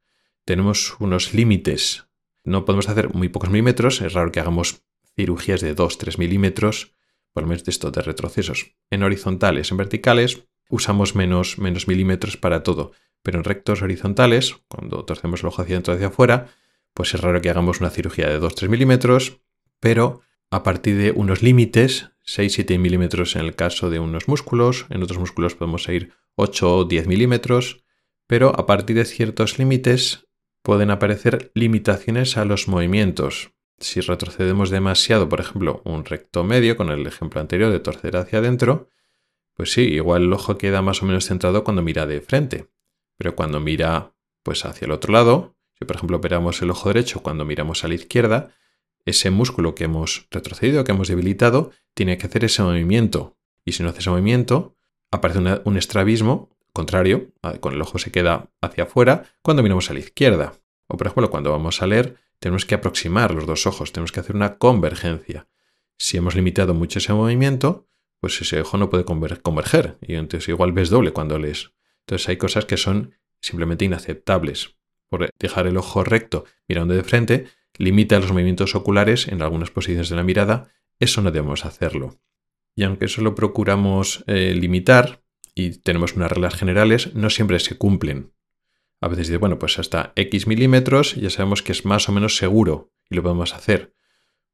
Tenemos 0.47 0.97
unos 1.01 1.35
límites. 1.35 2.07
No 2.45 2.65
podemos 2.65 2.89
hacer 2.89 3.13
muy 3.13 3.29
pocos 3.29 3.51
milímetros. 3.51 4.01
Es 4.01 4.15
raro 4.15 4.33
que 4.33 4.41
hagamos 4.41 4.83
cirugías 5.21 5.61
de 5.61 5.77
2-3 5.77 6.19
milímetros, 6.19 6.95
por 7.33 7.43
lo 7.43 7.49
menos 7.49 7.65
de 7.65 7.71
esto 7.71 7.91
de 7.91 8.03
retrocesos. 8.03 8.73
En 8.91 9.03
horizontales, 9.03 9.71
en 9.71 9.77
verticales, 9.77 10.45
usamos 10.71 11.15
menos, 11.15 11.59
menos 11.59 11.87
milímetros 11.89 12.37
para 12.37 12.63
todo. 12.63 12.93
Pero 13.23 13.39
en 13.39 13.45
rectos 13.45 13.83
horizontales, 13.83 14.57
cuando 14.69 15.05
torcemos 15.05 15.41
el 15.43 15.49
ojo 15.49 15.63
hacia 15.63 15.75
adentro 15.75 15.95
hacia 15.95 16.07
afuera, 16.07 16.49
pues 16.95 17.15
es 17.15 17.21
raro 17.21 17.41
que 17.43 17.51
hagamos 17.51 17.81
una 17.81 17.91
cirugía 17.91 18.29
de 18.29 18.41
2-3 18.41 18.69
milímetros, 18.69 19.43
pero 19.79 20.23
a 20.51 20.63
partir 20.63 20.97
de 20.97 21.11
unos 21.11 21.43
límites, 21.43 22.11
6-7 22.27 22.79
milímetros 22.79 23.37
en 23.37 23.43
el 23.43 23.55
caso 23.55 23.91
de 23.91 23.99
unos 23.99 24.27
músculos, 24.27 24.87
en 24.89 25.03
otros 25.03 25.19
músculos 25.19 25.55
podemos 25.55 25.87
ir 25.89 26.13
8 26.37 26.77
o 26.77 26.85
10 26.85 27.07
milímetros, 27.07 27.85
pero 28.27 28.59
a 28.59 28.67
partir 28.67 28.97
de 28.97 29.05
ciertos 29.05 29.59
límites 29.59 30.27
pueden 30.63 30.91
aparecer 30.91 31.51
limitaciones 31.55 32.37
a 32.37 32.45
los 32.45 32.69
movimientos. 32.69 33.53
Si 33.81 34.01
retrocedemos 34.01 34.69
demasiado, 34.71 35.29
por 35.29 35.41
ejemplo, 35.41 35.81
un 35.85 36.05
recto 36.05 36.45
medio, 36.45 36.77
con 36.77 36.91
el 36.91 37.07
ejemplo 37.07 37.41
anterior 37.41 37.73
de 37.73 37.81
torcer 37.81 38.17
hacia 38.17 38.39
adentro, 38.39 38.91
pues 39.55 39.73
sí, 39.73 39.83
igual 39.83 40.25
el 40.25 40.33
ojo 40.33 40.59
queda 40.59 40.83
más 40.83 41.03
o 41.03 41.07
menos 41.07 41.27
centrado 41.27 41.65
cuando 41.65 41.83
mira 41.83 42.07
de 42.07 42.21
frente, 42.21 42.69
pero 43.17 43.35
cuando 43.35 43.59
mira 43.59 44.15
pues 44.43 44.65
hacia 44.65 44.87
el 44.87 44.93
otro 44.93 45.13
lado, 45.13 45.57
si 45.79 45.85
por 45.85 45.97
ejemplo 45.97 46.19
operamos 46.19 46.61
el 46.63 46.71
ojo 46.71 46.89
derecho 46.89 47.23
cuando 47.23 47.45
miramos 47.45 47.85
a 47.85 47.89
la 47.89 47.95
izquierda, 47.95 48.55
ese 49.07 49.31
músculo 49.31 49.75
que 49.75 49.85
hemos 49.85 50.29
retrocedido, 50.31 50.85
que 50.85 50.93
hemos 50.93 51.09
debilitado, 51.09 51.71
tiene 51.95 52.19
que 52.19 52.27
hacer 52.27 52.45
ese 52.45 52.63
movimiento. 52.63 53.39
Y 53.65 53.73
si 53.73 53.83
no 53.83 53.89
hace 53.89 54.01
ese 54.01 54.11
movimiento, 54.11 54.77
aparece 55.11 55.61
un 55.65 55.77
estrabismo 55.77 56.51
contrario, 56.73 57.33
con 57.61 57.75
el 57.75 57.83
ojo 57.83 57.99
se 57.99 58.11
queda 58.13 58.51
hacia 58.61 58.85
afuera 58.85 59.25
cuando 59.43 59.63
miramos 59.63 59.91
a 59.91 59.95
la 59.95 60.01
izquierda. 60.01 60.55
O 60.87 60.97
por 60.97 61.07
ejemplo, 61.07 61.31
cuando 61.31 61.51
vamos 61.51 61.83
a 61.83 61.87
leer, 61.87 62.17
tenemos 62.41 62.65
que 62.65 62.75
aproximar 62.75 63.33
los 63.33 63.47
dos 63.47 63.67
ojos, 63.67 63.93
tenemos 63.93 64.13
que 64.13 64.21
hacer 64.21 64.35
una 64.35 64.59
convergencia. 64.59 65.47
Si 65.99 66.17
hemos 66.17 66.35
limitado 66.35 66.75
mucho 66.75 66.99
ese 66.99 67.13
movimiento, 67.13 67.87
pues 68.21 68.41
ese 68.41 68.61
ojo 68.61 68.77
no 68.77 68.91
puede 68.91 69.05
converger 69.05 69.99
y 70.01 70.15
entonces 70.15 70.49
igual 70.49 70.73
ves 70.73 70.91
doble 70.91 71.13
cuando 71.13 71.39
lees. 71.39 71.73
Entonces 72.01 72.29
hay 72.29 72.37
cosas 72.37 72.65
que 72.65 72.77
son 72.77 73.15
simplemente 73.41 73.85
inaceptables. 73.85 74.77
Por 75.09 75.31
dejar 75.39 75.67
el 75.67 75.77
ojo 75.77 76.03
recto 76.03 76.45
mirando 76.69 76.95
de 76.95 77.05
frente, 77.05 77.47
limita 77.77 78.19
los 78.19 78.33
movimientos 78.33 78.75
oculares 78.75 79.29
en 79.29 79.43
algunas 79.43 79.71
posiciones 79.71 80.09
de 80.09 80.17
la 80.17 80.23
mirada, 80.23 80.71
eso 80.99 81.23
no 81.23 81.31
debemos 81.31 81.65
hacerlo. 81.65 82.21
Y 82.75 82.85
aunque 82.85 83.07
eso 83.07 83.21
lo 83.23 83.35
procuramos 83.35 84.25
eh, 84.27 84.55
limitar 84.55 85.23
y 85.55 85.79
tenemos 85.79 86.15
unas 86.15 86.31
reglas 86.31 86.55
generales, 86.55 87.15
no 87.15 87.29
siempre 87.31 87.59
se 87.59 87.77
cumplen. 87.77 88.33
A 89.01 89.09
veces 89.09 89.29
dice, 89.29 89.39
bueno, 89.39 89.59
pues 89.59 89.79
hasta 89.79 90.13
X 90.17 90.47
milímetros 90.47 91.15
ya 91.15 91.31
sabemos 91.31 91.63
que 91.63 91.73
es 91.73 91.85
más 91.85 92.09
o 92.09 92.13
menos 92.13 92.37
seguro 92.37 92.93
y 93.09 93.17
lo 93.17 93.23
podemos 93.23 93.55
hacer. 93.55 93.95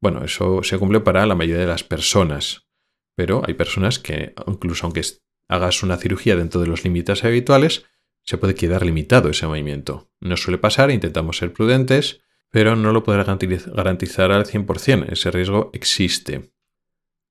Bueno, 0.01 0.25
eso 0.25 0.63
se 0.63 0.79
cumple 0.79 1.01
para 1.01 1.27
la 1.27 1.35
mayoría 1.35 1.63
de 1.63 1.67
las 1.67 1.83
personas, 1.83 2.69
pero 3.15 3.43
hay 3.47 3.55
personas 3.55 3.99
que 3.99 4.35
incluso 4.47 4.87
aunque 4.87 5.03
hagas 5.49 5.83
una 5.83 5.97
cirugía 5.97 6.37
dentro 6.37 6.61
de 6.61 6.67
los 6.67 6.85
límites 6.85 7.25
habituales, 7.25 7.85
se 8.23 8.39
puede 8.39 8.55
quedar 8.55 8.85
limitado 8.85 9.31
ese 9.31 9.47
movimiento. 9.47 10.11
No 10.21 10.37
suele 10.37 10.59
pasar, 10.59 10.91
intentamos 10.91 11.39
ser 11.39 11.53
prudentes, 11.53 12.21
pero 12.51 12.77
no 12.77 12.93
lo 12.93 13.05
podrá 13.05 13.25
garantizar 13.25 14.33
al 14.33 14.47
100%, 14.47 15.13
ese 15.13 15.31
riesgo 15.31 15.71
existe. 15.73 16.53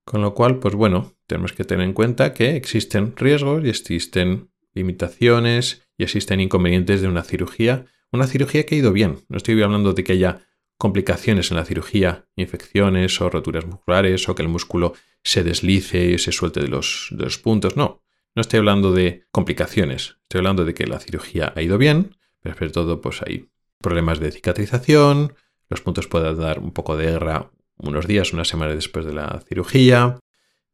Con 0.06 0.22
lo 0.22 0.34
cual, 0.34 0.60
pues 0.60 0.76
bueno, 0.76 1.14
tenemos 1.28 1.54
que 1.54 1.66
tener 1.66 1.86
en 1.86 1.94
cuenta 1.94 2.34
que 2.34 2.56
existen 2.56 3.16
riesgos 3.16 3.64
y 3.66 3.70
existen 3.70 4.52
limitaciones 4.76 5.88
y 5.98 6.04
existen 6.04 6.40
inconvenientes 6.40 7.02
de 7.02 7.08
una 7.08 7.24
cirugía. 7.24 7.86
Una 8.12 8.28
cirugía 8.28 8.66
que 8.66 8.76
ha 8.76 8.78
ido 8.78 8.92
bien. 8.92 9.26
No 9.30 9.38
estoy 9.38 9.62
hablando 9.62 9.94
de 9.94 10.04
que 10.04 10.14
haya 10.14 10.42
complicaciones 10.78 11.52
en 11.52 11.58
la 11.58 11.66
cirugía, 11.66 12.28
infecciones 12.36 13.20
o 13.22 13.30
roturas 13.30 13.66
musculares 13.66 14.28
o 14.30 14.36
que 14.36 14.44
el 14.44 14.50
músculo 14.50 14.94
se 15.24 15.44
deslice 15.44 16.12
y 16.12 16.20
se 16.20 16.32
suelte 16.32 16.60
de 16.60 16.68
los, 16.68 17.10
puntos. 17.42 17.76
No, 17.78 18.04
no 18.36 18.42
estoy 18.42 18.60
hablando 18.60 18.92
de 18.92 19.26
complicaciones. 19.32 20.18
Estoy 20.24 20.40
hablando 20.40 20.66
de 20.66 20.74
que 20.74 20.86
la 20.86 21.00
cirugía 21.00 21.54
ha 21.56 21.62
ido 21.62 21.78
bien, 21.78 22.18
pero 22.42 22.56
sobre 22.56 22.72
todo 22.72 23.02
pues 23.02 23.22
hay 23.22 23.50
problemas 23.80 24.20
de 24.20 24.32
cicatrización, 24.32 25.34
los 25.70 25.82
puntos 25.82 26.08
pueden 26.08 26.38
dar 26.38 26.60
un 26.60 26.72
poco 26.72 26.96
de 26.98 27.06
guerra 27.06 27.52
unos 27.78 28.08
días, 28.08 28.34
una 28.34 28.46
semana 28.46 28.76
después 28.76 29.06
de 29.06 29.14
la 29.14 29.42
cirugía. 29.48 30.20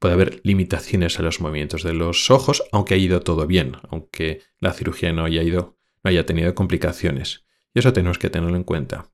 Puede 0.02 0.16
haber 0.16 0.42
limitaciones 0.44 1.20
a 1.20 1.22
los 1.22 1.42
movimientos 1.42 1.84
de 1.84 1.94
los 1.94 2.32
ojos, 2.32 2.64
aunque 2.72 2.96
haya 2.96 3.04
ido 3.04 3.20
todo 3.20 3.46
bien, 3.46 3.78
aunque 3.88 4.42
la 4.60 4.74
cirugía 4.74 5.14
no 5.14 5.24
haya 5.24 5.44
ido, 5.44 5.78
no 6.04 6.10
haya 6.10 6.26
tenido 6.26 6.56
complicaciones. 6.56 7.46
Y 7.72 7.80
eso 7.80 7.94
tenemos 7.94 8.18
que 8.18 8.32
tenerlo 8.32 8.58
en 8.58 8.64
cuenta. 8.64 9.12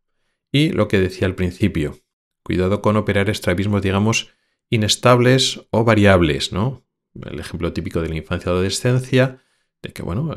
Y 0.49 0.69
lo 0.69 0.87
que 0.87 1.01
decía 1.01 1.27
al 1.27 1.35
principio, 1.35 1.99
cuidado 2.41 2.81
con 2.81 2.95
operar 2.95 3.29
estrabismos, 3.29 3.81
digamos, 3.81 4.29
inestables 4.69 5.67
o 5.71 5.83
variables, 5.83 6.53
¿no? 6.53 6.87
El 7.21 7.37
ejemplo 7.37 7.73
típico 7.73 8.01
de 8.01 8.07
la 8.07 8.15
infancia 8.15 8.49
o 8.49 8.55
adolescencia, 8.55 9.43
de 9.81 9.91
que, 9.91 10.03
bueno, 10.03 10.33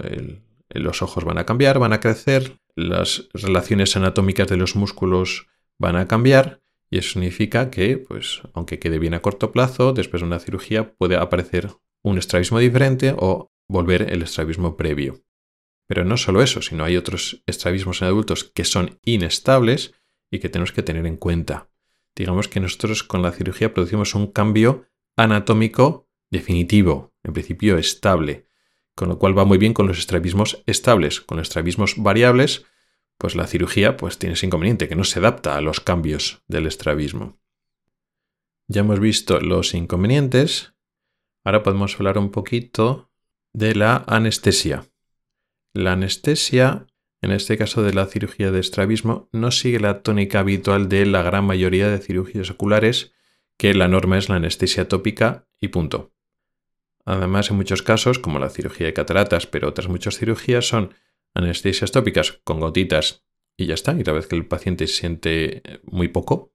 los 0.70 1.00
ojos 1.00 1.22
van 1.22 1.38
a 1.38 1.46
cambiar, 1.46 1.78
van 1.78 1.92
a 1.92 2.00
crecer, 2.00 2.58
las 2.74 3.28
relaciones 3.34 3.96
anatómicas 3.96 4.48
de 4.48 4.56
los 4.56 4.74
músculos 4.74 5.46
van 5.78 5.94
a 5.94 6.08
cambiar 6.08 6.59
y 6.90 6.98
eso 6.98 7.12
significa 7.12 7.70
que, 7.70 7.98
pues, 7.98 8.42
aunque 8.52 8.80
quede 8.80 8.98
bien 8.98 9.14
a 9.14 9.22
corto 9.22 9.52
plazo, 9.52 9.92
después 9.92 10.22
de 10.22 10.26
una 10.26 10.40
cirugía 10.40 10.92
puede 10.94 11.16
aparecer 11.16 11.70
un 12.02 12.18
estrabismo 12.18 12.58
diferente 12.58 13.14
o 13.16 13.48
volver 13.68 14.12
el 14.12 14.22
estrabismo 14.22 14.76
previo. 14.76 15.22
Pero 15.86 16.04
no 16.04 16.16
solo 16.16 16.42
eso, 16.42 16.62
sino 16.62 16.84
hay 16.84 16.96
otros 16.96 17.42
estrabismos 17.46 18.02
en 18.02 18.08
adultos 18.08 18.44
que 18.44 18.64
son 18.64 18.98
inestables 19.04 19.94
y 20.30 20.40
que 20.40 20.48
tenemos 20.48 20.72
que 20.72 20.82
tener 20.82 21.06
en 21.06 21.16
cuenta. 21.16 21.70
Digamos 22.16 22.48
que 22.48 22.60
nosotros 22.60 23.04
con 23.04 23.22
la 23.22 23.32
cirugía 23.32 23.72
producimos 23.72 24.14
un 24.14 24.26
cambio 24.26 24.86
anatómico 25.16 26.08
definitivo, 26.30 27.12
en 27.22 27.32
principio 27.32 27.78
estable, 27.78 28.46
con 28.94 29.08
lo 29.08 29.18
cual 29.18 29.36
va 29.36 29.44
muy 29.44 29.58
bien 29.58 29.74
con 29.74 29.86
los 29.86 29.98
estrabismos 29.98 30.62
estables. 30.66 31.20
Con 31.20 31.38
los 31.38 31.48
estrabismos 31.48 31.94
variables, 31.96 32.66
pues 33.20 33.36
la 33.36 33.46
cirugía 33.46 33.98
pues 33.98 34.16
tiene 34.16 34.32
ese 34.32 34.46
inconveniente 34.46 34.88
que 34.88 34.96
no 34.96 35.04
se 35.04 35.18
adapta 35.18 35.54
a 35.54 35.60
los 35.60 35.80
cambios 35.80 36.42
del 36.48 36.66
estrabismo. 36.66 37.38
Ya 38.66 38.80
hemos 38.80 38.98
visto 38.98 39.40
los 39.40 39.74
inconvenientes, 39.74 40.72
ahora 41.44 41.62
podemos 41.62 41.94
hablar 41.96 42.16
un 42.16 42.30
poquito 42.30 43.10
de 43.52 43.74
la 43.74 44.04
anestesia. 44.06 44.86
La 45.74 45.92
anestesia, 45.92 46.86
en 47.20 47.32
este 47.32 47.58
caso 47.58 47.82
de 47.82 47.92
la 47.92 48.06
cirugía 48.06 48.50
de 48.52 48.60
estrabismo, 48.60 49.28
no 49.32 49.50
sigue 49.50 49.80
la 49.80 50.02
tónica 50.02 50.40
habitual 50.40 50.88
de 50.88 51.04
la 51.04 51.20
gran 51.20 51.44
mayoría 51.44 51.90
de 51.90 51.98
cirugías 51.98 52.50
oculares, 52.50 53.12
que 53.58 53.74
la 53.74 53.86
norma 53.86 54.16
es 54.16 54.30
la 54.30 54.36
anestesia 54.36 54.88
tópica 54.88 55.46
y 55.60 55.68
punto. 55.68 56.14
Además, 57.04 57.50
en 57.50 57.56
muchos 57.56 57.82
casos, 57.82 58.18
como 58.18 58.38
la 58.38 58.48
cirugía 58.48 58.86
de 58.86 58.94
cataratas, 58.94 59.46
pero 59.46 59.68
otras 59.68 59.88
muchas 59.88 60.16
cirugías 60.16 60.66
son 60.66 60.94
anestesias 61.34 61.92
tópicas 61.92 62.40
con 62.44 62.60
gotitas 62.60 63.24
y 63.56 63.66
ya 63.66 63.74
está. 63.74 63.92
Y 63.92 64.04
la 64.04 64.12
vez 64.12 64.26
que 64.26 64.36
el 64.36 64.46
paciente 64.46 64.86
siente 64.86 65.62
muy 65.84 66.08
poco, 66.08 66.52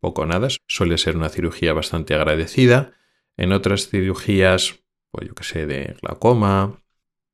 poco 0.00 0.22
o 0.22 0.26
nada, 0.26 0.48
suele 0.66 0.98
ser 0.98 1.16
una 1.16 1.28
cirugía 1.28 1.72
bastante 1.72 2.14
agradecida. 2.14 2.92
En 3.36 3.52
otras 3.52 3.88
cirugías, 3.88 4.80
pues 5.10 5.28
yo 5.28 5.34
que 5.34 5.44
sé, 5.44 5.66
de 5.66 5.96
glaucoma 6.00 6.82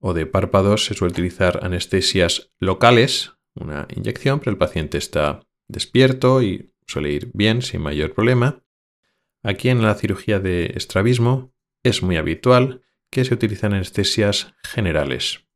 o 0.01 0.15
de 0.15 0.27
párpados, 0.27 0.85
se 0.85 0.95
suele 0.95 1.13
utilizar 1.13 1.61
anestesias 1.63 2.53
locales, 2.59 3.33
una 3.55 3.87
inyección, 3.95 4.41
pero 4.41 4.51
el 4.51 4.59
paciente 4.59 4.99
está 4.99 5.41
despierto 5.69 6.43
y 6.43 6.75
suele 6.87 7.13
ir 7.13 7.31
bien, 7.35 7.63
sin 7.63 7.81
mayor 7.81 8.13
problema. 8.13 8.65
Aquí 9.43 9.69
en 9.69 9.83
la 9.83 9.95
cirugía 9.95 10.41
de 10.41 10.73
estrabismo 10.75 11.55
es 11.83 12.03
muy 12.03 12.17
habitual 12.17 12.83
que 13.11 13.25
se 13.25 13.35
utilizan 13.35 13.75
anestesias 13.75 14.55
generales. 14.63 15.47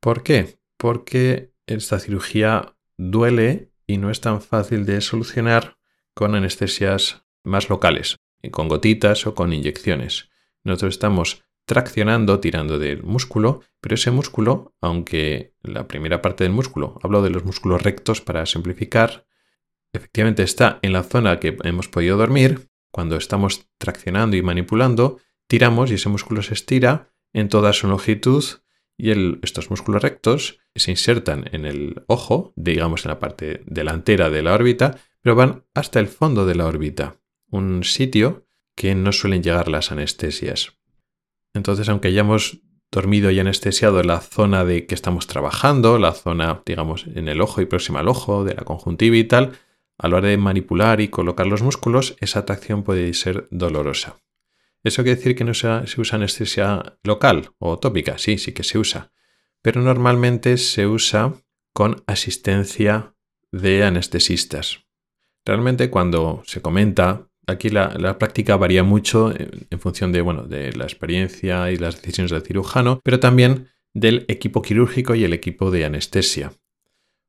¿Por 0.00 0.22
qué? 0.22 0.58
Porque 0.82 1.54
esta 1.68 2.00
cirugía 2.00 2.74
duele 2.96 3.70
y 3.86 3.98
no 3.98 4.10
es 4.10 4.20
tan 4.20 4.42
fácil 4.42 4.84
de 4.84 5.00
solucionar 5.00 5.78
con 6.12 6.34
anestesias 6.34 7.22
más 7.44 7.70
locales, 7.70 8.16
con 8.50 8.66
gotitas 8.66 9.28
o 9.28 9.36
con 9.36 9.52
inyecciones. 9.52 10.28
Nosotros 10.64 10.94
estamos 10.94 11.44
traccionando, 11.66 12.40
tirando 12.40 12.80
del 12.80 13.04
músculo, 13.04 13.60
pero 13.80 13.94
ese 13.94 14.10
músculo, 14.10 14.74
aunque 14.80 15.54
la 15.62 15.86
primera 15.86 16.20
parte 16.20 16.42
del 16.42 16.52
músculo, 16.52 16.98
hablo 17.04 17.22
de 17.22 17.30
los 17.30 17.44
músculos 17.44 17.80
rectos 17.80 18.20
para 18.20 18.44
simplificar, 18.44 19.24
efectivamente 19.92 20.42
está 20.42 20.80
en 20.82 20.94
la 20.94 21.04
zona 21.04 21.38
que 21.38 21.56
hemos 21.62 21.86
podido 21.86 22.16
dormir, 22.16 22.70
cuando 22.90 23.14
estamos 23.14 23.68
traccionando 23.78 24.34
y 24.34 24.42
manipulando, 24.42 25.20
tiramos 25.46 25.92
y 25.92 25.94
ese 25.94 26.08
músculo 26.08 26.42
se 26.42 26.54
estira 26.54 27.14
en 27.32 27.48
toda 27.48 27.72
su 27.72 27.86
longitud 27.86 28.42
y 28.96 29.10
estos 29.42 29.70
músculos 29.70 30.02
rectos 30.02 30.60
se 30.74 30.90
insertan 30.90 31.48
en 31.52 31.64
el 31.64 32.02
ojo, 32.06 32.52
digamos 32.56 33.04
en 33.04 33.10
la 33.10 33.18
parte 33.18 33.62
delantera 33.66 34.30
de 34.30 34.42
la 34.42 34.54
órbita, 34.54 34.98
pero 35.20 35.36
van 35.36 35.64
hasta 35.74 36.00
el 36.00 36.08
fondo 36.08 36.46
de 36.46 36.54
la 36.54 36.66
órbita, 36.66 37.16
un 37.50 37.84
sitio 37.84 38.46
que 38.76 38.94
no 38.94 39.12
suelen 39.12 39.42
llegar 39.42 39.68
las 39.68 39.92
anestesias. 39.92 40.78
Entonces, 41.54 41.88
aunque 41.88 42.08
hayamos 42.08 42.60
dormido 42.90 43.30
y 43.30 43.40
anestesiado 43.40 44.02
la 44.02 44.20
zona 44.20 44.64
de 44.64 44.86
que 44.86 44.94
estamos 44.94 45.26
trabajando, 45.26 45.98
la 45.98 46.12
zona, 46.12 46.62
digamos, 46.66 47.06
en 47.14 47.28
el 47.28 47.40
ojo 47.40 47.60
y 47.60 47.66
próxima 47.66 48.00
al 48.00 48.08
ojo, 48.08 48.44
de 48.44 48.54
la 48.54 48.64
conjuntiva 48.64 49.16
y 49.16 49.24
tal, 49.24 49.52
a 49.98 50.08
la 50.08 50.16
hora 50.16 50.28
de 50.28 50.36
manipular 50.36 51.00
y 51.00 51.08
colocar 51.08 51.46
los 51.46 51.62
músculos, 51.62 52.16
esa 52.20 52.44
tracción 52.44 52.82
puede 52.82 53.12
ser 53.14 53.48
dolorosa. 53.50 54.16
¿Eso 54.84 55.02
quiere 55.02 55.16
decir 55.16 55.36
que 55.36 55.44
no 55.44 55.54
se, 55.54 55.68
usa 56.00 56.16
anestesia 56.16 56.98
local 57.04 57.50
o 57.58 57.78
tópica? 57.78 58.18
Sí, 58.18 58.38
sí 58.38 58.52
que 58.52 58.64
se 58.64 58.78
usa. 58.78 59.12
Pero 59.62 59.80
normalmente 59.80 60.56
se 60.56 60.86
usa 60.86 61.34
con 61.72 62.02
asistencia 62.06 63.14
de 63.52 63.84
anestesistas. 63.84 64.80
Realmente 65.44 65.90
cuando 65.90 66.42
se 66.46 66.60
comenta, 66.60 67.28
aquí 67.46 67.68
la, 67.68 68.18
práctica 68.18 68.56
varía 68.56 68.82
mucho 68.82 69.32
en, 69.36 69.80
función 69.80 70.10
de, 70.10 70.20
bueno, 70.20 70.42
de 70.42 70.72
la 70.72 70.84
experiencia 70.84 71.70
y 71.70 71.76
las 71.76 72.00
decisiones 72.00 72.32
del 72.32 72.42
cirujano, 72.42 73.00
pero 73.04 73.20
también 73.20 73.68
del 73.94 74.24
equipo 74.28 74.62
quirúrgico 74.62 75.14
y 75.14 75.24
el 75.24 75.32
equipo 75.32 75.70
de 75.70 75.84
anestesia. 75.84 76.52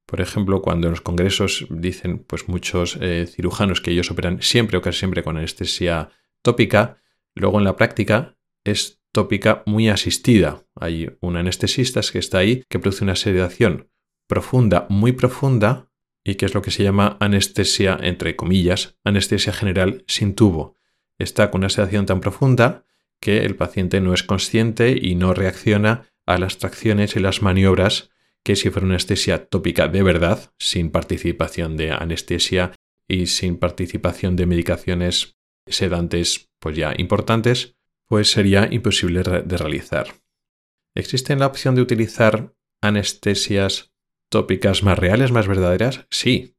Por 0.05 0.21
ejemplo, 0.21 0.61
cuando 0.61 0.87
en 0.87 0.91
los 0.91 1.01
congresos 1.01 1.65
dicen 1.69 2.19
pues 2.19 2.47
muchos 2.47 2.97
eh, 3.01 3.25
cirujanos 3.27 3.81
que 3.81 3.91
ellos 3.91 4.11
operan 4.11 4.41
siempre 4.41 4.77
o 4.77 4.81
casi 4.81 4.99
siempre 4.99 5.23
con 5.23 5.37
anestesia 5.37 6.09
tópica, 6.41 7.02
Luego 7.35 7.59
en 7.59 7.65
la 7.65 7.75
práctica 7.75 8.37
es 8.63 9.01
tópica 9.11 9.63
muy 9.65 9.89
asistida. 9.89 10.65
Hay 10.75 11.15
un 11.21 11.37
anestesista 11.37 12.01
que 12.11 12.19
está 12.19 12.39
ahí 12.39 12.63
que 12.69 12.79
produce 12.79 13.03
una 13.03 13.15
sedación 13.15 13.89
profunda, 14.27 14.87
muy 14.89 15.11
profunda, 15.11 15.89
y 16.23 16.35
que 16.35 16.45
es 16.45 16.53
lo 16.53 16.61
que 16.61 16.71
se 16.71 16.83
llama 16.83 17.17
anestesia, 17.19 17.97
entre 18.01 18.35
comillas, 18.35 18.97
anestesia 19.03 19.53
general 19.53 20.03
sin 20.07 20.35
tubo. 20.35 20.75
Está 21.19 21.51
con 21.51 21.59
una 21.59 21.69
sedación 21.69 22.05
tan 22.05 22.21
profunda 22.21 22.85
que 23.19 23.45
el 23.45 23.55
paciente 23.55 24.01
no 24.01 24.13
es 24.13 24.23
consciente 24.23 24.97
y 24.99 25.15
no 25.15 25.33
reacciona 25.33 26.09
a 26.25 26.37
las 26.37 26.57
tracciones 26.57 27.15
y 27.15 27.19
las 27.19 27.41
maniobras 27.41 28.09
que 28.43 28.55
si 28.55 28.69
fuera 28.69 28.85
una 28.85 28.95
anestesia 28.95 29.45
tópica 29.45 29.87
de 29.87 30.03
verdad, 30.03 30.51
sin 30.59 30.91
participación 30.91 31.77
de 31.77 31.91
anestesia 31.91 32.71
y 33.07 33.27
sin 33.27 33.57
participación 33.57 34.35
de 34.35 34.45
medicaciones 34.45 35.37
sedantes 35.67 36.49
pues 36.59 36.75
ya 36.75 36.93
importantes, 36.97 37.75
pues 38.07 38.31
sería 38.31 38.67
imposible 38.71 39.23
de 39.23 39.57
realizar. 39.57 40.07
¿Existe 40.95 41.35
la 41.35 41.47
opción 41.47 41.75
de 41.75 41.81
utilizar 41.81 42.53
anestesias 42.81 43.93
tópicas 44.29 44.83
más 44.83 44.99
reales, 44.99 45.31
más 45.31 45.47
verdaderas? 45.47 46.05
Sí, 46.09 46.55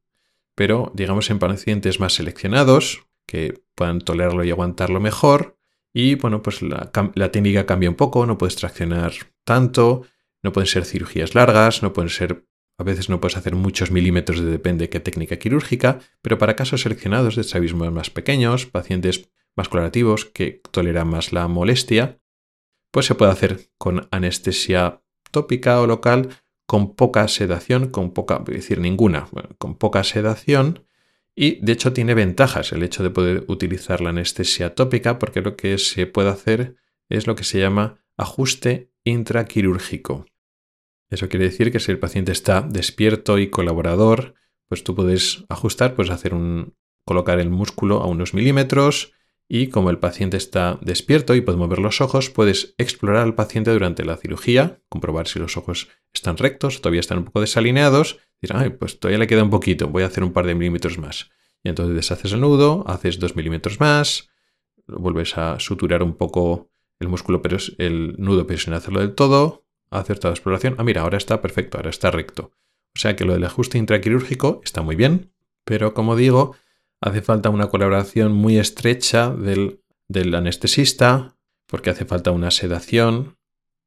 pero 0.55 0.91
digamos 0.95 1.29
en 1.29 1.39
pacientes 1.39 1.99
más 1.99 2.13
seleccionados, 2.13 3.07
que 3.25 3.61
puedan 3.75 4.01
tolerarlo 4.01 4.43
y 4.43 4.51
aguantarlo 4.51 4.99
mejor, 4.99 5.57
y 5.93 6.15
bueno, 6.15 6.41
pues 6.41 6.61
la, 6.61 6.91
la 7.15 7.31
técnica 7.31 7.65
cambia 7.65 7.89
un 7.89 7.95
poco, 7.95 8.25
no 8.25 8.37
puedes 8.37 8.57
traccionar 8.57 9.13
tanto, 9.45 10.05
no 10.43 10.51
pueden 10.51 10.67
ser 10.67 10.85
cirugías 10.85 11.35
largas, 11.35 11.81
no 11.81 11.93
pueden 11.93 12.09
ser 12.09 12.45
a 12.77 12.83
veces 12.83 13.09
no 13.09 13.21
puedes 13.21 13.37
hacer 13.37 13.55
muchos 13.55 13.91
milímetros 13.91 14.39
de 14.39 14.45
depende 14.45 14.89
qué 14.89 14.99
técnica 14.99 15.37
quirúrgica, 15.37 15.99
pero 16.21 16.37
para 16.37 16.55
casos 16.55 16.81
seleccionados 16.81 17.35
de 17.35 17.41
estrabismos 17.41 17.91
más 17.91 18.09
pequeños, 18.09 18.65
pacientes 18.65 19.29
más 19.55 19.69
colorativos 19.69 20.25
que 20.25 20.61
toleran 20.71 21.07
más 21.07 21.31
la 21.31 21.47
molestia, 21.47 22.19
pues 22.91 23.05
se 23.05 23.15
puede 23.15 23.31
hacer 23.31 23.69
con 23.77 24.07
anestesia 24.11 25.01
tópica 25.31 25.81
o 25.81 25.87
local 25.87 26.29
con 26.65 26.95
poca 26.95 27.27
sedación, 27.27 27.89
con 27.89 28.11
poca, 28.11 28.39
voy 28.39 28.55
decir 28.55 28.79
ninguna, 28.79 29.27
con 29.57 29.75
poca 29.77 30.03
sedación 30.03 30.85
y 31.35 31.63
de 31.63 31.73
hecho 31.73 31.93
tiene 31.93 32.13
ventajas 32.13 32.71
el 32.71 32.83
hecho 32.83 33.03
de 33.03 33.09
poder 33.09 33.45
utilizar 33.47 34.01
la 34.01 34.09
anestesia 34.09 34.73
tópica 34.73 35.19
porque 35.19 35.41
lo 35.41 35.55
que 35.55 35.77
se 35.77 36.07
puede 36.07 36.29
hacer 36.29 36.75
es 37.09 37.27
lo 37.27 37.35
que 37.35 37.43
se 37.43 37.59
llama 37.59 37.99
ajuste 38.17 38.91
intraquirúrgico. 39.03 40.25
Eso 41.09 41.29
quiere 41.29 41.45
decir 41.45 41.71
que 41.71 41.79
si 41.79 41.91
el 41.91 41.99
paciente 41.99 42.31
está 42.31 42.61
despierto 42.61 43.37
y 43.37 43.49
colaborador, 43.49 44.35
pues 44.67 44.83
tú 44.83 44.95
puedes 44.95 45.45
ajustar, 45.49 45.95
puedes 45.95 46.11
hacer 46.11 46.33
un, 46.33 46.73
colocar 47.05 47.39
el 47.39 47.49
músculo 47.49 48.01
a 48.01 48.07
unos 48.07 48.33
milímetros 48.33 49.13
y 49.47 49.67
como 49.67 49.91
el 49.91 49.99
paciente 49.99 50.37
está 50.37 50.79
despierto 50.81 51.35
y 51.35 51.41
puede 51.41 51.59
mover 51.59 51.79
los 51.79 52.01
ojos, 52.01 52.31
puedes 52.31 52.73
explorar 52.79 53.21
al 53.23 53.35
paciente 53.35 53.71
durante 53.71 54.03
la 54.03 54.17
cirugía, 54.17 54.81
comprobar 54.89 55.27
si 55.27 55.37
los 55.37 55.55
ojos 55.55 55.89
están 56.13 56.37
rectos, 56.37 56.81
todavía 56.81 57.01
están 57.01 57.19
un 57.19 57.25
poco 57.25 57.41
desalineados, 57.41 58.19
Dices, 58.41 58.57
ay, 58.57 58.69
pues 58.71 58.99
todavía 58.99 59.19
le 59.19 59.27
queda 59.27 59.43
un 59.43 59.49
poquito, 59.49 59.87
voy 59.87 60.03
a 60.03 60.07
hacer 60.07 60.23
un 60.23 60.33
par 60.33 60.45
de 60.45 60.55
milímetros 60.55 60.97
más. 60.97 61.31
Y 61.63 61.69
entonces 61.69 61.95
deshaces 61.95 62.33
el 62.33 62.41
nudo, 62.41 62.83
haces 62.87 63.19
dos 63.19 63.35
milímetros 63.35 63.79
más, 63.79 64.29
vuelves 64.87 65.37
a 65.37 65.59
suturar 65.59 66.03
un 66.03 66.15
poco 66.15 66.69
el 66.99 67.07
músculo, 67.07 67.41
pero 67.41 67.57
el 67.77 68.15
nudo, 68.17 68.45
pero 68.45 68.59
sin 68.59 68.73
hacerlo 68.73 68.99
del 68.99 69.15
todo, 69.15 69.64
la 69.91 70.01
exploración. 70.01 70.75
Ah, 70.77 70.83
mira, 70.83 71.01
ahora 71.01 71.17
está 71.17 71.41
perfecto, 71.41 71.77
ahora 71.77 71.89
está 71.89 72.11
recto. 72.11 72.51
O 72.95 72.99
sea 72.99 73.15
que 73.15 73.25
lo 73.25 73.33
del 73.33 73.43
ajuste 73.43 73.77
intraquirúrgico 73.77 74.61
está 74.63 74.81
muy 74.81 74.95
bien, 74.95 75.31
pero 75.63 75.93
como 75.93 76.15
digo, 76.15 76.55
hace 77.01 77.21
falta 77.21 77.49
una 77.49 77.67
colaboración 77.67 78.31
muy 78.31 78.57
estrecha 78.57 79.29
del, 79.29 79.81
del 80.07 80.33
anestesista, 80.33 81.35
porque 81.67 81.89
hace 81.89 82.05
falta 82.05 82.31
una 82.31 82.51
sedación 82.51 83.37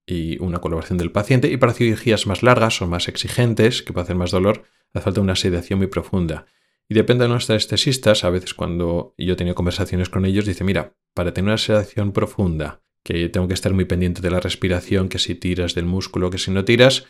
y 0.07 0.39
una 0.43 0.59
colaboración 0.61 0.99
del 0.99 1.13
paciente. 1.13 1.51
Y 1.51 1.57
para 1.57 1.73
cirugías 1.73 2.27
más 2.27 2.43
largas 2.43 2.83
o 2.83 2.87
más 2.87 3.09
exigentes, 3.09 3.83
que 3.83 3.99
hacer 3.99 4.17
más 4.17 4.31
dolor, 4.31 4.65
hace 4.93 5.05
falta 5.05 5.21
una 5.21 5.37
sedación 5.37 5.79
muy 5.79 5.89
profunda. 5.89 6.47
Y 6.89 6.95
depende 6.95 7.25
de 7.25 7.29
nuestros 7.29 7.51
anestesistas, 7.51 8.25
a 8.25 8.31
veces 8.31 8.55
cuando 8.55 9.15
yo 9.19 9.35
he 9.35 9.37
tenido 9.37 9.55
conversaciones 9.55 10.09
con 10.09 10.25
ellos, 10.25 10.47
dice, 10.47 10.65
mira, 10.65 10.95
para 11.15 11.35
tener 11.35 11.49
una 11.49 11.59
sedación 11.59 12.13
profunda, 12.13 12.83
que 13.09 13.31
tengo 13.31 13.49
que 13.49 13.55
estar 13.55 13.73
muy 13.73 13.87
pendiente 13.87 14.21
de 14.21 14.31
la 14.31 14.39
respiración, 14.39 15.09
que 15.09 15.19
si 15.19 15.35
tiras 15.35 15.75
del 15.75 15.87
músculo, 15.87 16.29
que 16.29 16.37
si 16.37 16.51
no 16.51 16.67
tiras, 16.67 17.07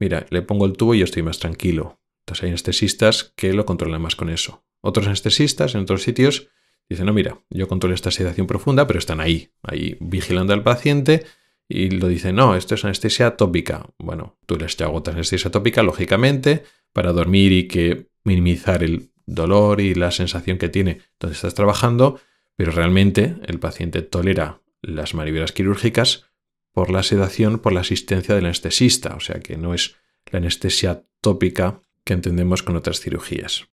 mira, 0.00 0.26
le 0.30 0.42
pongo 0.42 0.66
el 0.66 0.72
tubo 0.72 0.96
y 0.96 0.98
yo 0.98 1.04
estoy 1.04 1.22
más 1.22 1.38
tranquilo. 1.38 2.00
Entonces 2.22 2.42
hay 2.42 2.48
anestesistas 2.48 3.34
que 3.36 3.52
lo 3.52 3.64
controlan 3.64 4.02
más 4.02 4.16
con 4.16 4.30
eso. 4.30 4.64
Otros 4.80 5.06
anestesistas 5.06 5.76
en 5.76 5.82
otros 5.82 6.02
sitios 6.02 6.48
dicen, 6.88 7.06
no, 7.06 7.12
mira, 7.12 7.40
yo 7.50 7.68
controlo 7.68 7.94
esta 7.94 8.10
sedación 8.10 8.48
profunda, 8.48 8.88
pero 8.88 8.98
están 8.98 9.20
ahí, 9.20 9.52
ahí 9.62 9.96
vigilando 10.00 10.54
al 10.54 10.64
paciente 10.64 11.24
y 11.68 11.90
lo 11.90 12.08
dicen, 12.08 12.34
no, 12.34 12.56
esto 12.56 12.74
es 12.74 12.84
anestesia 12.84 13.36
tópica. 13.36 13.86
Bueno, 13.96 14.36
tú 14.44 14.56
les 14.56 14.80
agotas 14.80 15.14
anestesia 15.14 15.52
tópica, 15.52 15.84
lógicamente, 15.84 16.64
para 16.92 17.12
dormir 17.12 17.52
y 17.52 17.68
que 17.68 18.08
minimizar 18.24 18.82
el 18.82 19.12
dolor 19.24 19.80
y 19.80 19.94
la 19.94 20.10
sensación 20.10 20.58
que 20.58 20.68
tiene 20.68 20.98
donde 21.20 21.36
estás 21.36 21.54
trabajando, 21.54 22.18
pero 22.56 22.72
realmente 22.72 23.36
el 23.46 23.60
paciente 23.60 24.02
tolera 24.02 24.62
las 24.82 25.14
maniobras 25.14 25.52
quirúrgicas 25.52 26.26
por 26.72 26.90
la 26.90 27.02
sedación, 27.02 27.58
por 27.58 27.72
la 27.72 27.80
asistencia 27.80 28.34
del 28.34 28.44
anestesista, 28.46 29.14
o 29.16 29.20
sea 29.20 29.40
que 29.40 29.56
no 29.56 29.74
es 29.74 29.96
la 30.26 30.38
anestesia 30.38 31.04
tópica 31.20 31.80
que 32.04 32.12
entendemos 32.12 32.62
con 32.62 32.76
otras 32.76 33.00
cirugías. 33.00 33.68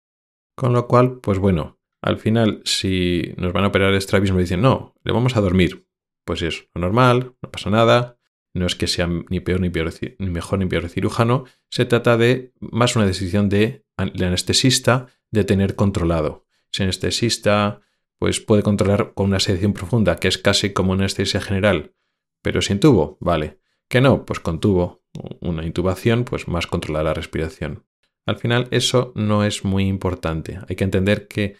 Con 0.55 0.73
lo 0.73 0.87
cual, 0.87 1.21
pues 1.21 1.39
bueno, 1.39 1.81
al 2.03 2.19
final, 2.19 2.63
si 2.65 3.35
nos 3.37 3.53
van 3.53 3.65
a 3.65 3.69
operar 3.69 3.95
estrabismo 3.95 4.39
y 4.39 4.43
dicen, 4.43 4.61
no, 4.61 4.95
le 5.05 5.13
vamos 5.13 5.37
a 5.37 5.41
dormir, 5.41 5.87
pues 6.25 6.43
es 6.43 6.69
lo 6.75 6.81
normal, 6.81 7.35
no 7.43 7.51
pasa 7.51 7.71
nada, 7.71 8.19
no 8.53 8.67
es 8.67 8.75
que 8.75 8.87
sea 8.87 9.07
ni 9.07 9.41
peor 9.41 9.61
ni, 9.61 9.71
peor, 9.71 9.93
ni 10.19 10.31
mejor 10.31 10.59
ni 10.59 10.67
peor 10.67 10.89
cirujano, 10.89 11.45
se 11.71 11.85
trata 11.85 12.17
de 12.17 12.53
más 12.61 12.97
una 12.97 13.07
decisión 13.07 13.49
de 13.49 13.85
anestesista 13.97 15.09
de 15.31 15.45
tener 15.45 15.77
controlado. 15.77 16.47
Si 16.73 16.83
el 16.83 16.89
anestesista 16.89 17.81
pues 18.21 18.39
puede 18.39 18.63
controlar 18.63 19.15
con 19.15 19.31
una 19.31 19.41
sedación 19.41 19.73
profunda, 19.73 20.17
que 20.17 20.29
es 20.29 20.37
casi 20.37 20.75
como 20.75 20.93
una 20.93 21.05
anestesia 21.05 21.41
general, 21.41 21.95
pero 22.43 22.61
sin 22.61 22.79
tubo, 22.79 23.17
vale. 23.19 23.61
Que 23.89 24.03
no, 24.03 24.27
pues 24.27 24.41
con 24.41 24.61
tubo, 24.61 25.03
una 25.41 25.65
intubación, 25.65 26.25
pues 26.25 26.47
más 26.47 26.67
controlar 26.67 27.07
la 27.07 27.15
respiración. 27.15 27.87
Al 28.27 28.37
final 28.37 28.69
eso 28.73 29.13
no 29.17 29.43
es 29.43 29.65
muy 29.65 29.87
importante. 29.87 30.61
Hay 30.69 30.77
que 30.77 30.85
entender 30.85 31.29
que 31.29 31.57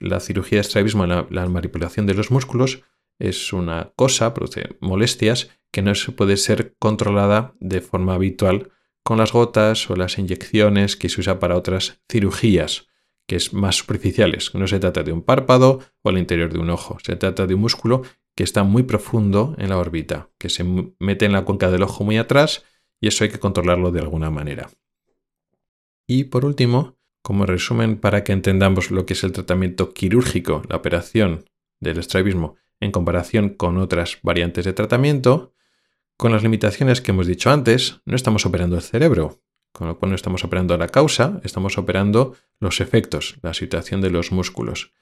la 0.00 0.18
cirugía 0.18 0.56
de 0.56 0.62
estrabismo, 0.62 1.06
la, 1.06 1.28
la 1.30 1.48
manipulación 1.48 2.06
de 2.06 2.14
los 2.14 2.32
músculos, 2.32 2.82
es 3.20 3.52
una 3.52 3.92
cosa, 3.94 4.34
produce 4.34 4.76
molestias 4.80 5.50
que 5.70 5.82
no 5.82 5.94
se 5.94 6.10
puede 6.10 6.36
ser 6.38 6.74
controlada 6.80 7.54
de 7.60 7.80
forma 7.80 8.14
habitual 8.14 8.72
con 9.04 9.18
las 9.18 9.32
gotas 9.32 9.88
o 9.88 9.94
las 9.94 10.18
inyecciones 10.18 10.96
que 10.96 11.08
se 11.08 11.20
usa 11.20 11.38
para 11.38 11.56
otras 11.56 12.02
cirugías, 12.10 12.89
que 13.30 13.36
es 13.36 13.52
más 13.52 13.76
superficiales. 13.76 14.52
No 14.56 14.66
se 14.66 14.80
trata 14.80 15.04
de 15.04 15.12
un 15.12 15.22
párpado 15.22 15.78
o 16.02 16.10
el 16.10 16.18
interior 16.18 16.52
de 16.52 16.58
un 16.58 16.68
ojo, 16.68 16.98
se 17.00 17.14
trata 17.14 17.46
de 17.46 17.54
un 17.54 17.60
músculo 17.60 18.02
que 18.34 18.42
está 18.42 18.64
muy 18.64 18.82
profundo 18.82 19.54
en 19.56 19.68
la 19.68 19.78
órbita, 19.78 20.30
que 20.36 20.48
se 20.48 20.64
mete 20.98 21.26
en 21.26 21.32
la 21.32 21.44
cuenca 21.44 21.70
del 21.70 21.84
ojo 21.84 22.02
muy 22.02 22.18
atrás 22.18 22.64
y 23.00 23.06
eso 23.06 23.22
hay 23.22 23.30
que 23.30 23.38
controlarlo 23.38 23.92
de 23.92 24.00
alguna 24.00 24.30
manera. 24.30 24.68
Y 26.08 26.24
por 26.24 26.44
último, 26.44 26.98
como 27.22 27.46
resumen 27.46 28.00
para 28.00 28.24
que 28.24 28.32
entendamos 28.32 28.90
lo 28.90 29.06
que 29.06 29.12
es 29.12 29.22
el 29.22 29.30
tratamiento 29.30 29.94
quirúrgico, 29.94 30.62
la 30.68 30.74
operación 30.74 31.44
del 31.78 31.98
estrabismo 31.98 32.56
en 32.80 32.90
comparación 32.90 33.50
con 33.50 33.78
otras 33.78 34.18
variantes 34.24 34.64
de 34.64 34.72
tratamiento, 34.72 35.54
con 36.16 36.32
las 36.32 36.42
limitaciones 36.42 37.00
que 37.00 37.12
hemos 37.12 37.28
dicho 37.28 37.48
antes, 37.48 38.00
no 38.06 38.16
estamos 38.16 38.44
operando 38.44 38.74
el 38.74 38.82
cerebro, 38.82 39.40
con 39.72 39.88
lo 39.88 39.98
cual 39.98 40.10
no 40.10 40.16
estamos 40.16 40.44
operando 40.44 40.76
la 40.76 40.88
causa, 40.88 41.40
estamos 41.44 41.78
operando 41.78 42.36
los 42.58 42.80
efectos, 42.80 43.36
la 43.42 43.54
situación 43.54 44.00
de 44.00 44.10
los 44.10 44.32
músculos. 44.32 44.92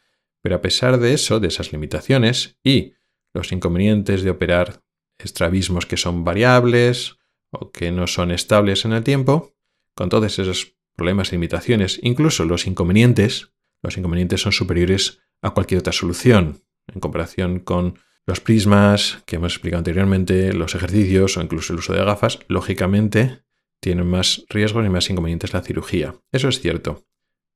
Pero 0.42 0.56
a 0.56 0.60
pesar 0.62 0.98
de 0.98 1.14
eso, 1.14 1.40
de 1.40 1.48
esas 1.48 1.72
limitaciones 1.72 2.58
y 2.62 2.94
los 3.34 3.52
inconvenientes 3.52 4.22
de 4.22 4.30
operar 4.30 4.82
estrabismos 5.18 5.86
que 5.86 5.96
son 5.96 6.24
variables 6.24 7.16
o 7.50 7.70
que 7.70 7.90
no 7.90 8.06
son 8.06 8.30
estables 8.30 8.84
en 8.84 8.92
el 8.92 9.02
tiempo, 9.02 9.54
con 9.94 10.08
todos 10.08 10.38
esos 10.38 10.74
problemas 10.94 11.28
y 11.28 11.32
limitaciones, 11.32 11.98
incluso 12.02 12.44
los 12.44 12.66
inconvenientes, 12.66 13.52
los 13.82 13.96
inconvenientes 13.96 14.40
son 14.40 14.52
superiores 14.52 15.20
a 15.42 15.50
cualquier 15.50 15.80
otra 15.80 15.92
solución 15.92 16.62
en 16.92 17.00
comparación 17.00 17.60
con 17.60 17.98
los 18.26 18.40
prismas 18.40 19.22
que 19.26 19.36
hemos 19.36 19.54
explicado 19.54 19.78
anteriormente, 19.78 20.52
los 20.52 20.74
ejercicios 20.74 21.36
o 21.36 21.42
incluso 21.42 21.72
el 21.72 21.78
uso 21.78 21.94
de 21.94 22.04
gafas, 22.04 22.40
lógicamente 22.48 23.42
tienen 23.80 24.06
más 24.06 24.44
riesgos 24.48 24.84
y 24.84 24.88
más 24.88 25.08
inconvenientes 25.10 25.52
la 25.52 25.62
cirugía. 25.62 26.14
Eso 26.32 26.48
es 26.48 26.60
cierto. 26.60 27.04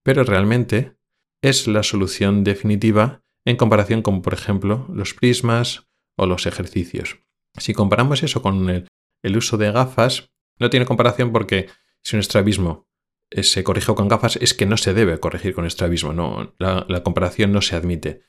Pero 0.02 0.24
realmente 0.24 0.96
es 1.42 1.66
la 1.66 1.82
solución 1.82 2.44
definitiva 2.44 3.22
en 3.44 3.56
comparación 3.56 4.02
con, 4.02 4.22
por 4.22 4.34
ejemplo, 4.34 4.86
los 4.92 5.14
prismas 5.14 5.88
o 6.16 6.26
los 6.26 6.46
ejercicios. 6.46 7.18
Si 7.58 7.74
comparamos 7.74 8.22
eso 8.22 8.42
con 8.42 8.70
el, 8.70 9.36
uso 9.36 9.56
de 9.56 9.72
gafas, 9.72 10.30
no 10.58 10.70
tiene 10.70 10.86
comparación 10.86 11.32
porque 11.32 11.68
si 12.02 12.16
un 12.16 12.20
estrabismo 12.20 12.88
eh, 13.30 13.42
se 13.42 13.64
corrige 13.64 13.94
con 13.94 14.08
gafas 14.08 14.36
es 14.36 14.54
que 14.54 14.66
no 14.66 14.76
se 14.76 14.94
debe 14.94 15.18
corregir 15.18 15.54
con 15.54 15.66
estrabismo, 15.66 16.12
no, 16.12 16.54
la 16.58 17.02
comparación 17.02 17.52
no 17.52 17.62
se 17.62 17.76
admite. 17.76 18.22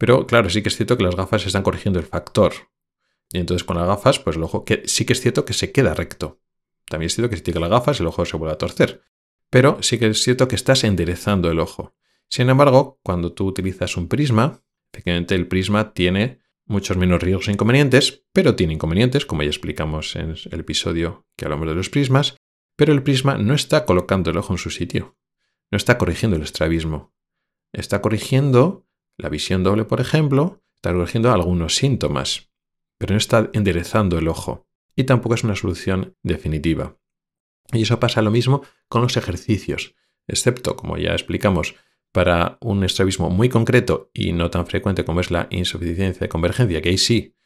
Pero 0.00 0.26
claro, 0.26 0.48
sí 0.48 0.62
que 0.62 0.70
es 0.70 0.76
cierto 0.76 0.96
que 0.96 1.04
las 1.04 1.14
gafas 1.14 1.44
están 1.44 1.62
corrigiendo 1.62 1.98
el 1.98 2.06
factor. 2.06 2.54
Y 3.30 3.38
entonces 3.38 3.64
con 3.64 3.76
las 3.76 3.86
gafas, 3.86 4.18
pues 4.18 4.36
el 4.36 4.42
ojo 4.42 4.64
que, 4.64 4.82
sí 4.86 5.04
que 5.04 5.12
es 5.12 5.20
cierto 5.20 5.44
que 5.44 5.52
se 5.52 5.72
queda 5.72 5.92
recto. 5.92 6.40
También 6.90 7.06
es 7.06 7.14
cierto 7.14 7.30
que 7.30 7.36
si 7.36 7.42
tienes 7.42 7.60
las 7.60 7.70
gafas, 7.70 8.00
el 8.00 8.08
ojo 8.08 8.26
se 8.26 8.36
vuelve 8.36 8.52
a 8.52 8.58
torcer. 8.58 9.04
Pero 9.48 9.78
sí 9.80 9.96
que 9.96 10.08
es 10.08 10.22
cierto 10.24 10.48
que 10.48 10.56
estás 10.56 10.82
enderezando 10.82 11.48
el 11.48 11.60
ojo. 11.60 11.94
Sin 12.28 12.50
embargo, 12.50 12.98
cuando 13.04 13.32
tú 13.32 13.46
utilizas 13.46 13.96
un 13.96 14.08
prisma, 14.08 14.64
efectivamente 14.92 15.36
el 15.36 15.46
prisma 15.46 15.94
tiene 15.94 16.40
muchos 16.66 16.96
menos 16.96 17.22
riesgos 17.22 17.46
e 17.46 17.52
inconvenientes, 17.52 18.24
pero 18.32 18.56
tiene 18.56 18.74
inconvenientes, 18.74 19.24
como 19.24 19.44
ya 19.44 19.48
explicamos 19.48 20.16
en 20.16 20.34
el 20.50 20.60
episodio 20.60 21.28
que 21.36 21.44
hablamos 21.44 21.68
de 21.68 21.74
los 21.76 21.90
prismas, 21.90 22.36
pero 22.74 22.92
el 22.92 23.04
prisma 23.04 23.38
no 23.38 23.54
está 23.54 23.86
colocando 23.86 24.30
el 24.30 24.36
ojo 24.36 24.54
en 24.54 24.58
su 24.58 24.70
sitio, 24.70 25.16
no 25.70 25.76
está 25.76 25.96
corrigiendo 25.96 26.36
el 26.36 26.42
estrabismo, 26.42 27.14
está 27.72 28.02
corrigiendo 28.02 28.88
la 29.16 29.28
visión 29.28 29.62
doble, 29.62 29.84
por 29.84 30.00
ejemplo, 30.00 30.64
está 30.74 30.92
corrigiendo 30.92 31.32
algunos 31.32 31.76
síntomas, 31.76 32.50
pero 32.98 33.14
no 33.14 33.18
está 33.18 33.48
enderezando 33.52 34.18
el 34.18 34.26
ojo 34.26 34.69
y 35.00 35.04
tampoco 35.04 35.34
es 35.34 35.44
una 35.44 35.56
solución 35.56 36.16
definitiva. 36.22 36.96
Y 37.72 37.82
eso 37.82 38.00
pasa 38.00 38.22
lo 38.22 38.30
mismo 38.30 38.62
con 38.88 39.02
los 39.02 39.16
ejercicios, 39.16 39.94
excepto, 40.26 40.76
como 40.76 40.96
ya 40.96 41.12
explicamos, 41.12 41.74
para 42.12 42.58
un 42.60 42.82
estrabismo 42.84 43.30
muy 43.30 43.48
concreto 43.48 44.10
y 44.12 44.32
no 44.32 44.50
tan 44.50 44.66
frecuente 44.66 45.04
como 45.04 45.20
es 45.20 45.30
la 45.30 45.46
insuficiencia 45.50 46.20
de 46.20 46.28
convergencia, 46.28 46.82
que 46.82 46.90
ahí 46.90 46.98
sí 46.98 47.36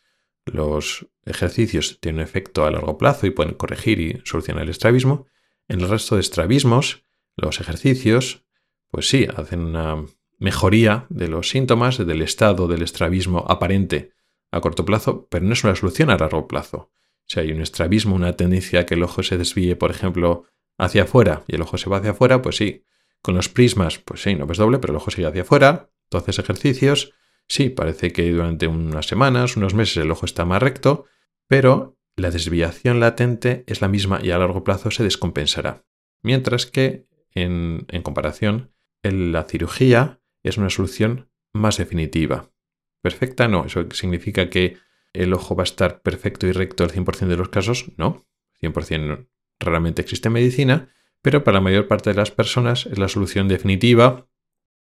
los 0.47 1.07
ejercicios 1.25 1.99
tienen 2.01 2.23
efecto 2.23 2.65
a 2.65 2.71
largo 2.71 2.99
plazo 2.99 3.27
y 3.27 3.31
pueden 3.31 3.55
corregir 3.55 4.01
y 4.01 4.23
solucionar 4.25 4.65
el 4.65 4.71
estrabismo. 4.71 5.27
En 5.69 5.81
el 5.81 5.89
resto 5.89 6.15
de 6.15 6.23
estrabismos, 6.23 7.05
los 7.37 7.61
ejercicios, 7.61 8.45
pues 8.91 9.09
sí, 9.09 9.27
hacen 9.35 9.61
una 9.61 10.05
mejoría 10.39 11.07
de 11.09 11.29
los 11.29 11.49
síntomas, 11.49 11.99
del 11.99 12.23
estado 12.23 12.69
del 12.69 12.83
estrabismo 12.83 13.45
aparente 13.49 14.13
a 14.51 14.61
corto 14.61 14.85
plazo, 14.85 15.27
pero 15.31 15.45
no 15.45 15.53
es 15.53 15.65
una 15.65 15.75
solución 15.75 16.11
a 16.11 16.17
largo 16.17 16.47
plazo. 16.47 16.91
Si 17.27 17.41
hay 17.41 17.53
un 17.53 17.61
estrabismo, 17.61 18.15
una 18.15 18.35
tendencia 18.35 18.81
a 18.81 18.87
que 18.87 18.95
el 18.95 19.03
ojo 19.03 19.23
se 19.23 19.39
desvíe, 19.39 19.77
por 19.77 19.91
ejemplo, 19.91 20.45
hacia 20.79 21.05
afuera 21.05 21.45
y 21.47 21.55
el 21.55 21.63
ojo 21.63 21.79
se 21.79 21.89
va 21.89 21.99
hacia 21.99 22.11
afuera, 22.11 22.43
pues 22.43 22.57
sí. 22.57 22.85
Con 23.23 23.35
los 23.35 23.49
prismas, 23.49 23.99
pues 23.99 24.23
sí, 24.23 24.35
no 24.35 24.47
ves 24.47 24.59
doble, 24.59 24.79
pero 24.79 24.93
el 24.93 24.99
ojo 24.99 25.11
sigue 25.11 25.27
hacia 25.27 25.43
afuera. 25.43 25.91
Entonces, 26.11 26.39
ejercicios, 26.39 27.15
sí, 27.49 27.71
parece 27.71 28.13
que 28.13 28.31
durante 28.31 28.67
unas 28.67 29.07
semanas, 29.07 29.57
unos 29.57 29.75
meses 29.75 29.97
el 29.97 30.11
ojo 30.11 30.27
está 30.27 30.45
más 30.45 30.63
recto, 30.63 31.07
pero 31.49 31.97
la 32.17 32.31
desviación 32.31 33.01
latente 33.01 33.65
es 33.67 33.81
la 33.81 33.89
misma 33.89 34.21
y 34.23 34.31
a 34.31 34.39
largo 34.39 34.63
plazo 34.63 34.91
se 34.91 35.03
descompensará. 35.03 35.85
Mientras 36.23 36.67
que, 36.67 37.07
en, 37.35 37.87
en 37.89 38.03
comparación, 38.03 38.73
la 39.03 39.45
cirugía 39.45 40.21
es 40.43 40.59
una 40.59 40.71
solución 40.71 41.31
más 41.53 41.79
definitiva. 41.79 42.51
Perfecta 43.03 43.49
no, 43.49 43.67
eso 43.67 43.87
significa 43.91 44.49
que 44.49 44.77
el 45.15 45.33
ojo 45.33 45.57
va 45.57 45.63
a 45.63 45.65
estar 45.65 46.03
perfecto 46.03 46.47
y 46.47 46.53
recto 46.53 46.85
al 46.85 46.93
100% 46.93 47.29
de 47.29 47.37
los 47.37 47.49
casos, 47.49 47.87
no, 47.97 48.27
100% 48.61 49.29
raramente 49.61 50.03
existe 50.03 50.29
medicina, 50.29 50.91
pero 51.23 51.45
para 51.45 51.57
la 51.57 51.63
mayor 51.63 51.89
parte 51.89 52.11
de 52.11 52.17
las 52.17 52.31
personas 52.31 52.87
es 52.87 52.99
la 52.99 53.09
solución 53.09 53.49
definitiva 53.49 54.29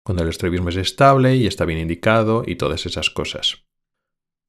cuando 0.04 0.24
el 0.24 0.30
estrabismo 0.30 0.70
es 0.70 0.76
estable 0.76 1.36
y 1.36 1.48
está 1.48 1.66
bien 1.66 1.80
indicado 1.80 2.44
y 2.46 2.56
todas 2.56 2.86
esas 2.86 3.10
cosas. 3.10 3.66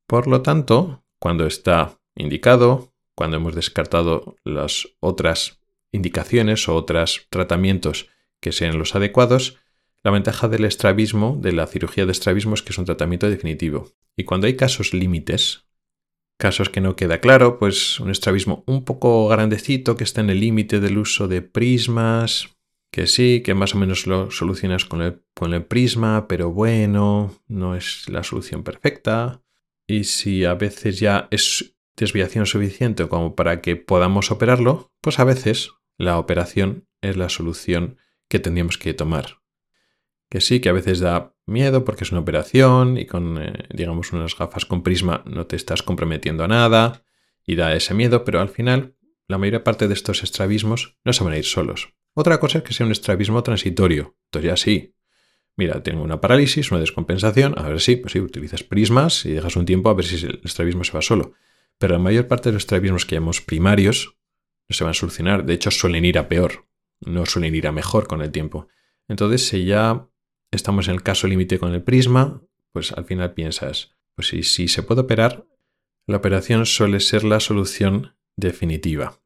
Por 0.07 0.27
lo 0.27 0.43
tanto, 0.43 1.05
cuando 1.19 1.47
está 1.47 1.99
indicado, 2.15 2.93
cuando 3.15 3.39
hemos 3.39 3.55
descartado 3.55 4.37
las 4.45 4.89
otras 5.01 5.61
indicaciones 5.91 6.69
o 6.69 6.75
otros 6.77 7.27
tratamientos 7.31 8.09
que 8.41 8.53
sean 8.53 8.79
los 8.79 8.95
adecuados, 8.95 9.59
la 10.05 10.13
ventaja 10.13 10.49
del 10.49 10.65
estrabismo, 10.65 11.37
de 11.41 11.53
la 11.53 11.67
cirugía 11.67 12.07
de 12.07 12.13
estrabismo, 12.13 12.55
es 12.55 12.63
que 12.63 12.71
es 12.71 12.79
un 12.79 12.85
tratamiento 12.85 13.29
definitivo. 13.29 13.91
Y 14.17 14.25
cuando 14.25 14.47
hay 14.47 14.55
casos 14.55 14.95
límites, 14.95 15.68
casos 16.39 16.71
que 16.71 16.81
no 16.81 16.97
queda 16.97 17.21
claro, 17.21 17.59
pues 17.59 18.01
un 18.01 18.11
estrabismo 18.11 18.63
un 18.67 18.85
poco 18.85 19.29
grandecito 19.29 19.97
que 19.97 20.05
está 20.05 20.21
en 20.21 20.31
el 20.31 20.41
límite 20.41 20.81
del 20.81 20.99
uso 20.99 21.29
de 21.29 21.43
prismas, 21.43 22.57
que 22.93 23.07
sí, 23.07 23.43
que 23.45 23.55
más 23.55 23.75
o 23.75 23.79
menos 23.79 24.07
lo 24.07 24.31
solucionas 24.31 24.85
con 24.85 25.03
el, 25.03 25.23
con 25.35 25.53
el 25.53 25.65
prisma, 25.65 26.27
pero 26.29 26.51
bueno, 26.51 27.35
no 27.49 27.75
es 27.75 28.09
la 28.09 28.23
solución 28.23 28.63
perfecta. 28.63 29.43
Y 29.87 30.05
si 30.05 30.45
a 30.45 30.55
veces 30.55 31.01
ya 31.01 31.29
es 31.31 31.77
desviación 31.97 32.47
suficiente 32.47 33.09
como 33.09 33.35
para 33.35 33.61
que 33.61 33.77
podamos 33.77 34.31
operarlo, 34.31 34.93
pues 35.03 35.19
a 35.19 35.25
veces 35.25 35.73
la 35.99 36.19
operación 36.19 36.87
es 37.03 37.17
la 37.17 37.29
solución 37.29 37.99
que 38.29 38.39
tendríamos 38.39 38.79
que 38.79 38.95
tomar. 38.95 39.38
Que 40.29 40.41
sí, 40.41 40.61
que 40.61 40.69
a 40.69 40.73
veces 40.73 41.01
da 41.01 41.35
miedo 41.47 41.85
porque 41.85 42.05
es 42.05 42.13
una 42.13 42.21
operación 42.21 42.99
y 42.99 43.07
con, 43.07 43.41
eh, 43.41 43.67
digamos, 43.73 44.13
unas 44.13 44.37
gafas 44.37 44.67
con 44.67 44.83
prisma 44.83 45.23
no 45.27 45.47
te 45.47 45.57
estás 45.57 45.83
comprometiendo 45.83 46.45
a 46.45 46.49
nada 46.49 47.05
y 47.47 47.57
da 47.57 47.75
ese 47.75 47.95
miedo, 47.95 48.25
pero 48.25 48.41
al 48.41 48.51
final 48.51 48.95
la 49.27 49.39
mayor 49.39 49.63
parte 49.63 49.89
de 49.89 49.95
estos 49.95 50.23
estrabismos 50.23 50.99
no 51.05 51.13
se 51.13 51.25
van 51.25 51.33
a 51.33 51.39
ir 51.39 51.45
solos. 51.45 51.95
Otra 52.15 52.41
cosa 52.41 52.59
es 52.59 52.65
que 52.65 52.75
sea 52.75 52.87
un 52.87 52.93
estrabismo 52.93 53.43
transitorio. 53.43 54.17
Entonces 54.25 54.51
ya 54.51 54.57
sí. 54.57 54.95
Mira, 55.57 55.83
tengo 55.83 56.03
una 56.03 56.21
parálisis, 56.21 56.71
una 56.71 56.81
descompensación. 56.81 57.55
A 57.59 57.69
ver 57.69 57.81
si, 57.81 57.97
pues 57.97 58.13
sí, 58.13 58.21
utilizas 58.21 58.63
prismas 58.63 59.25
y 59.25 59.33
dejas 59.33 59.57
un 59.57 59.67
tiempo 59.67 59.91
a 59.91 59.95
ver 59.95 60.05
si 60.05 60.25
el 60.27 60.41
estrabismo 60.45 60.85
se 60.85 60.93
va 60.93 61.03
solo. 61.03 61.33
Pero 61.79 61.95
la 61.95 62.01
mayor 62.01 62.27
parte 62.27 62.49
de 62.49 62.55
los 62.55 62.63
estrabismos 62.63 63.07
que 63.07 63.15
llamamos 63.15 63.41
primarios 63.41 64.17
no 64.69 64.75
se 64.75 64.85
van 64.85 64.91
a 64.93 64.95
solucionar. 64.95 65.45
De 65.45 65.55
hecho, 65.55 65.71
suelen 65.71 66.05
ir 66.05 66.19
a 66.19 66.29
peor. 66.29 66.67
No 67.01 67.25
suelen 67.27 67.55
ir 67.55 67.67
a 67.67 67.73
mejor 67.73 68.09
con 68.09 68.23
el 68.23 68.33
tiempo. 68.33 68.69
Entonces, 69.09 69.47
si 69.47 69.65
ya 69.65 70.09
estamos 70.51 70.89
en 70.89 70.95
el 70.95 71.03
caso 71.03 71.27
límite 71.27 71.59
con 71.59 71.75
el 71.75 71.83
prisma, 71.83 72.43
pues 72.73 72.93
al 72.93 73.05
final 73.05 73.35
piensas, 73.35 73.97
pues 74.15 74.29
si, 74.29 74.69
se 74.69 74.83
puede 74.83 75.03
operar, 75.03 75.47
la 76.07 76.17
operación 76.17 76.67
suele 76.67 77.01
ser 77.01 77.25
la 77.25 77.41
solución 77.41 78.17
definitiva. 78.37 79.21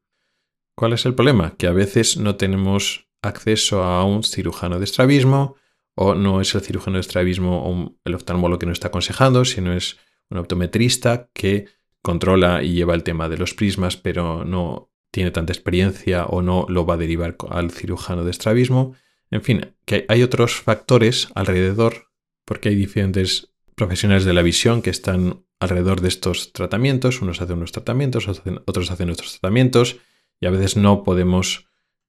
¿Cuál 0.75 0.93
es 0.93 1.05
el 1.05 1.15
problema? 1.15 1.55
Que 1.55 1.67
a 1.67 1.71
veces 1.71 2.17
no 2.17 2.35
tenemos 2.35 3.07
acceso 3.21 3.83
a 3.83 4.03
un 4.03 4.23
cirujano 4.23 4.79
de 4.79 4.85
estrabismo 4.85 5.55
o 5.95 6.15
no 6.15 6.41
es 6.41 6.55
el 6.55 6.61
cirujano 6.61 6.97
de 6.97 7.01
estrabismo 7.01 7.63
o 7.63 7.95
el 8.03 8.15
oftalmólogo 8.15 8.59
que 8.59 8.65
nos 8.65 8.73
está 8.73 8.87
aconsejando, 8.87 9.45
sino 9.45 9.73
es 9.73 9.97
un 10.29 10.39
optometrista 10.39 11.29
que 11.33 11.67
controla 12.01 12.63
y 12.63 12.73
lleva 12.73 12.95
el 12.95 13.03
tema 13.03 13.29
de 13.29 13.37
los 13.37 13.53
prismas, 13.53 13.95
pero 13.95 14.43
no 14.43 14.91
tiene 15.11 15.31
tanta 15.31 15.53
experiencia 15.53 16.25
o 16.25 16.41
no 16.41 16.65
lo 16.67 16.85
va 16.85 16.95
a 16.95 16.97
derivar 16.97 17.37
al 17.49 17.71
cirujano 17.71 18.23
de 18.23 18.31
estrabismo. 18.31 18.95
En 19.33 19.41
fin, 19.41 19.73
que 19.85 20.05
hay 20.09 20.21
otros 20.21 20.61
factores 20.61 21.29
alrededor, 21.33 22.11
porque 22.45 22.69
hay 22.69 22.75
diferentes 22.75 23.51
profesionales 23.73 24.25
de 24.25 24.33
la 24.33 24.43
visión 24.43 24.83
que 24.83 24.91
están 24.91 25.43
alrededor 25.59 26.01
de 26.01 26.09
estos 26.09 26.53
tratamientos. 26.53 27.19
Unos 27.19 27.41
hacen 27.41 27.57
unos 27.57 27.71
tratamientos, 27.71 28.27
otros 28.27 28.91
hacen 28.91 29.09
otros 29.09 29.31
tratamientos 29.31 29.97
y 30.39 30.45
a 30.45 30.51
veces 30.51 30.77
no 30.77 31.03
podemos, 31.03 31.65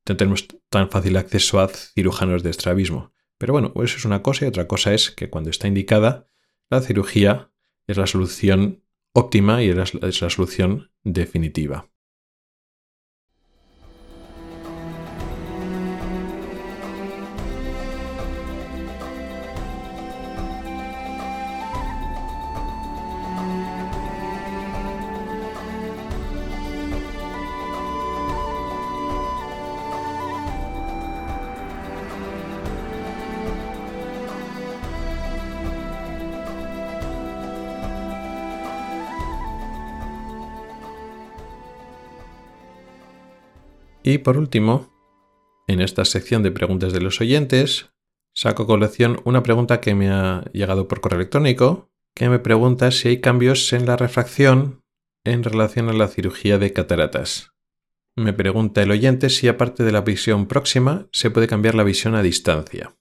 no 0.07 0.19
tenemos 0.19 0.47
tan 0.69 0.91
fácil 0.91 1.17
acceso 1.17 1.61
a 1.61 1.69
cirujanos 1.69 2.43
de 2.43 2.51
estrabismo. 2.51 3.15
Pero 3.39 3.55
bueno, 3.55 3.73
eso 3.77 3.97
es 3.97 4.05
una 4.05 4.23
cosa 4.23 4.45
y 4.45 4.49
otra 4.49 4.69
cosa 4.69 4.93
es 4.93 5.11
que 5.11 5.31
cuando 5.31 5.49
está 5.49 5.67
indicada, 5.67 6.29
la 6.69 6.83
cirugía 6.83 7.51
es 7.87 7.97
la 7.97 8.07
solución 8.07 8.83
óptima 9.15 9.63
y 9.63 9.71
es 9.71 10.21
la 10.21 10.29
solución 10.29 10.91
definitiva. 11.05 11.89
Y 44.07 44.19
por 44.19 44.37
último, 44.37 44.93
en 45.67 45.81
esta 45.81 46.05
sección 46.05 46.43
de 46.43 46.51
preguntas 46.51 46.93
de 46.93 47.01
los 47.01 47.23
oyentes, 47.23 47.91
saco 48.35 48.67
colección 48.67 49.23
una 49.25 49.43
pregunta 49.43 49.81
que 49.81 49.95
me 49.95 50.11
ha 50.11 50.45
llegado 50.53 50.87
por 50.89 51.01
correo 51.01 51.19
electrónico, 51.19 51.91
que 52.15 52.29
me 52.29 52.39
pregunta 52.39 52.91
si 52.91 53.09
hay 53.09 53.21
cambios 53.23 53.73
en 53.73 53.87
la 53.87 53.97
refracción 53.97 54.85
en 55.25 55.43
relación 55.43 55.89
a 55.89 55.95
la 55.95 56.09
cirugía 56.09 56.59
de 56.59 56.75
cataratas. 56.75 57.55
Me 58.15 58.35
pregunta 58.35 58.83
el 58.83 58.91
oyente 58.91 59.31
si 59.31 59.49
aparte 59.49 59.85
de 59.85 59.93
la 59.93 60.03
visión 60.03 60.47
próxima 60.47 61.09
se 61.11 61.31
puede 61.31 61.49
cambiar 61.49 61.75
la 61.75 61.83
visión 61.83 62.15
a 62.15 62.23
distancia. 62.23 62.95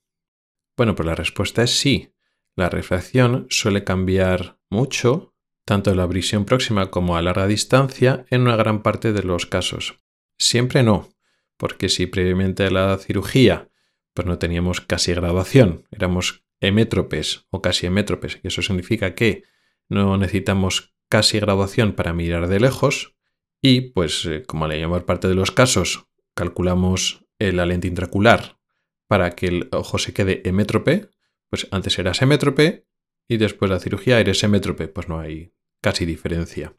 Bueno, 0.74 0.94
pues 0.94 1.06
la 1.06 1.14
respuesta 1.14 1.62
es 1.62 1.78
sí. 1.78 2.14
La 2.56 2.70
refracción 2.70 3.46
suele 3.50 3.84
cambiar 3.84 4.58
mucho, 4.70 5.34
tanto 5.66 5.90
en 5.90 5.98
la 5.98 6.06
visión 6.06 6.46
próxima 6.46 6.90
como 6.90 7.16
a 7.16 7.22
larga 7.22 7.46
distancia, 7.46 8.24
en 8.30 8.40
una 8.40 8.56
gran 8.56 8.82
parte 8.82 9.12
de 9.12 9.22
los 9.22 9.44
casos. 9.44 10.03
Siempre 10.38 10.82
no, 10.82 11.10
porque 11.56 11.88
si 11.88 12.06
previamente 12.06 12.64
a 12.64 12.70
la 12.70 12.98
cirugía 12.98 13.70
pues 14.14 14.26
no 14.26 14.38
teníamos 14.38 14.80
casi 14.80 15.12
graduación, 15.12 15.88
éramos 15.90 16.44
hemétropes 16.60 17.46
o 17.50 17.60
casi 17.60 17.86
hemétropes, 17.86 18.38
y 18.42 18.48
eso 18.48 18.62
significa 18.62 19.14
que 19.14 19.42
no 19.88 20.16
necesitamos 20.16 20.94
casi 21.08 21.40
graduación 21.40 21.94
para 21.94 22.12
mirar 22.12 22.46
de 22.48 22.60
lejos, 22.60 23.16
y 23.60 23.92
pues 23.92 24.24
eh, 24.26 24.44
como 24.46 24.68
la 24.68 24.74
mayor 24.86 25.04
parte 25.04 25.26
de 25.26 25.34
los 25.34 25.50
casos 25.50 26.06
calculamos 26.34 27.24
la 27.38 27.66
lente 27.66 27.88
intracular 27.88 28.58
para 29.06 29.34
que 29.34 29.46
el 29.46 29.68
ojo 29.72 29.98
se 29.98 30.14
quede 30.14 30.42
hemétrope, 30.44 31.08
pues 31.50 31.68
antes 31.70 31.98
eras 31.98 32.22
hemétrope 32.22 32.86
y 33.28 33.36
después 33.36 33.68
de 33.68 33.74
la 33.74 33.80
cirugía 33.80 34.20
eres 34.20 34.42
hemétrope, 34.42 34.88
pues 34.88 35.08
no 35.08 35.18
hay 35.18 35.52
casi 35.80 36.06
diferencia. 36.06 36.74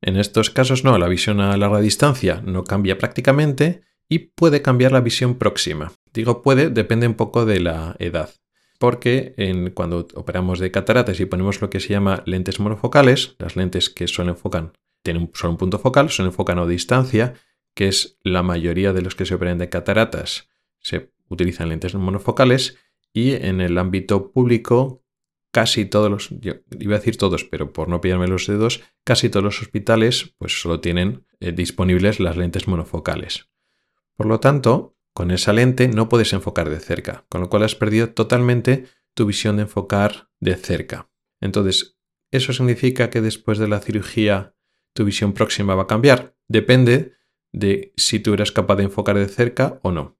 En 0.00 0.16
estos 0.16 0.50
casos 0.50 0.84
no, 0.84 0.98
la 0.98 1.08
visión 1.08 1.40
a 1.40 1.56
larga 1.56 1.80
distancia 1.80 2.42
no 2.44 2.64
cambia 2.64 2.98
prácticamente 2.98 3.82
y 4.08 4.18
puede 4.18 4.62
cambiar 4.62 4.92
la 4.92 5.00
visión 5.00 5.36
próxima. 5.36 5.92
Digo 6.12 6.42
puede, 6.42 6.70
depende 6.70 7.06
un 7.06 7.14
poco 7.14 7.44
de 7.44 7.60
la 7.60 7.96
edad. 7.98 8.30
Porque 8.78 9.34
cuando 9.74 10.06
operamos 10.14 10.58
de 10.58 10.70
cataratas 10.70 11.18
y 11.18 11.26
ponemos 11.26 11.60
lo 11.62 11.70
que 11.70 11.80
se 11.80 11.88
llama 11.88 12.22
lentes 12.26 12.60
monofocales, 12.60 13.34
las 13.38 13.56
lentes 13.56 13.88
que 13.88 14.06
solo 14.06 14.30
enfocan, 14.30 14.72
tienen 15.02 15.30
un 15.42 15.56
punto 15.56 15.78
focal, 15.78 16.10
solo 16.10 16.28
enfocan 16.28 16.58
a 16.58 16.66
distancia, 16.66 17.34
que 17.74 17.88
es 17.88 18.18
la 18.22 18.42
mayoría 18.42 18.92
de 18.92 19.02
los 19.02 19.14
que 19.14 19.24
se 19.24 19.34
operan 19.34 19.58
de 19.58 19.70
cataratas, 19.70 20.48
se 20.80 21.12
utilizan 21.28 21.70
lentes 21.70 21.94
monofocales 21.94 22.76
y 23.12 23.32
en 23.32 23.60
el 23.60 23.78
ámbito 23.78 24.30
público 24.30 25.05
casi 25.56 25.86
todos 25.86 26.10
los, 26.10 26.28
iba 26.78 26.96
a 26.96 26.98
decir 26.98 27.16
todos, 27.16 27.44
pero 27.44 27.72
por 27.72 27.88
no 27.88 28.02
pillarme 28.02 28.28
los 28.28 28.46
dedos, 28.46 28.82
casi 29.04 29.30
todos 29.30 29.42
los 29.42 29.62
hospitales 29.62 30.34
pues 30.36 30.60
solo 30.60 30.80
tienen 30.80 31.24
eh, 31.40 31.50
disponibles 31.52 32.20
las 32.20 32.36
lentes 32.36 32.68
monofocales. 32.68 33.48
Por 34.16 34.26
lo 34.26 34.38
tanto, 34.38 34.98
con 35.14 35.30
esa 35.30 35.54
lente 35.54 35.88
no 35.88 36.10
puedes 36.10 36.34
enfocar 36.34 36.68
de 36.68 36.78
cerca, 36.78 37.24
con 37.30 37.40
lo 37.40 37.48
cual 37.48 37.62
has 37.62 37.74
perdido 37.74 38.10
totalmente 38.10 38.84
tu 39.14 39.24
visión 39.24 39.56
de 39.56 39.62
enfocar 39.62 40.28
de 40.40 40.56
cerca. 40.56 41.10
Entonces, 41.40 41.96
¿eso 42.30 42.52
significa 42.52 43.08
que 43.08 43.22
después 43.22 43.56
de 43.56 43.68
la 43.68 43.80
cirugía 43.80 44.54
tu 44.92 45.06
visión 45.06 45.32
próxima 45.32 45.74
va 45.74 45.84
a 45.84 45.86
cambiar? 45.86 46.36
Depende 46.48 47.14
de 47.50 47.94
si 47.96 48.20
tú 48.20 48.34
eres 48.34 48.52
capaz 48.52 48.76
de 48.76 48.84
enfocar 48.84 49.16
de 49.16 49.28
cerca 49.28 49.80
o 49.82 49.90
no. 49.90 50.18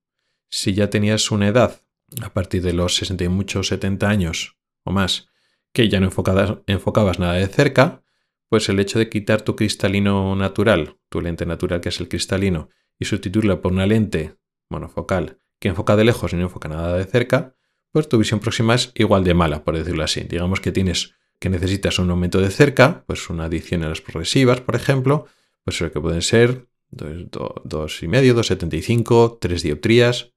Si 0.48 0.72
ya 0.72 0.88
tenías 0.88 1.30
una 1.30 1.48
edad 1.48 1.82
a 2.22 2.32
partir 2.32 2.62
de 2.62 2.72
los 2.72 2.96
60 2.96 3.24
y 3.24 3.28
muchos 3.28 3.68
70 3.68 4.08
años 4.08 4.55
o 4.86 4.92
más 4.92 5.28
que 5.72 5.90
ya 5.90 6.00
no 6.00 6.06
enfocabas 6.06 7.18
nada 7.18 7.34
de 7.34 7.46
cerca, 7.48 8.02
pues 8.48 8.68
el 8.70 8.80
hecho 8.80 8.98
de 8.98 9.10
quitar 9.10 9.42
tu 9.42 9.56
cristalino 9.56 10.34
natural, 10.34 10.96
tu 11.10 11.20
lente 11.20 11.44
natural 11.44 11.82
que 11.82 11.90
es 11.90 12.00
el 12.00 12.08
cristalino, 12.08 12.70
y 12.98 13.04
sustituirla 13.04 13.60
por 13.60 13.72
una 13.72 13.86
lente 13.86 14.36
monofocal 14.70 15.38
que 15.60 15.68
enfoca 15.68 15.96
de 15.96 16.04
lejos 16.04 16.32
y 16.32 16.36
no 16.36 16.42
enfoca 16.42 16.68
nada 16.68 16.96
de 16.96 17.04
cerca, 17.04 17.54
pues 17.92 18.08
tu 18.08 18.18
visión 18.18 18.40
próxima 18.40 18.74
es 18.74 18.92
igual 18.94 19.24
de 19.24 19.34
mala, 19.34 19.64
por 19.64 19.76
decirlo 19.76 20.04
así. 20.04 20.22
Digamos 20.22 20.60
que 20.60 20.72
tienes 20.72 21.14
que 21.38 21.50
necesitas 21.50 21.98
un 21.98 22.10
aumento 22.10 22.40
de 22.40 22.50
cerca, 22.50 23.04
pues 23.06 23.28
una 23.28 23.44
adición 23.44 23.84
a 23.84 23.88
las 23.88 24.00
progresivas, 24.00 24.60
por 24.60 24.76
ejemplo, 24.76 25.26
pues 25.64 25.80
lo 25.80 25.90
que 25.90 26.00
pueden 26.00 26.22
ser 26.22 26.68
2,5, 26.92 27.64
2,75, 27.64 29.38
3 29.40 29.62
dioptrías. 29.62 30.32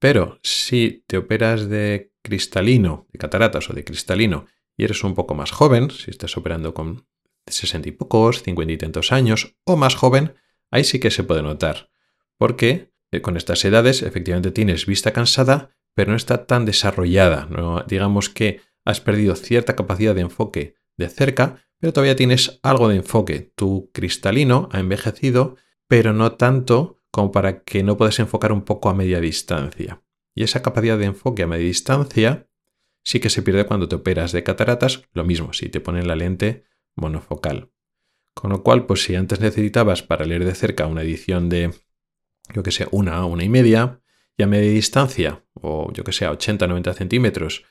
Pero 0.00 0.38
si 0.42 1.04
te 1.06 1.18
operas 1.18 1.68
de 1.68 2.12
cristalino, 2.28 3.06
de 3.10 3.18
cataratas 3.18 3.70
o 3.70 3.72
de 3.72 3.84
cristalino, 3.84 4.44
y 4.76 4.84
eres 4.84 5.02
un 5.02 5.14
poco 5.14 5.34
más 5.34 5.50
joven, 5.50 5.90
si 5.90 6.10
estás 6.10 6.36
operando 6.36 6.74
con 6.74 7.06
60 7.46 7.88
y 7.88 7.92
pocos, 7.92 8.42
50 8.42 8.72
y 8.72 8.76
tantos 8.76 9.12
años 9.12 9.56
o 9.64 9.76
más 9.76 9.94
joven, 9.96 10.34
ahí 10.70 10.84
sí 10.84 11.00
que 11.00 11.10
se 11.10 11.24
puede 11.24 11.42
notar. 11.42 11.88
Porque 12.36 12.92
eh, 13.10 13.22
con 13.22 13.38
estas 13.38 13.64
edades 13.64 14.02
efectivamente 14.02 14.50
tienes 14.50 14.84
vista 14.84 15.12
cansada, 15.12 15.70
pero 15.94 16.10
no 16.10 16.16
está 16.16 16.46
tan 16.46 16.66
desarrollada. 16.66 17.48
digamos 17.88 18.28
que 18.28 18.60
has 18.84 19.00
perdido 19.00 19.34
cierta 19.34 19.74
capacidad 19.74 20.14
de 20.14 20.20
enfoque 20.20 20.74
de 20.96 21.08
cerca, 21.08 21.64
pero 21.80 21.92
todavía 21.92 22.16
tienes 22.16 22.60
algo 22.62 22.88
de 22.88 22.96
enfoque. 22.96 23.52
Tu 23.56 23.90
cristalino 23.92 24.68
ha 24.70 24.80
envejecido, 24.80 25.56
pero 25.88 26.12
no 26.12 26.32
tanto 26.32 26.98
como 27.10 27.32
para 27.32 27.64
que 27.64 27.82
no 27.82 27.96
puedas 27.96 28.18
enfocar 28.18 28.52
un 28.52 28.62
poco 28.62 28.90
a 28.90 28.94
media 28.94 29.20
distancia. 29.20 30.02
Y 30.34 30.44
esa 30.44 30.62
capacidad 30.62 30.98
de 30.98 31.06
enfoque 31.06 31.42
a 31.42 31.46
media 31.46 31.66
distancia 31.66 32.48
sí 33.02 33.20
que 33.20 33.30
se 33.30 33.42
pierde 33.42 33.66
cuando 33.66 33.88
te 33.88 33.96
operas 33.96 34.32
de 34.32 34.42
cataratas, 34.42 35.02
lo 35.12 35.24
mismo, 35.24 35.52
si 35.52 35.68
te 35.68 35.80
ponen 35.80 36.06
la 36.06 36.16
lente 36.16 36.64
monofocal. 36.94 37.70
Con 38.34 38.50
lo 38.50 38.62
cual, 38.62 38.86
pues 38.86 39.02
si 39.02 39.14
antes 39.14 39.40
necesitabas 39.40 40.02
para 40.02 40.24
leer 40.24 40.44
de 40.44 40.54
cerca 40.54 40.86
una 40.86 41.02
edición 41.02 41.48
de, 41.48 41.72
yo 42.54 42.62
que 42.62 42.70
sé, 42.70 42.86
una, 42.90 43.24
una 43.24 43.44
y 43.44 43.48
media, 43.48 44.00
y 44.36 44.42
a 44.42 44.46
media 44.46 44.70
distancia, 44.70 45.44
o 45.54 45.92
yo 45.92 46.04
que 46.04 46.12
sé, 46.12 46.28
80-90 46.28 46.94
centímetros, 46.94 47.64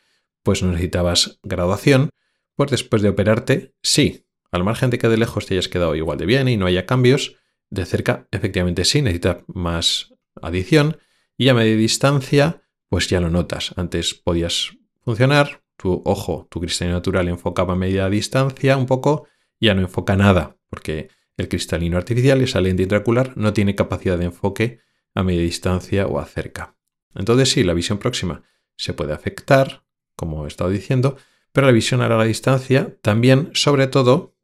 pues 0.43 0.61
no 0.61 0.71
necesitabas 0.71 1.39
graduación, 1.43 2.09
pues 2.55 2.71
después 2.71 3.01
de 3.01 3.09
operarte, 3.09 3.73
sí, 3.81 4.25
al 4.51 4.63
margen 4.63 4.89
de 4.89 4.97
que 4.97 5.07
de 5.07 5.17
lejos 5.17 5.45
te 5.45 5.53
hayas 5.53 5.69
quedado 5.69 5.95
igual 5.95 6.17
de 6.17 6.25
bien 6.25 6.47
y 6.47 6.57
no 6.57 6.65
haya 6.65 6.85
cambios, 6.85 7.37
de 7.69 7.85
cerca 7.85 8.27
efectivamente 8.31 8.85
sí 8.85 9.01
necesita 9.01 9.43
más 9.47 10.13
adición, 10.41 10.97
y 11.37 11.49
a 11.49 11.53
media 11.53 11.75
distancia, 11.75 12.63
pues 12.89 13.07
ya 13.07 13.21
lo 13.21 13.29
notas. 13.29 13.73
Antes 13.77 14.15
podías 14.15 14.77
funcionar, 15.01 15.63
tu 15.77 16.01
ojo, 16.05 16.47
tu 16.49 16.59
cristalino 16.59 16.97
natural 16.97 17.27
enfocaba 17.27 17.73
a 17.73 17.77
media 17.77 18.09
distancia 18.09 18.75
un 18.75 18.87
poco, 18.87 19.27
ya 19.59 19.73
no 19.73 19.81
enfoca 19.81 20.15
nada, 20.15 20.57
porque 20.69 21.09
el 21.37 21.47
cristalino 21.47 21.97
artificial, 21.97 22.41
esa 22.41 22.61
lente 22.61 22.83
intraocular, 22.83 23.37
no 23.37 23.53
tiene 23.53 23.75
capacidad 23.75 24.17
de 24.17 24.25
enfoque 24.25 24.79
a 25.13 25.23
media 25.23 25.41
distancia 25.41 26.07
o 26.07 26.19
a 26.19 26.25
cerca. 26.25 26.75
Entonces 27.13 27.51
sí, 27.51 27.63
la 27.63 27.73
visión 27.73 27.99
próxima 27.99 28.43
se 28.75 28.93
puede 28.93 29.13
afectar, 29.13 29.83
como 30.15 30.45
he 30.45 30.47
estado 30.47 30.71
diciendo, 30.71 31.17
pero 31.51 31.67
la 31.67 31.73
visión 31.73 32.01
a 32.01 32.09
larga 32.09 32.25
distancia 32.25 32.97
también, 33.01 33.51
sobre 33.53 33.87
todo, 33.87 34.35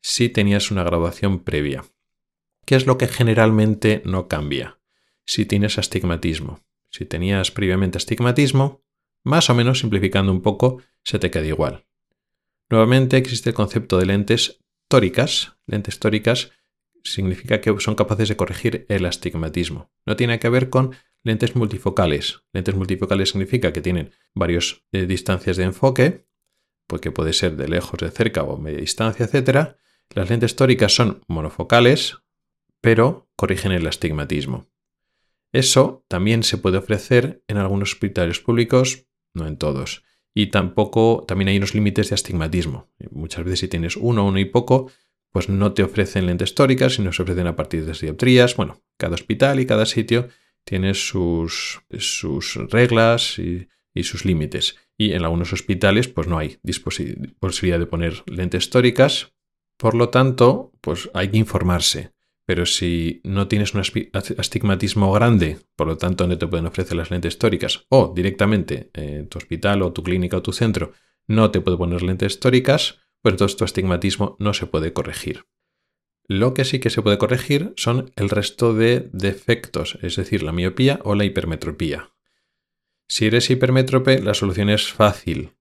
si 0.00 0.28
tenías 0.28 0.70
una 0.70 0.84
graduación 0.84 1.40
previa. 1.40 1.84
¿Qué 2.64 2.76
es 2.76 2.86
lo 2.86 2.98
que 2.98 3.08
generalmente 3.08 4.02
no 4.04 4.28
cambia? 4.28 4.77
Si 5.28 5.44
tienes 5.44 5.76
astigmatismo. 5.76 6.64
Si 6.88 7.04
tenías 7.04 7.50
previamente 7.50 7.98
astigmatismo, 7.98 8.82
más 9.24 9.50
o 9.50 9.54
menos 9.54 9.80
simplificando 9.80 10.32
un 10.32 10.40
poco, 10.40 10.80
se 11.04 11.18
te 11.18 11.30
queda 11.30 11.44
igual. 11.44 11.84
Nuevamente 12.70 13.18
existe 13.18 13.50
el 13.50 13.54
concepto 13.54 13.98
de 13.98 14.06
lentes 14.06 14.64
tóricas. 14.88 15.58
Lentes 15.66 15.98
tóricas 15.98 16.52
significa 17.04 17.60
que 17.60 17.78
son 17.78 17.94
capaces 17.94 18.30
de 18.30 18.36
corregir 18.38 18.86
el 18.88 19.04
astigmatismo. 19.04 19.90
No 20.06 20.16
tiene 20.16 20.38
que 20.38 20.48
ver 20.48 20.70
con 20.70 20.96
lentes 21.22 21.54
multifocales. 21.54 22.40
Lentes 22.54 22.74
multifocales 22.74 23.28
significa 23.28 23.70
que 23.70 23.82
tienen 23.82 24.12
varias 24.34 24.82
eh, 24.92 25.04
distancias 25.04 25.58
de 25.58 25.64
enfoque, 25.64 26.26
porque 26.86 27.10
puede 27.10 27.34
ser 27.34 27.56
de 27.56 27.68
lejos, 27.68 28.00
de 28.00 28.10
cerca 28.10 28.44
o 28.44 28.56
media 28.56 28.80
distancia, 28.80 29.26
etc. 29.26 29.76
Las 30.08 30.30
lentes 30.30 30.56
tóricas 30.56 30.94
son 30.94 31.22
monofocales, 31.28 32.16
pero 32.80 33.28
corrigen 33.36 33.72
el 33.72 33.86
astigmatismo. 33.86 34.70
Eso 35.52 36.04
también 36.08 36.42
se 36.42 36.58
puede 36.58 36.78
ofrecer 36.78 37.42
en 37.48 37.56
algunos 37.56 37.92
hospitales 37.92 38.38
públicos 38.40 39.08
no 39.34 39.46
en 39.46 39.56
todos. 39.56 40.04
Y 40.34 40.48
tampoco, 40.48 41.24
también 41.26 41.48
hay 41.48 41.56
unos 41.56 41.74
límites 41.74 42.10
de 42.10 42.14
astigmatismo. 42.14 42.90
Muchas 43.10 43.44
veces 43.44 43.60
si 43.60 43.68
tienes 43.68 43.96
uno, 43.96 44.26
uno 44.26 44.38
y 44.38 44.44
poco, 44.44 44.90
pues 45.30 45.48
no 45.48 45.72
te 45.72 45.82
ofrecen 45.82 46.26
lentes 46.26 46.54
tóricas, 46.54 46.94
sino 46.94 47.12
se 47.12 47.22
ofrecen 47.22 47.46
a 47.46 47.56
partir 47.56 47.84
de 47.84 47.92
dioptrías. 47.92 48.56
Bueno, 48.56 48.82
cada 48.96 49.14
hospital 49.14 49.60
y 49.60 49.66
cada 49.66 49.86
sitio 49.86 50.28
tiene 50.64 50.94
sus, 50.94 51.80
sus 51.98 52.54
reglas 52.70 53.38
y, 53.38 53.68
y 53.94 54.04
sus 54.04 54.24
límites. 54.24 54.76
Y 54.96 55.12
en 55.12 55.24
algunos 55.24 55.52
hospitales 55.52 56.08
pues 56.08 56.26
no 56.26 56.38
hay 56.38 56.58
posibilidad 57.40 57.78
de 57.78 57.86
poner 57.86 58.22
lentes 58.26 58.70
tóricas. 58.70 59.32
Por 59.76 59.94
lo 59.94 60.08
tanto, 60.08 60.72
pues 60.80 61.08
hay 61.14 61.28
que 61.28 61.38
informarse. 61.38 62.12
Pero 62.48 62.64
si 62.64 63.20
no 63.24 63.46
tienes 63.46 63.74
un 63.74 63.82
astigmatismo 63.82 65.12
grande, 65.12 65.58
por 65.76 65.86
lo 65.86 65.98
tanto 65.98 66.26
no 66.26 66.38
te 66.38 66.46
pueden 66.46 66.64
ofrecer 66.64 66.96
las 66.96 67.10
lentes 67.10 67.36
tóricas, 67.36 67.84
o 67.90 68.14
directamente 68.16 68.88
en 68.94 69.28
tu 69.28 69.36
hospital 69.36 69.82
o 69.82 69.92
tu 69.92 70.02
clínica 70.02 70.38
o 70.38 70.42
tu 70.42 70.54
centro 70.54 70.92
no 71.26 71.50
te 71.50 71.60
puede 71.60 71.76
poner 71.76 72.02
lentes 72.02 72.40
tóricas, 72.40 73.00
pues 73.20 73.34
entonces 73.34 73.58
tu 73.58 73.64
astigmatismo 73.64 74.34
no 74.38 74.54
se 74.54 74.64
puede 74.64 74.94
corregir. 74.94 75.44
Lo 76.26 76.54
que 76.54 76.64
sí 76.64 76.78
que 76.78 76.88
se 76.88 77.02
puede 77.02 77.18
corregir 77.18 77.74
son 77.76 78.12
el 78.16 78.30
resto 78.30 78.72
de 78.72 79.10
defectos, 79.12 79.98
es 80.00 80.16
decir, 80.16 80.42
la 80.42 80.52
miopía 80.52 81.00
o 81.04 81.14
la 81.14 81.26
hipermetropía. 81.26 82.14
Si 83.08 83.26
eres 83.26 83.50
hipermétrope, 83.50 84.22
la 84.22 84.32
solución 84.32 84.70
es 84.70 84.90
fácil. 84.90 85.52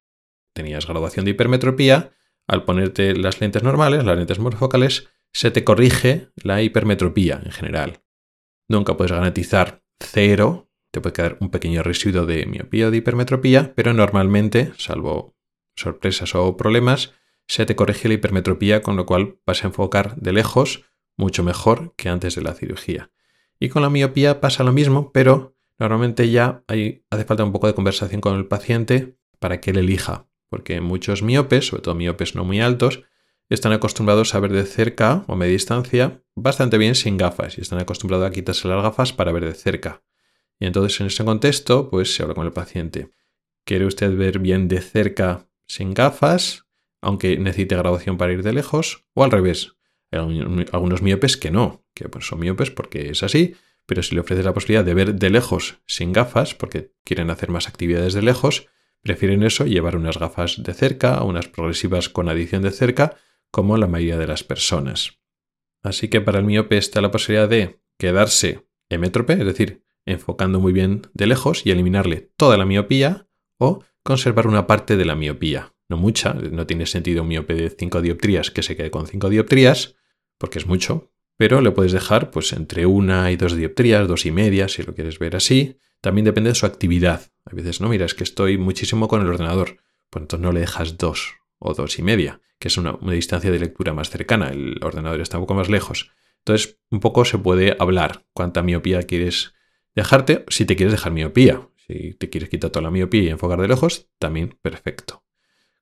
Tenías 0.54 0.88
graduación 0.88 1.26
de 1.26 1.32
hipermetropía, 1.32 2.14
al 2.48 2.64
ponerte 2.64 3.14
las 3.14 3.42
lentes 3.42 3.64
normales, 3.64 4.06
las 4.06 4.18
lentes 4.18 4.40
morfocales, 4.40 5.10
se 5.34 5.52
te 5.52 5.64
corrige 5.64 6.30
la 6.36 6.62
hipermetropía 6.62 7.42
en 7.44 7.52
general. 7.52 8.04
Nunca 8.68 8.98
puedes 8.98 9.12
garantizar 9.12 9.84
cero, 10.00 10.70
te 10.92 11.02
puede 11.02 11.14
quedar 11.14 11.38
un 11.40 11.50
pequeño 11.50 11.84
residuo 11.84 12.26
de 12.26 12.46
miopía 12.46 12.88
o 12.88 12.92
de 12.92 12.98
hipermetropía, 12.98 13.74
pero 13.76 13.94
normalmente, 13.94 14.72
salvo 14.78 15.36
sorpresas 15.76 16.36
o 16.36 16.58
problemas, 16.58 17.14
se 17.48 17.66
te 17.66 17.76
corrige 17.76 18.08
la 18.08 18.16
hipermetropía, 18.16 18.82
con 18.82 18.96
lo 18.96 19.06
cual 19.06 19.40
vas 19.46 19.64
a 19.64 19.68
enfocar 19.68 20.16
de 20.18 20.34
lejos 20.34 20.86
mucho 21.18 21.44
mejor 21.44 21.94
que 21.96 22.10
antes 22.10 22.36
de 22.36 22.42
la 22.42 22.54
cirugía. 22.54 23.12
Y 23.60 23.70
con 23.70 23.82
la 23.82 23.90
miopía 23.90 24.40
pasa 24.40 24.64
lo 24.64 24.74
mismo, 24.74 25.12
pero 25.12 25.56
normalmente 25.80 26.30
ya 26.30 26.64
hace 26.68 27.26
falta 27.26 27.44
un 27.44 27.52
poco 27.52 27.68
de 27.68 27.74
conversación 27.74 28.22
con 28.22 28.36
el 28.36 28.48
paciente 28.48 29.18
para 29.40 29.62
que 29.62 29.72
él 29.72 29.78
elija, 29.78 30.28
porque 30.50 30.82
muchos 30.82 31.24
miopes, 31.24 31.68
sobre 31.68 31.84
todo 31.84 31.96
miopes 31.96 32.36
no 32.36 32.44
muy 32.44 32.62
altos, 32.62 33.04
están 33.56 33.72
acostumbrados 33.72 34.36
a 34.36 34.40
ver 34.40 34.52
de 34.52 34.66
cerca 34.66 35.24
o 35.28 35.36
media 35.36 35.54
distancia 35.54 36.24
bastante 36.36 36.78
bien 36.78 36.96
sin 36.96 37.18
gafas 37.18 37.58
y 37.58 37.62
están 37.62 37.80
acostumbrados 37.80 38.28
a 38.28 38.32
quitarse 38.32 38.68
las 38.68 38.84
gafas 38.84 39.14
para 39.14 39.32
ver 39.32 39.46
de 39.46 39.54
cerca. 39.54 40.04
Y 40.60 40.66
entonces 40.66 41.00
en 41.00 41.08
ese 41.08 41.24
contexto, 41.24 41.90
pues 41.90 42.14
se 42.14 42.24
habla 42.24 42.36
con 42.36 42.46
el 42.46 42.54
paciente. 42.54 43.10
¿Quiere 43.64 43.86
usted 43.86 44.16
ver 44.16 44.40
bien 44.40 44.68
de 44.68 44.82
cerca 44.82 45.50
sin 45.68 45.94
gafas, 45.94 46.66
aunque 47.02 47.38
necesite 47.38 47.76
graduación 47.76 48.18
para 48.18 48.34
ir 48.34 48.44
de 48.44 48.54
lejos? 48.54 49.06
O 49.14 49.24
al 49.24 49.32
revés. 49.32 49.74
Hay 50.12 50.20
algunos 50.72 51.02
miopes 51.02 51.38
que 51.38 51.52
no, 51.52 51.86
que 51.94 52.10
pues 52.10 52.26
son 52.28 52.40
miopes 52.40 52.72
porque 52.72 53.10
es 53.10 53.24
así, 53.24 53.56
pero 53.86 54.04
si 54.04 54.16
le 54.16 54.22
ofreces 54.22 54.46
la 54.46 54.54
posibilidad 54.54 54.86
de 54.86 54.94
ver 54.94 55.16
de 55.16 55.30
lejos 55.30 55.80
sin 55.86 56.14
gafas, 56.14 56.54
porque 56.54 56.94
quieren 57.04 57.30
hacer 57.30 57.50
más 57.50 57.68
actividades 57.68 58.14
de 58.14 58.22
lejos, 58.22 58.68
prefieren 59.02 59.44
eso, 59.44 59.66
llevar 59.66 59.96
unas 59.96 60.18
gafas 60.18 60.62
de 60.64 60.74
cerca, 60.74 61.24
unas 61.24 61.48
progresivas 61.48 62.10
con 62.10 62.30
adición 62.30 62.62
de 62.62 62.72
cerca, 62.72 63.18
como 63.52 63.78
la 63.78 63.88
mayoría 63.88 64.18
de 64.18 64.28
las 64.28 64.44
personas. 64.44 65.20
Así 65.84 66.08
que 66.10 66.22
para 66.22 66.40
el 66.40 66.46
miope 66.46 66.78
está 66.78 67.02
la 67.02 67.12
posibilidad 67.12 67.48
de 67.48 67.80
quedarse 67.98 68.68
hemétrope, 68.90 69.34
es 69.34 69.46
decir, 69.46 69.84
enfocando 70.06 70.60
muy 70.60 70.74
bien 70.74 71.04
de 71.14 71.28
lejos 71.28 71.66
y 71.66 71.72
eliminarle 71.72 72.32
toda 72.38 72.58
la 72.58 72.66
miopía, 72.66 73.28
o 73.58 73.84
conservar 74.04 74.48
una 74.48 74.68
parte 74.68 74.98
de 74.98 75.06
la 75.06 75.16
miopía. 75.16 75.74
No 75.90 75.98
mucha, 75.98 76.34
no 76.34 76.68
tiene 76.68 76.86
sentido 76.86 77.24
un 77.24 77.30
miope 77.30 77.56
de 77.56 77.70
5 77.70 78.02
dioptrías 78.02 78.52
que 78.52 78.64
se 78.64 78.76
quede 78.76 78.92
con 78.92 79.08
5 79.08 79.30
dioptrías, 79.30 79.96
porque 80.38 80.60
es 80.60 80.68
mucho, 80.68 81.12
pero 81.38 81.62
le 81.62 81.72
puedes 81.72 81.92
dejar 81.92 82.32
pues 82.32 82.54
entre 82.54 82.86
una 82.86 83.32
y 83.32 83.38
dos 83.38 83.56
dioptrías, 83.56 84.08
dos 84.08 84.26
y 84.26 84.32
media, 84.32 84.68
si 84.68 84.84
lo 84.84 84.94
quieres 84.94 85.20
ver 85.20 85.36
así. 85.36 85.78
También 86.02 86.26
depende 86.26 86.50
de 86.50 86.56
su 86.56 86.66
actividad. 86.66 87.32
A 87.46 87.56
veces, 87.56 87.82
no, 87.82 87.90
mira, 87.90 88.06
es 88.06 88.14
que 88.14 88.24
estoy 88.24 88.58
muchísimo 88.58 89.08
con 89.08 89.22
el 89.22 89.28
ordenador. 89.28 89.78
Pues 90.10 90.24
entonces 90.24 90.44
no 90.44 90.52
le 90.52 90.62
dejas 90.62 90.98
dos 90.98 91.36
o 91.60 91.74
dos 91.74 92.00
y 92.00 92.04
media 92.04 92.42
que 92.60 92.68
es 92.68 92.78
una, 92.78 92.98
distancia 93.02 93.52
de 93.52 93.60
lectura 93.60 93.94
más 93.94 94.10
cercana, 94.10 94.50
el 94.50 94.80
ordenador 94.82 95.22
está 95.22 95.38
un 95.38 95.44
poco 95.44 95.56
más 95.56 95.70
lejos. 95.70 96.12
Entonces, 96.40 96.80
un 96.90 97.00
poco 97.00 97.26
se 97.26 97.38
puede 97.38 97.76
hablar 97.80 98.26
cuánta 98.34 98.64
miopía 98.64 99.04
quieres 99.04 99.54
dejarte, 99.96 100.46
si 100.50 100.66
te 100.66 100.76
quieres 100.76 100.94
dejar 100.94 101.12
miopía. 101.12 101.70
Si 101.76 102.14
te 102.16 102.30
quieres 102.30 102.50
quitar 102.50 102.70
toda 102.70 102.84
la 102.84 102.92
miopía 102.92 103.24
y 103.24 103.30
enfocar 103.30 103.62
de 103.62 103.68
lejos, 103.68 104.10
también 104.20 104.58
perfecto. 104.62 105.24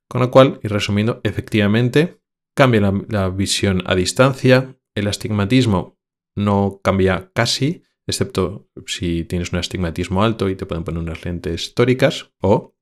Con 0.07 0.21
lo 0.21 0.29
cual, 0.29 0.59
y 0.61 0.67
resumiendo, 0.67 1.19
efectivamente, 1.23 2.21
cambia 2.53 2.93
la, 3.09 3.29
visión 3.29 3.81
a 3.85 3.95
distancia, 3.95 4.77
el 4.93 5.07
astigmatismo 5.07 5.97
no 6.35 6.79
cambia 6.83 7.31
casi, 7.33 7.83
excepto 8.05 8.69
si 8.85 9.23
tienes 9.23 9.51
un 9.51 9.59
astigmatismo 9.59 10.23
alto 10.23 10.49
y 10.49 10.55
te 10.55 10.67
pueden 10.67 10.83
poner 10.83 11.01
unas 11.01 11.25
lentes 11.25 11.73
tóricas, 11.73 12.31
o 12.39 12.75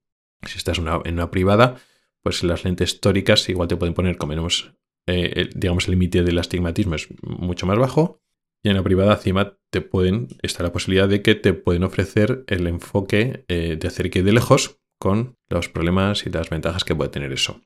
si 0.45 0.57
estás 0.57 0.79
en 0.79 1.13
una 1.13 1.31
privada, 1.31 1.77
pues 2.23 2.43
las 2.43 2.63
lentes 2.63 2.99
tóricas 2.99 3.47
igual 3.49 3.67
te 3.67 3.75
pueden 3.75 3.93
poner 3.93 4.17
con 4.17 4.29
menos, 4.29 4.73
eh, 5.07 5.49
digamos, 5.53 5.85
el 5.87 5.91
límite 5.91 6.23
del 6.23 6.39
astigmatismo 6.39 6.95
es 6.95 7.09
mucho 7.21 7.65
más 7.65 7.77
bajo. 7.77 8.19
Y 8.65 8.69
en 8.69 8.77
la 8.77 8.83
privada 8.83 9.15
encima 9.15 9.57
te 9.69 9.81
pueden, 9.81 10.29
está 10.41 10.63
la 10.63 10.71
posibilidad 10.71 11.09
de 11.09 11.21
que 11.21 11.35
te 11.35 11.53
pueden 11.53 11.83
ofrecer 11.83 12.45
el 12.47 12.65
enfoque 12.67 13.43
eh, 13.49 13.75
de 13.77 13.89
cerca 13.89 14.19
y 14.19 14.21
de 14.21 14.31
lejos 14.31 14.79
con 14.97 15.35
los 15.49 15.67
problemas 15.67 16.25
y 16.25 16.29
las 16.29 16.49
ventajas 16.49 16.85
que 16.85 16.95
puede 16.95 17.09
tener 17.09 17.33
eso. 17.33 17.61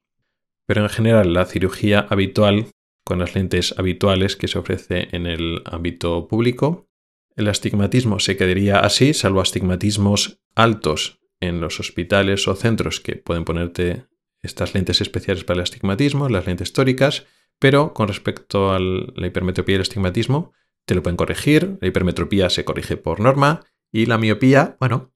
Pero 0.66 0.82
en 0.82 0.90
general 0.90 1.34
la 1.34 1.46
cirugía 1.46 2.00
habitual 2.10 2.72
con 3.06 3.20
las 3.20 3.36
lentes 3.36 3.76
habituales 3.78 4.36
que 4.36 4.48
se 4.48 4.58
ofrece 4.58 5.08
en 5.12 5.28
el 5.28 5.62
ámbito 5.66 6.28
público, 6.28 6.90
el 7.36 7.48
astigmatismo 7.48 8.20
se 8.20 8.36
quedaría 8.36 8.80
así, 8.80 9.14
salvo 9.14 9.42
astigmatismos 9.42 10.40
altos 10.56 11.20
en 11.40 11.62
los 11.62 11.80
hospitales 11.80 12.48
o 12.48 12.56
centros 12.56 13.00
que 13.00 13.16
pueden 13.16 13.46
ponerte 13.46 14.08
estas 14.48 14.74
lentes 14.74 15.02
especiales 15.02 15.44
para 15.44 15.58
el 15.58 15.64
astigmatismo, 15.64 16.28
las 16.30 16.48
lentes 16.48 16.74
tóricas, 16.74 17.26
pero 17.60 17.94
con 17.94 18.08
respecto 18.08 18.72
a 18.72 18.80
la 18.80 19.28
hipermetropía 19.28 19.74
y 19.74 19.76
el 19.76 19.82
astigmatismo, 19.82 20.54
te 20.86 20.96
lo 20.96 21.04
pueden 21.04 21.18
corregir, 21.18 21.78
la 21.82 21.88
hipermetropía 21.88 22.50
se 22.50 22.66
corrige 22.66 22.98
por 22.98 23.20
norma 23.20 23.62
y 23.92 24.06
la 24.06 24.18
miopía, 24.18 24.78
bueno, 24.80 25.12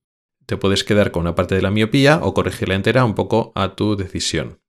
te 0.46 0.58
puedes 0.58 0.84
quedar 0.84 1.12
con 1.12 1.22
una 1.22 1.36
parte 1.36 1.56
de 1.56 1.62
la 1.62 1.72
miopía 1.72 2.20
o 2.22 2.34
corregirla 2.34 2.76
entera 2.76 3.06
un 3.06 3.16
poco 3.16 3.52
a 3.56 3.76
tu 3.76 3.96
decisión. 3.96 4.60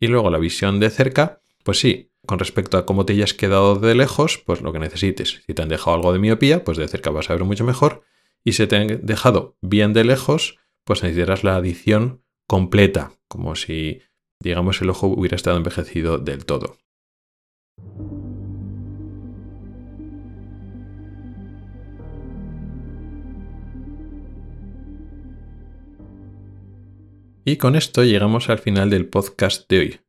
Y 0.00 0.08
luego 0.08 0.30
la 0.30 0.38
visión 0.38 0.80
de 0.80 0.90
cerca, 0.90 1.40
pues 1.62 1.78
sí, 1.78 2.10
con 2.26 2.38
respecto 2.38 2.78
a 2.78 2.86
cómo 2.86 3.06
te 3.06 3.12
hayas 3.12 3.34
quedado 3.34 3.76
de 3.76 3.94
lejos, 3.94 4.38
pues 4.38 4.60
lo 4.60 4.72
que 4.72 4.78
necesites. 4.78 5.42
Si 5.46 5.54
te 5.54 5.62
han 5.62 5.68
dejado 5.68 5.94
algo 5.94 6.12
de 6.12 6.18
miopía, 6.18 6.64
pues 6.64 6.78
de 6.78 6.88
cerca 6.88 7.10
vas 7.10 7.30
a 7.30 7.34
ver 7.34 7.44
mucho 7.44 7.64
mejor. 7.64 8.02
Y 8.44 8.52
si 8.52 8.66
te 8.66 8.76
han 8.76 9.06
dejado 9.06 9.56
bien 9.60 9.92
de 9.92 10.04
lejos, 10.04 10.58
pues 10.84 11.02
necesitarás 11.02 11.44
la 11.44 11.56
adición 11.56 12.24
completa, 12.46 13.12
como 13.30 13.54
si, 13.54 14.02
digamos, 14.42 14.82
el 14.82 14.90
ojo 14.90 15.06
hubiera 15.06 15.36
estado 15.36 15.56
envejecido 15.56 16.18
del 16.18 16.44
todo. 16.44 16.76
Y 27.44 27.56
con 27.56 27.76
esto 27.76 28.04
llegamos 28.04 28.50
al 28.50 28.58
final 28.58 28.90
del 28.90 29.08
podcast 29.08 29.68
de 29.68 29.78
hoy. 29.78 30.00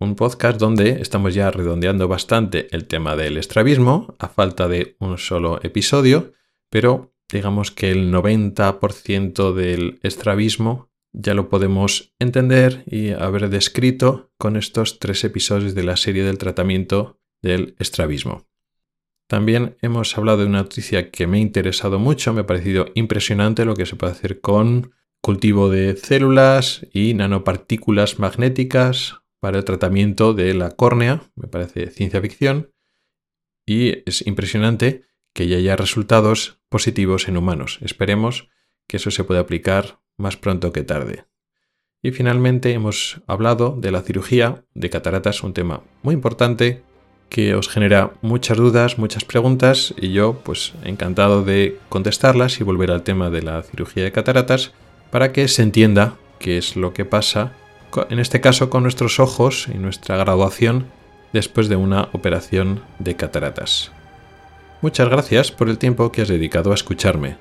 Un 0.00 0.16
podcast 0.16 0.58
donde 0.58 1.00
estamos 1.00 1.34
ya 1.34 1.50
redondeando 1.50 2.08
bastante 2.08 2.68
el 2.74 2.86
tema 2.86 3.16
del 3.16 3.36
estrabismo, 3.36 4.16
a 4.18 4.28
falta 4.28 4.66
de 4.66 4.96
un 4.98 5.18
solo 5.18 5.60
episodio, 5.62 6.32
pero 6.70 7.14
digamos 7.30 7.70
que 7.70 7.90
el 7.90 8.12
90% 8.12 9.52
del 9.52 10.00
estrabismo 10.02 10.91
ya 11.12 11.34
lo 11.34 11.48
podemos 11.48 12.14
entender 12.18 12.84
y 12.86 13.10
haber 13.10 13.50
descrito 13.50 14.32
con 14.38 14.56
estos 14.56 14.98
tres 14.98 15.24
episodios 15.24 15.74
de 15.74 15.84
la 15.84 15.96
serie 15.96 16.24
del 16.24 16.38
tratamiento 16.38 17.20
del 17.42 17.76
estrabismo. 17.78 18.48
También 19.28 19.76
hemos 19.82 20.16
hablado 20.16 20.38
de 20.38 20.46
una 20.46 20.62
noticia 20.62 21.10
que 21.10 21.26
me 21.26 21.38
ha 21.38 21.40
interesado 21.40 21.98
mucho, 21.98 22.32
me 22.32 22.42
ha 22.42 22.46
parecido 22.46 22.86
impresionante 22.94 23.64
lo 23.64 23.74
que 23.74 23.86
se 23.86 23.96
puede 23.96 24.12
hacer 24.12 24.40
con 24.40 24.92
cultivo 25.22 25.70
de 25.70 25.96
células 25.96 26.86
y 26.92 27.14
nanopartículas 27.14 28.18
magnéticas 28.18 29.22
para 29.40 29.58
el 29.58 29.64
tratamiento 29.64 30.34
de 30.34 30.52
la 30.54 30.70
córnea, 30.72 31.22
me 31.34 31.48
parece 31.48 31.90
ciencia 31.90 32.20
ficción, 32.20 32.72
y 33.64 34.02
es 34.08 34.26
impresionante 34.26 35.04
que 35.32 35.48
ya 35.48 35.56
haya 35.56 35.76
resultados 35.76 36.60
positivos 36.68 37.28
en 37.28 37.36
humanos. 37.36 37.78
Esperemos 37.82 38.48
que 38.86 38.98
eso 38.98 39.10
se 39.10 39.24
pueda 39.24 39.40
aplicar 39.40 40.01
más 40.16 40.36
pronto 40.36 40.72
que 40.72 40.82
tarde. 40.82 41.24
Y 42.02 42.10
finalmente 42.10 42.72
hemos 42.72 43.22
hablado 43.26 43.76
de 43.78 43.92
la 43.92 44.02
cirugía 44.02 44.64
de 44.74 44.90
cataratas, 44.90 45.42
un 45.42 45.54
tema 45.54 45.82
muy 46.02 46.14
importante 46.14 46.82
que 47.28 47.54
os 47.54 47.68
genera 47.68 48.10
muchas 48.20 48.58
dudas, 48.58 48.98
muchas 48.98 49.24
preguntas 49.24 49.94
y 49.96 50.12
yo 50.12 50.40
pues 50.44 50.74
encantado 50.84 51.42
de 51.42 51.78
contestarlas 51.88 52.60
y 52.60 52.64
volver 52.64 52.90
al 52.90 53.04
tema 53.04 53.30
de 53.30 53.40
la 53.40 53.62
cirugía 53.62 54.04
de 54.04 54.12
cataratas 54.12 54.72
para 55.10 55.32
que 55.32 55.48
se 55.48 55.62
entienda 55.62 56.16
qué 56.38 56.58
es 56.58 56.76
lo 56.76 56.92
que 56.92 57.04
pasa, 57.04 57.52
en 58.10 58.18
este 58.18 58.40
caso 58.40 58.68
con 58.68 58.82
nuestros 58.82 59.20
ojos 59.20 59.68
y 59.72 59.78
nuestra 59.78 60.16
graduación 60.16 60.86
después 61.32 61.68
de 61.68 61.76
una 61.76 62.08
operación 62.12 62.82
de 62.98 63.16
cataratas. 63.16 63.92
Muchas 64.82 65.08
gracias 65.08 65.52
por 65.52 65.68
el 65.68 65.78
tiempo 65.78 66.10
que 66.12 66.22
has 66.22 66.28
dedicado 66.28 66.72
a 66.72 66.74
escucharme. 66.74 67.36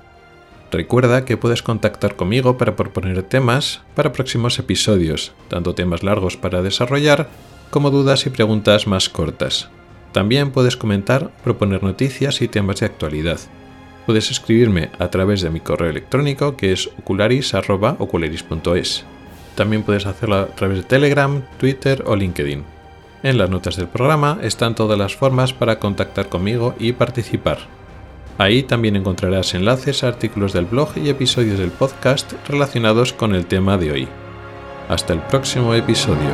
Recuerda 0.72 1.26
que 1.26 1.38
puedes 1.38 1.62
contactar 1.62 2.16
conmigo 2.16 2.58
para 2.58 2.76
proponer 2.76 3.22
temas 3.24 3.82
para 3.94 4.14
próximos 4.14 4.58
episodios, 4.58 5.34
tanto 5.50 5.76
temas 5.76 6.04
largos 6.04 6.38
para 6.38 6.62
desarrollar 6.62 7.30
como 7.70 7.92
dudas 7.92 8.26
y 8.26 8.30
preguntas 8.30 8.88
más 8.88 9.10
cortas. 9.10 9.70
También 10.14 10.52
puedes 10.52 10.78
comentar, 10.78 11.32
proponer 11.44 11.84
noticias 11.84 12.42
y 12.42 12.48
temas 12.48 12.80
de 12.80 12.88
actualidad 12.88 13.40
puedes 14.06 14.32
escribirme 14.32 14.90
a 15.00 15.10
través 15.10 15.42
de 15.42 15.50
mi 15.50 15.60
correo 15.60 15.90
electrónico 15.90 16.58
que 16.58 16.72
es 16.72 16.90
ocularis.ocularis.es. 17.00 19.06
También 19.56 19.84
puedes 19.84 20.06
hacerlo 20.06 20.36
a 20.36 20.48
través 20.48 20.78
de 20.78 20.84
Telegram, 20.84 21.44
Twitter 21.58 22.04
o 22.06 22.16
LinkedIn. 22.16 22.64
En 23.24 23.38
las 23.38 23.50
notas 23.50 23.76
del 23.76 23.88
programa 23.88 24.40
están 24.42 24.76
todas 24.76 24.98
las 24.98 25.16
formas 25.16 25.54
para 25.54 25.80
contactar 25.80 26.30
conmigo 26.30 26.76
y 26.80 26.94
participar. 26.94 27.60
Ahí 28.42 28.64
también 28.64 28.96
encontrarás 28.96 29.54
enlaces 29.54 30.04
a 30.04 30.08
artículos 30.08 30.52
del 30.52 30.66
blog 30.66 30.98
y 30.98 31.10
episodios 31.10 31.60
del 31.60 31.70
podcast 31.70 32.34
relacionados 32.48 33.14
con 33.14 33.36
el 33.36 33.46
tema 33.46 33.78
de 33.78 33.92
hoy. 33.92 34.08
Hasta 34.90 35.14
el 35.14 35.20
próximo 35.20 35.76
episodio. 35.76 36.32